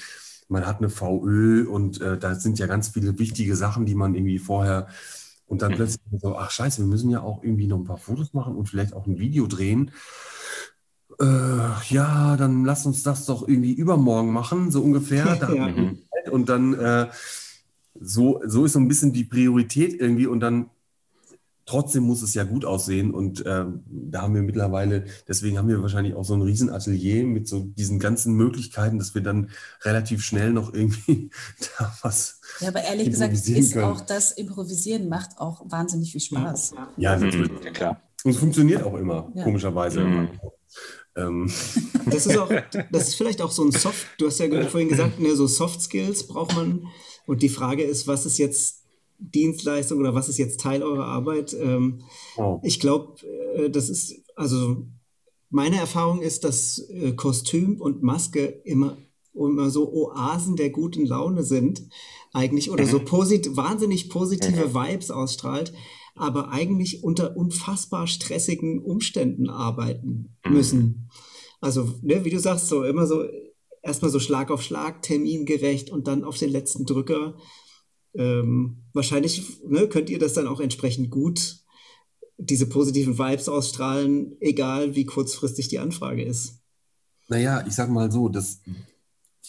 [0.49, 4.14] man hat eine VÖ und äh, da sind ja ganz viele wichtige Sachen, die man
[4.14, 4.87] irgendwie vorher
[5.47, 8.33] und dann plötzlich so, ach scheiße, wir müssen ja auch irgendwie noch ein paar Fotos
[8.33, 9.91] machen und vielleicht auch ein Video drehen.
[11.20, 11.24] Äh,
[11.89, 15.26] ja, dann lass uns das doch irgendwie übermorgen machen, so ungefähr.
[15.55, 16.30] ja.
[16.30, 17.09] Und dann äh,
[18.01, 20.70] so, so ist so ein bisschen die Priorität irgendwie und dann
[21.64, 25.80] Trotzdem muss es ja gut aussehen und äh, da haben wir mittlerweile, deswegen haben wir
[25.80, 29.49] wahrscheinlich auch so ein Riesenatelier mit so diesen ganzen Möglichkeiten, dass wir dann
[29.82, 31.30] relativ schnell noch irgendwie
[31.78, 32.40] da was.
[32.59, 33.84] Ja, aber ehrlich gesagt ist können.
[33.84, 36.74] auch das Improvisieren macht auch wahnsinnig viel Spaß.
[36.97, 37.53] Ja, natürlich.
[37.64, 38.03] Ja, klar.
[38.24, 39.45] Und es funktioniert auch immer, ja.
[39.45, 40.01] komischerweise.
[40.01, 40.28] Mhm.
[41.14, 41.53] Ähm.
[42.07, 42.51] Das ist auch,
[42.90, 45.80] das ist vielleicht auch so ein Soft, du hast ja vorhin gesagt, ne, so Soft
[45.80, 46.88] Skills braucht man.
[47.33, 48.83] Und die Frage ist, was ist jetzt
[49.18, 51.57] Dienstleistung oder was ist jetzt Teil eurer Arbeit?
[51.59, 52.03] Ähm,
[52.37, 52.61] oh.
[52.62, 53.26] Ich glaube,
[53.57, 54.85] äh, das ist, also
[55.49, 58.99] meine Erfahrung ist, dass äh, Kostüm und Maske immer,
[59.33, 61.89] immer so Oasen der guten Laune sind,
[62.35, 63.07] eigentlich, oder so mhm.
[63.07, 64.74] posit wahnsinnig positive mhm.
[64.74, 65.72] Vibes ausstrahlt,
[66.14, 70.53] aber eigentlich unter unfassbar stressigen Umständen arbeiten mhm.
[70.53, 71.09] müssen.
[71.62, 73.24] Also, ne, wie du sagst, so immer so
[73.83, 77.37] erstmal so Schlag auf Schlag, termingerecht und dann auf den letzten Drücker
[78.14, 81.59] ähm, wahrscheinlich ne, könnt ihr das dann auch entsprechend gut,
[82.39, 86.61] diese positiven Vibes ausstrahlen, egal wie kurzfristig die Anfrage ist.
[87.28, 88.61] Naja, ich sag mal so, das,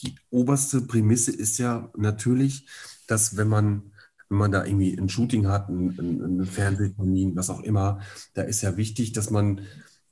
[0.01, 2.67] die oberste Prämisse ist ja natürlich,
[3.07, 3.91] dass wenn man,
[4.29, 7.99] wenn man da irgendwie ein Shooting hat, einen, einen Fernsehtermin, was auch immer,
[8.33, 9.61] da ist ja wichtig, dass man,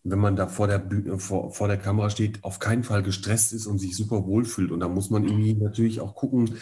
[0.03, 3.53] wenn man da vor der, Bühne, vor, vor der Kamera steht, auf keinen Fall gestresst
[3.53, 4.71] ist und sich super wohlfühlt.
[4.71, 6.55] Und da muss man irgendwie natürlich auch gucken,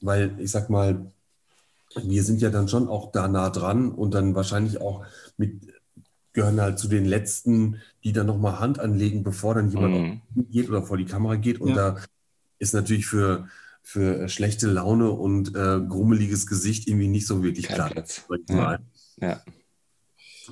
[0.00, 1.10] weil ich sag mal,
[1.96, 5.04] wir sind ja dann schon auch da nah dran und dann wahrscheinlich auch
[5.36, 5.62] mit
[6.36, 9.94] gehören halt zu den letzten, die dann nochmal Hand anlegen, bevor dann jemand
[10.34, 10.50] mhm.
[10.50, 11.62] geht oder vor die Kamera geht.
[11.62, 11.74] Und ja.
[11.74, 12.02] da
[12.58, 13.48] ist natürlich für,
[13.82, 18.26] für schlechte Laune und äh, grummeliges Gesicht irgendwie nicht so wirklich Kein Platz.
[19.18, 19.28] Ja.
[19.28, 19.40] ja.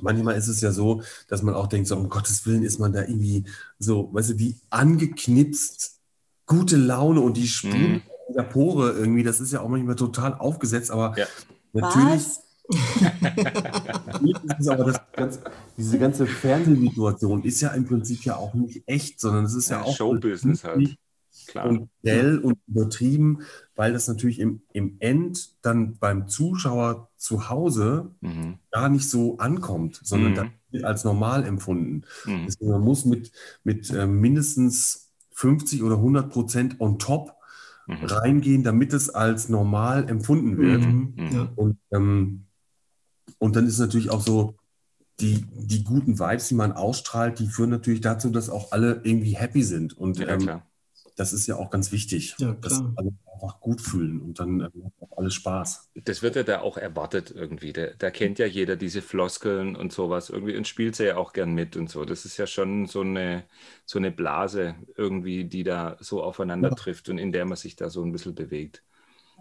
[0.02, 2.92] Manchmal ist es ja so, dass man auch denkt, so um Gottes Willen ist man
[2.92, 3.44] da irgendwie
[3.78, 6.00] so, weißt du, wie angeknipst,
[6.46, 10.34] gute Laune und die spüren mhm der Pore irgendwie, das ist ja auch manchmal total
[10.34, 11.26] aufgesetzt, aber ja.
[11.72, 12.24] natürlich.
[14.68, 15.40] aber das ganze,
[15.76, 19.80] diese ganze Fernsehsituation ist ja im Prinzip ja auch nicht echt, sondern es ist ja,
[19.80, 20.96] ja auch Showbusiness halt.
[21.46, 21.66] klar.
[21.66, 21.90] und
[22.42, 23.42] und übertrieben,
[23.76, 28.58] weil das natürlich im, im End dann beim Zuschauer zu Hause Mhm.
[28.70, 30.36] gar nicht so ankommt, sondern Mhm.
[30.36, 32.02] dann wird als normal empfunden.
[32.26, 32.44] Mhm.
[32.46, 37.34] Deswegen, man muss mit, mit äh, mindestens 50 oder 100 Prozent on top
[37.86, 38.04] Mhm.
[38.04, 40.86] reingehen, damit es als normal empfunden wird.
[40.86, 41.14] Mhm.
[41.30, 41.52] Ja.
[41.56, 42.46] Und, ähm,
[43.38, 44.56] und dann ist natürlich auch so,
[45.20, 49.36] die, die guten Vibes, die man ausstrahlt, die führen natürlich dazu, dass auch alle irgendwie
[49.36, 49.96] happy sind.
[49.96, 50.66] Und Ja, ähm, klar.
[51.16, 54.70] Das ist ja auch ganz wichtig, Ja, dass alle einfach gut fühlen und dann äh,
[54.74, 55.90] macht auch alles Spaß.
[55.94, 57.72] Das wird ja da auch erwartet irgendwie.
[57.72, 61.32] Da, da kennt ja jeder diese Floskeln und sowas irgendwie und spielt sie ja auch
[61.32, 62.04] gern mit und so.
[62.04, 63.44] Das ist ja schon so eine,
[63.86, 66.74] so eine Blase irgendwie, die da so aufeinander Ja.
[66.74, 68.82] trifft und in der man sich da so ein bisschen bewegt.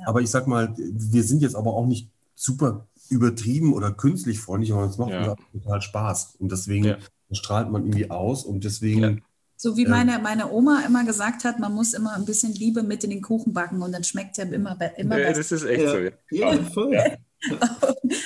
[0.05, 4.73] Aber ich sag mal, wir sind jetzt aber auch nicht super übertrieben oder künstlich freundlich,
[4.73, 5.19] aber es macht Ja.
[5.19, 6.35] uns auch total Spaß.
[6.39, 6.97] Und deswegen Ja.
[7.31, 9.15] strahlt man irgendwie aus und deswegen, Ja.
[9.63, 9.89] So wie Ja.
[9.91, 13.21] meine, meine Oma immer gesagt hat, man muss immer ein bisschen Liebe mit in den
[13.21, 15.37] Kuchen backen und dann schmeckt er immer, immer Ja, besser.
[15.37, 15.97] das ist echt so.
[15.99, 16.11] Ja.
[16.31, 16.97] Ja, voll.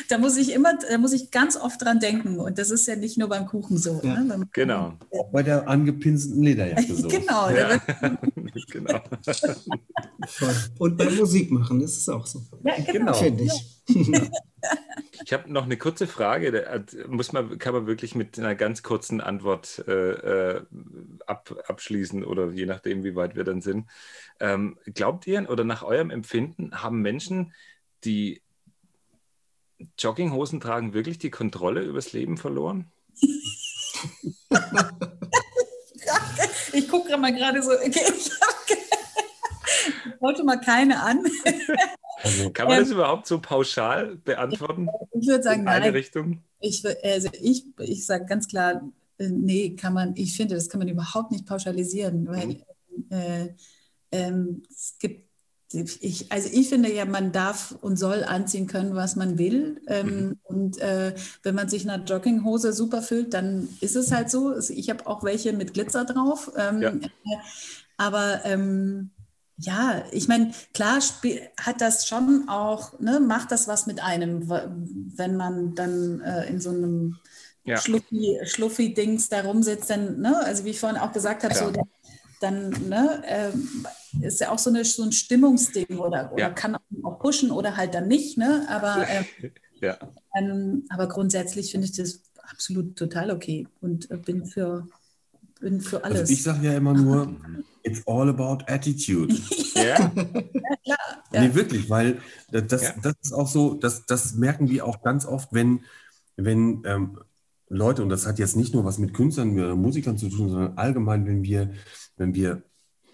[0.10, 2.40] Da muss ich immer, da muss ich ganz oft dran denken.
[2.40, 4.00] Und das ist ja nicht nur beim Kuchen so.
[4.04, 4.20] Ja.
[4.20, 4.48] Ne?
[4.54, 4.94] Genau.
[5.12, 7.08] auch bei der angepinselten Lederjacke so.
[7.18, 7.50] Genau.
[7.50, 7.78] Ja.
[8.72, 9.00] genau.
[10.80, 12.92] Und beim Musik machen ist es auch so, Ja, genau.
[12.92, 13.14] Genau.
[13.14, 13.78] finde ich.
[15.24, 16.52] Ich habe noch eine kurze Frage.
[16.52, 20.12] Da hat- muss man, kann man wirklich mit einer ganz kurzen Antwort äh,
[20.58, 20.62] äh,
[21.26, 23.88] ab, abschließen oder je nachdem, wie weit wir dann sind.
[24.40, 27.54] Ähm, glaubt ihr oder nach eurem Empfinden haben Menschen,
[28.04, 28.42] die
[30.00, 32.92] Jogginghosen tragen, wirklich die Kontrolle übers Leben verloren?
[36.74, 37.72] Ich gucke mal gerade so.
[37.72, 38.58] Okay, ich hab-
[40.16, 41.24] ich wollte mal keine an.
[42.24, 44.90] Also, Kann man Ähm, das überhaupt so pauschal beantworten?
[45.20, 45.94] Ich würde sagen, In eine nein.
[45.94, 46.44] Richtung?
[46.60, 48.82] Ich, also ich, ich sage ganz klar,
[49.20, 52.64] äh, nee, kann man, ich finde, das kann man überhaupt nicht pauschalisieren, weil
[53.12, 53.50] äh,
[54.12, 55.27] ähm, es gibt,
[55.74, 59.82] ich, also ich finde ja, man darf und soll anziehen können, was man will.
[59.88, 61.14] Ähm, Und äh,
[61.44, 64.58] wenn man sich in einer Jogginghose super fühlt, dann ist es halt so.
[64.58, 66.52] Ich habe auch welche mit Glitzer drauf.
[66.58, 66.90] Ähm, Ja.
[66.92, 67.38] äh,
[67.98, 69.12] aber ähm,
[69.58, 71.00] ja, ich meine, klar
[71.60, 76.62] hat das schon auch, ne, macht das was mit einem, wenn man dann äh, in
[76.62, 77.18] so einem
[77.64, 77.78] Ja.
[77.78, 81.88] Schluffi, Schluffi-Dings da rumsitzt, dann, ne, also wie ich vorhin auch gesagt habe, so, Klar.
[82.40, 83.68] dann ne, ähm,
[84.22, 86.50] ist ja auch so, eine, so ein Stimmungsding oder, oder Ja.
[86.50, 89.52] kann auch pushen oder halt dann nicht, ne, aber, ähm,
[89.82, 89.98] Ja.
[90.38, 94.88] ähm, aber grundsätzlich finde ich das absolut total okay und äh, bin für,
[95.60, 96.22] bin für alles.
[96.22, 97.36] also ich sage ja immer nur,
[97.84, 99.36] it's all about attitude.
[99.76, 100.12] Ja?
[100.84, 100.96] ja.
[101.32, 102.20] Nee, wirklich, weil
[102.52, 102.96] das, Ja.
[103.02, 105.82] das ist auch so, das, das merken wir auch ganz oft, wenn,
[106.36, 107.20] wenn ähm,
[107.70, 110.78] Leute, und das hat jetzt nicht nur was mit Künstlern oder Musikern zu tun, sondern
[110.78, 111.74] allgemein, wenn wir,
[112.16, 112.64] wenn wir,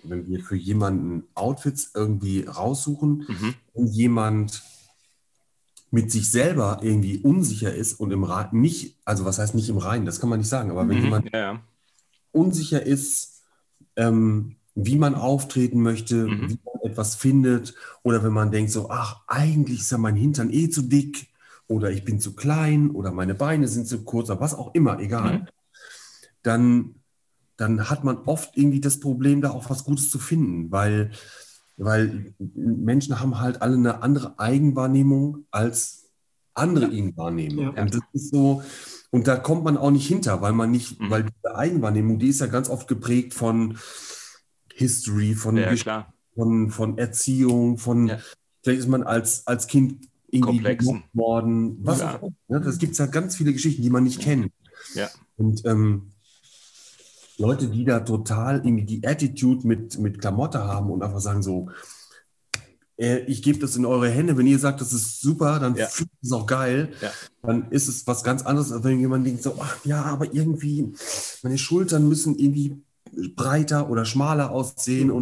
[0.03, 3.55] wenn wir für jemanden Outfits irgendwie raussuchen Mhm.
[3.73, 4.63] und jemand
[5.91, 9.77] mit sich selber irgendwie unsicher ist und im Rein, nicht, also was heißt nicht im
[9.77, 11.03] Reinen, das kann man nicht sagen, aber wenn Mhm.
[11.03, 11.61] jemand Ja,
[12.31, 13.43] unsicher ist,
[13.95, 16.49] ähm, wie man auftreten möchte, Mhm.
[16.49, 20.51] wie man etwas findet, oder wenn man denkt so, ach, eigentlich ist ja mein Hintern
[20.51, 21.27] eh zu dick,
[21.67, 24.99] oder ich bin zu klein, oder meine Beine sind zu kurz, oder was auch immer,
[24.99, 25.47] egal, Mhm.
[26.41, 26.95] dann,
[27.57, 31.11] dann hat man oft irgendwie das Problem, da auch was Gutes zu finden, weil,
[31.77, 36.09] weil Menschen haben halt alle eine andere Eigenwahrnehmung als
[36.55, 37.57] andere ihn wahrnehmen.
[37.59, 37.69] Ja.
[37.83, 38.61] Und das ist so,
[39.11, 41.09] und da kommt man auch nicht hinter, weil man nicht, Mhm.
[41.09, 43.77] weil diese Eigenwahrnehmung, die ist ja ganz oft geprägt von
[44.73, 48.19] History, von, ja Gesch- von, von Erziehung, von Ja.
[48.63, 51.77] vielleicht ist man als, als Kind irgendwie gemobbt worden.
[51.85, 52.19] Was Ja.
[52.21, 52.59] auch ne?
[52.61, 54.51] Das gibt es ja ganz viele Geschichten, die man nicht kennt.
[54.95, 55.09] Ja.
[55.37, 56.12] Und ähm,
[57.37, 61.69] Leute, die da total irgendwie die Attitude mit, mit Klamotte haben und einfach sagen so,
[62.97, 65.87] äh, ich gebe das in eure Hände, wenn ihr sagt, das ist super, dann Ja.
[65.87, 67.11] fühlt es auch geil, Ja.
[67.41, 70.93] dann ist es was ganz anderes, als wenn jemand denkt so, ach ja, aber irgendwie,
[71.41, 72.77] meine Schultern müssen irgendwie
[73.35, 75.13] breiter oder schmaler aussehen Mhm.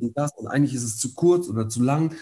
[0.00, 2.14] und das und eigentlich ist es zu kurz oder zu lang,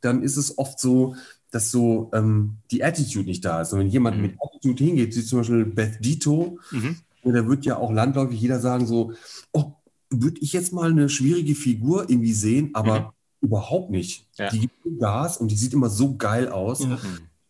[0.00, 1.14] dann ist es oft so,
[1.50, 3.72] dass so ähm, die Attitude nicht da ist.
[3.72, 4.22] Und wenn jemand Mhm.
[4.22, 6.96] mit Attitude hingeht, wie zum Beispiel Beth Dito, Mhm.
[7.24, 9.12] Ja, da wird ja auch landläufig jeder sagen so,
[9.52, 9.72] oh,
[10.10, 13.06] würde ich jetzt mal eine schwierige Figur irgendwie sehen, aber Mhm.
[13.42, 14.26] überhaupt nicht.
[14.38, 14.50] Ja.
[14.50, 16.86] Die gibt Gas und die sieht immer so geil aus, Ja.
[16.88, 16.98] Mhm.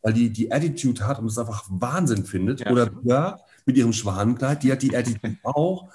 [0.02, 2.60] weil die die Attitude hat und es einfach Wahnsinn findet.
[2.60, 2.70] Ja.
[2.70, 5.88] Oder Björk mit ihrem Schwanenkleid, die hat die Attitude auch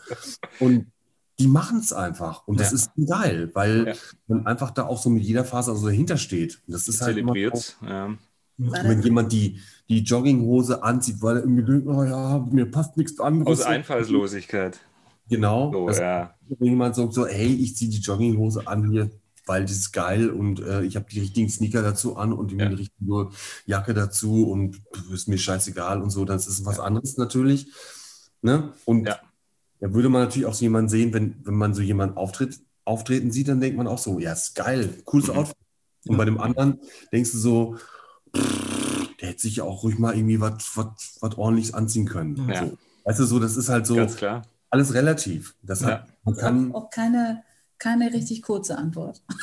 [0.60, 0.88] und
[1.38, 2.47] die machen es einfach.
[2.47, 2.76] Und das Ja.
[2.76, 3.93] ist geil, weil Ja.
[4.27, 6.61] man einfach da auch so mit jeder Phase so dahinter steht.
[6.65, 7.77] Und das ist halt immer Zelebriert.
[7.81, 8.15] Ja.
[8.57, 12.97] War wenn jemand die, die Jogginghose anzieht, weil er irgendwie denkt, oh ja, mir passt
[12.97, 13.61] nichts anderes.
[13.61, 14.79] Aus Einfallslosigkeit.
[15.29, 15.71] Genau.
[15.71, 16.35] So, ja.
[16.47, 19.09] Wenn jemand sagt so, hey, ich ziehe die Jogginghose an hier,
[19.47, 22.57] weil das ist geil und äh, ich habe die richtigen Sneaker dazu an und die
[22.57, 22.67] Ja.
[22.67, 23.29] richtige
[23.67, 27.67] Jacke dazu und pff, ist mir scheißegal und so, das ist was anderes natürlich.
[28.41, 28.73] Ne?
[28.85, 29.19] Und Ja.
[29.79, 33.31] da würde man natürlich auch so jemanden sehen, wenn, wenn man so jemanden auftritt, auftreten
[33.31, 35.33] sieht, dann denkt man auch so, ja, ist geil, cooles Mhm.
[35.37, 35.57] Outfit.
[36.07, 36.79] Und bei dem anderen
[37.11, 37.77] denkst du so,
[38.35, 38.74] pff,
[39.26, 42.47] der hätte sich ja auch ruhig mal irgendwie was ordentliches anziehen können.
[42.47, 42.68] Ja.
[42.68, 42.77] So.
[43.06, 44.43] Weißt du, so, das ist halt so Ganz klar.
[44.69, 45.56] alles relativ.
[45.64, 45.88] Das Ja.
[45.88, 47.43] hat, man kann, Auch keine,
[47.80, 49.22] keine richtig kurze Antwort.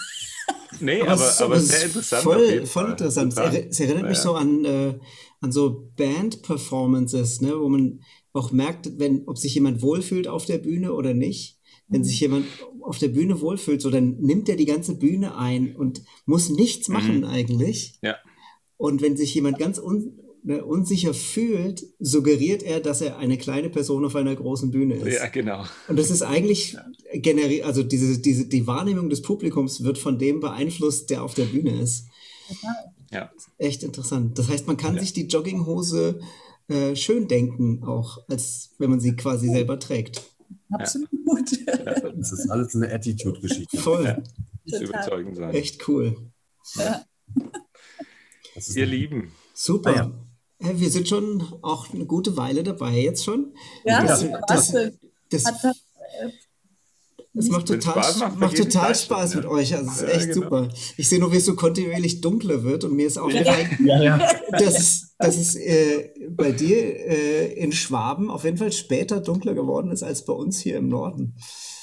[0.80, 2.22] Nee, aber, es- aber es sehr ist interessant.
[2.22, 3.34] Voll, voll interessant.
[3.36, 4.22] Es, erinnert mich Ja.
[4.22, 4.98] so an, äh,
[5.40, 8.00] an so Band-Performances, ne, wo man
[8.32, 11.58] auch merkt, wenn, ob sich jemand wohlfühlt auf der Bühne oder nicht.
[11.88, 12.04] Wenn Mhm.
[12.04, 12.46] sich jemand
[12.80, 16.88] auf der Bühne wohlfühlt, so dann nimmt er die ganze Bühne ein und muss nichts
[16.88, 17.24] machen Mhm.
[17.26, 17.98] eigentlich.
[18.02, 18.16] Ja.
[18.82, 23.70] Und wenn sich jemand ganz un, ne, unsicher fühlt, suggeriert er, dass er eine kleine
[23.70, 25.20] Person auf einer großen Bühne ist.
[25.20, 25.64] Ja, genau.
[25.86, 26.76] Und das ist eigentlich
[27.14, 31.44] generiert, also diese, diese, die Wahrnehmung des Publikums wird von dem beeinflusst, der auf der
[31.44, 32.06] Bühne ist.
[33.12, 33.30] Ja.
[33.56, 34.36] Echt interessant.
[34.36, 35.02] Das heißt, man kann Ja.
[35.02, 36.18] sich die Jogginghose
[36.66, 40.24] äh, schön denken, auch als wenn man sie quasi selber trägt.
[40.70, 41.08] Absolut.
[42.16, 43.76] das ist alles eine Attitude-Geschichte.
[43.78, 44.16] Voll.
[44.64, 44.80] Ja.
[44.80, 45.54] Überzeugend sein.
[45.54, 46.16] Echt cool.
[46.74, 47.04] Ja.
[48.74, 49.32] Ihr Lieben.
[49.54, 49.94] Super.
[49.94, 50.10] Ja.
[50.60, 53.54] Hey, Wir sind schon auch eine gute Weile dabei jetzt schon.
[53.84, 54.72] Ja, Das- das, das-
[55.30, 55.76] Das, das,
[57.34, 58.94] das macht total, Spaß macht, macht, total.
[58.94, 59.50] Spaß mit Ja.
[59.50, 59.74] euch.
[59.74, 60.42] Also, es ist Ja, echt genau.
[60.42, 60.68] super.
[60.98, 64.18] Ich sehe nur, wie es so kontinuierlich dunkler wird und mir ist aufgefallen, Ja, ja.
[64.50, 69.54] dass es, dass es äh, bei dir äh, in Schwaben auf jeden Fall später dunkler
[69.54, 71.34] geworden ist als bei uns hier im Norden.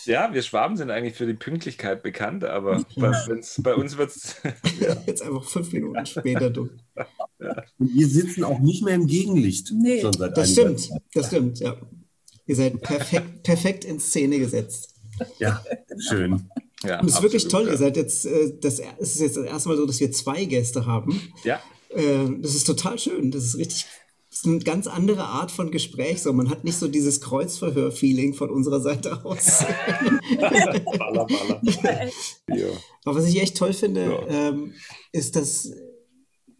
[0.09, 4.09] Ja, wir Schwaben sind eigentlich für die Pünktlichkeit bekannt, aber bei, wenn's, bei uns wird
[4.09, 4.35] es.
[5.05, 6.79] Jetzt einfach fünf Minuten später dunkel.
[7.77, 9.71] Und wir sitzen auch nicht mehr im Gegenlicht.
[9.71, 10.01] Nee.
[10.01, 11.01] Schon seit Das stimmt, Zeit.
[11.13, 11.77] das stimmt, ja.
[12.47, 14.95] Ihr seid perfekt, perfekt in Szene gesetzt.
[15.37, 15.63] Ja,
[15.99, 16.49] schön.
[16.83, 17.73] Ja, Und es ist wirklich absolut, toll.
[17.73, 20.45] Ihr seid jetzt, äh, das, es ist jetzt das erste Mal so, dass wir zwei
[20.45, 21.21] Gäste haben.
[21.43, 21.59] Ja,
[21.89, 23.31] Äh, das ist total schön.
[23.31, 23.85] Das ist richtig,
[24.39, 26.21] ist eine ganz andere Art von Gespräch.
[26.21, 29.63] So, man hat nicht so dieses Kreuzverhör-Feeling von unserer Seite aus.
[30.39, 31.61] baller, baller.
[32.47, 32.67] Ja.
[33.03, 34.27] Aber was ich echt toll finde, Ja.
[34.49, 34.73] ähm,
[35.11, 35.69] ist, dass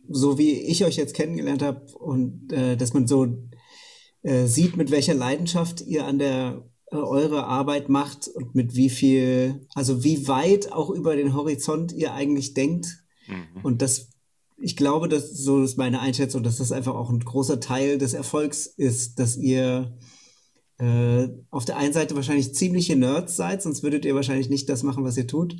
[0.10, 3.27] so wie ich euch jetzt kennengelernt habe und äh, dass man so
[4.23, 8.89] äh, sieht, mit welcher Leidenschaft ihr an der äh, eure Arbeit macht und mit wie
[8.89, 12.88] viel, also wie weit auch über den Horizont ihr eigentlich denkt.
[13.27, 13.61] Mhm.
[13.64, 14.09] Und das,
[14.61, 18.14] ich glaube, dass so ist meine Einschätzung, dass das einfach auch ein großer Teil des
[18.14, 19.94] Erfolgs ist, dass ihr
[20.80, 24.81] äh, auf der einen Seite wahrscheinlich ziemliche Nerds seid, sonst würdet ihr wahrscheinlich nicht das
[24.84, 25.57] machen, was ihr tut.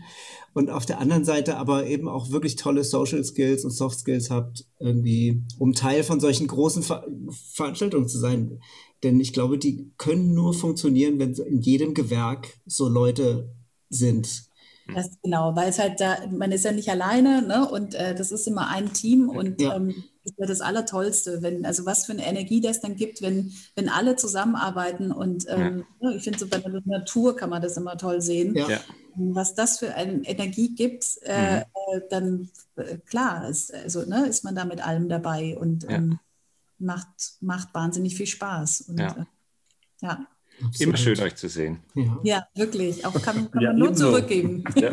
[0.53, 4.30] Und auf der anderen Seite aber eben auch wirklich tolle Social Skills und Soft Skills
[4.30, 7.05] habt, irgendwie, um Teil von solchen großen Ver
[7.53, 8.61] Veranstaltungen zu sein.
[9.03, 13.53] Denn ich glaube, die können nur funktionieren, wenn in jedem Gewerk so Leute
[13.89, 14.48] sind.
[14.95, 17.69] Das, genau, weil es halt da, man ist ja nicht alleine, ne?
[17.69, 19.75] Und äh, das ist immer ein Team und Ja.
[19.75, 23.21] ähm, das ist ja das Allertollste, wenn, also was für eine Energie das dann gibt,
[23.21, 27.61] wenn, wenn alle zusammenarbeiten und ähm, ne, ich finde so bei der Natur kann man
[27.61, 28.55] das immer toll sehen.
[28.55, 28.67] Ja.
[28.69, 28.79] Ja.
[29.15, 31.63] Was das für eine Energie gibt, äh, Mhm.
[31.93, 35.89] äh, dann äh, klar, ist, also, ne, ist man da mit allem dabei und Ja.
[35.97, 36.19] ähm,
[36.77, 37.07] macht,
[37.41, 38.81] macht wahnsinnig viel Spaß.
[38.81, 38.99] Und,
[40.01, 40.27] Ja.
[40.60, 40.68] Ja.
[40.80, 40.98] Immer Absolut.
[40.98, 41.80] schön, euch zu sehen.
[41.95, 42.19] Ja.
[42.23, 43.06] ja, wirklich.
[43.06, 44.64] Auch kann, kann Ja, man nur zurückgeben.
[44.76, 44.91] Ja.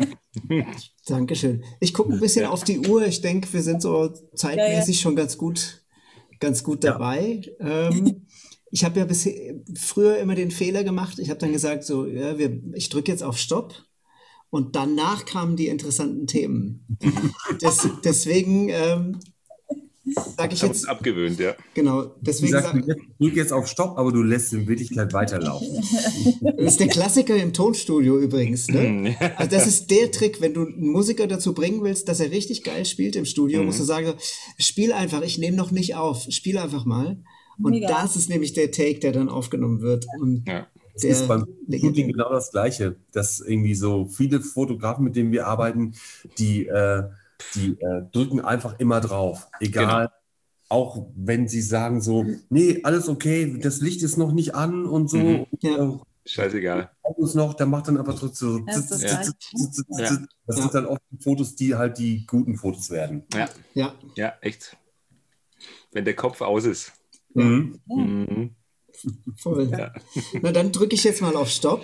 [1.07, 1.63] Dankeschön.
[1.79, 2.49] Ich gucke ein bisschen Ja.
[2.51, 3.05] auf die Uhr.
[3.05, 5.83] Ich denke, wir sind so zeitmäßig schon ganz gut,
[6.39, 6.93] ganz gut Ja.
[6.93, 7.41] dabei.
[7.59, 8.25] Ähm,
[8.71, 11.19] ich habe ja bisher früher immer den Fehler gemacht.
[11.19, 13.75] Ich habe dann gesagt, so, ja, wir, ich drücke jetzt auf Stopp.
[14.49, 16.85] Und danach kamen die interessanten Themen.
[17.61, 19.19] Des, deswegen ähm,
[20.37, 21.53] sage ich jetzt, abgewöhnt, ja.
[21.73, 25.67] genau, deswegen du sag, lässt- drück jetzt auf Stopp, aber du lässt in Wirklichkeit weiterlaufen.
[26.41, 28.67] das ist der Klassiker im Tonstudio übrigens.
[28.69, 28.81] Ne?
[28.81, 29.15] Mhm.
[29.35, 32.63] Also das ist der Trick, wenn du einen Musiker dazu bringen willst, dass er richtig
[32.63, 33.65] geil spielt im Studio, Mhm.
[33.67, 34.13] musst du sagen,
[34.57, 37.17] spiel einfach, ich nehme noch nicht auf, spiel einfach mal.
[37.61, 37.87] Und Mega.
[37.87, 40.05] das ist nämlich der Take, der dann aufgenommen wird.
[40.19, 40.67] Und Ja.
[41.03, 41.45] Der ist beim.
[41.79, 42.95] Shooting genau das Gleiche.
[43.11, 45.93] Dass irgendwie so viele Fotografen, mit denen wir arbeiten,
[46.39, 47.03] die, äh,
[47.55, 49.47] die äh, drücken einfach immer drauf.
[49.59, 50.11] Egal.
[50.69, 55.09] Auch wenn sie sagen so, nee, alles okay, das Licht ist noch nicht an und
[55.09, 55.17] so.
[55.17, 55.45] Mhm.
[55.61, 55.93] Ja.
[55.93, 56.91] Äh, Scheißegal.
[57.03, 58.59] Autos noch, der macht dann einfach trotzdem so.
[58.65, 59.17] Das ist das Ja.
[60.45, 60.61] Das Ja.
[60.63, 63.23] sind dann oft die Fotos, die halt die guten Fotos werden.
[63.33, 64.75] Ja, ja, ja, echt.
[65.93, 66.91] Wenn der Kopf aus ist.
[67.33, 67.79] Mhm.
[67.85, 68.55] Mhm.
[69.37, 69.69] voll.
[69.71, 69.93] Ja.
[70.41, 71.81] Na, dann drücke ich jetzt mal auf Stopp.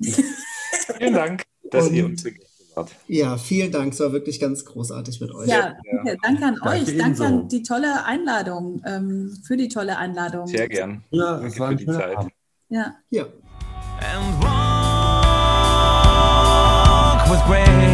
[0.00, 2.90] Vielen Dank, dass Und- ihr unsere Gäste wart.
[3.08, 3.92] Ja, vielen Dank.
[3.92, 5.48] Es war wirklich ganz großartig mit euch.
[5.48, 6.84] Ja, danke, danke an Danke euch.
[6.84, 7.24] Danke ebenso.
[7.24, 10.46] an die tolle Einladung, ähm, für die tolle Einladung.
[10.46, 11.02] Sehr gern.
[11.10, 12.16] Ja, Danke das war für die Zeit.
[12.16, 12.32] Abend.
[12.68, 12.94] Ja.
[13.10, 13.26] ja.
[14.02, 14.52] and walk
[17.30, 17.91] with grace.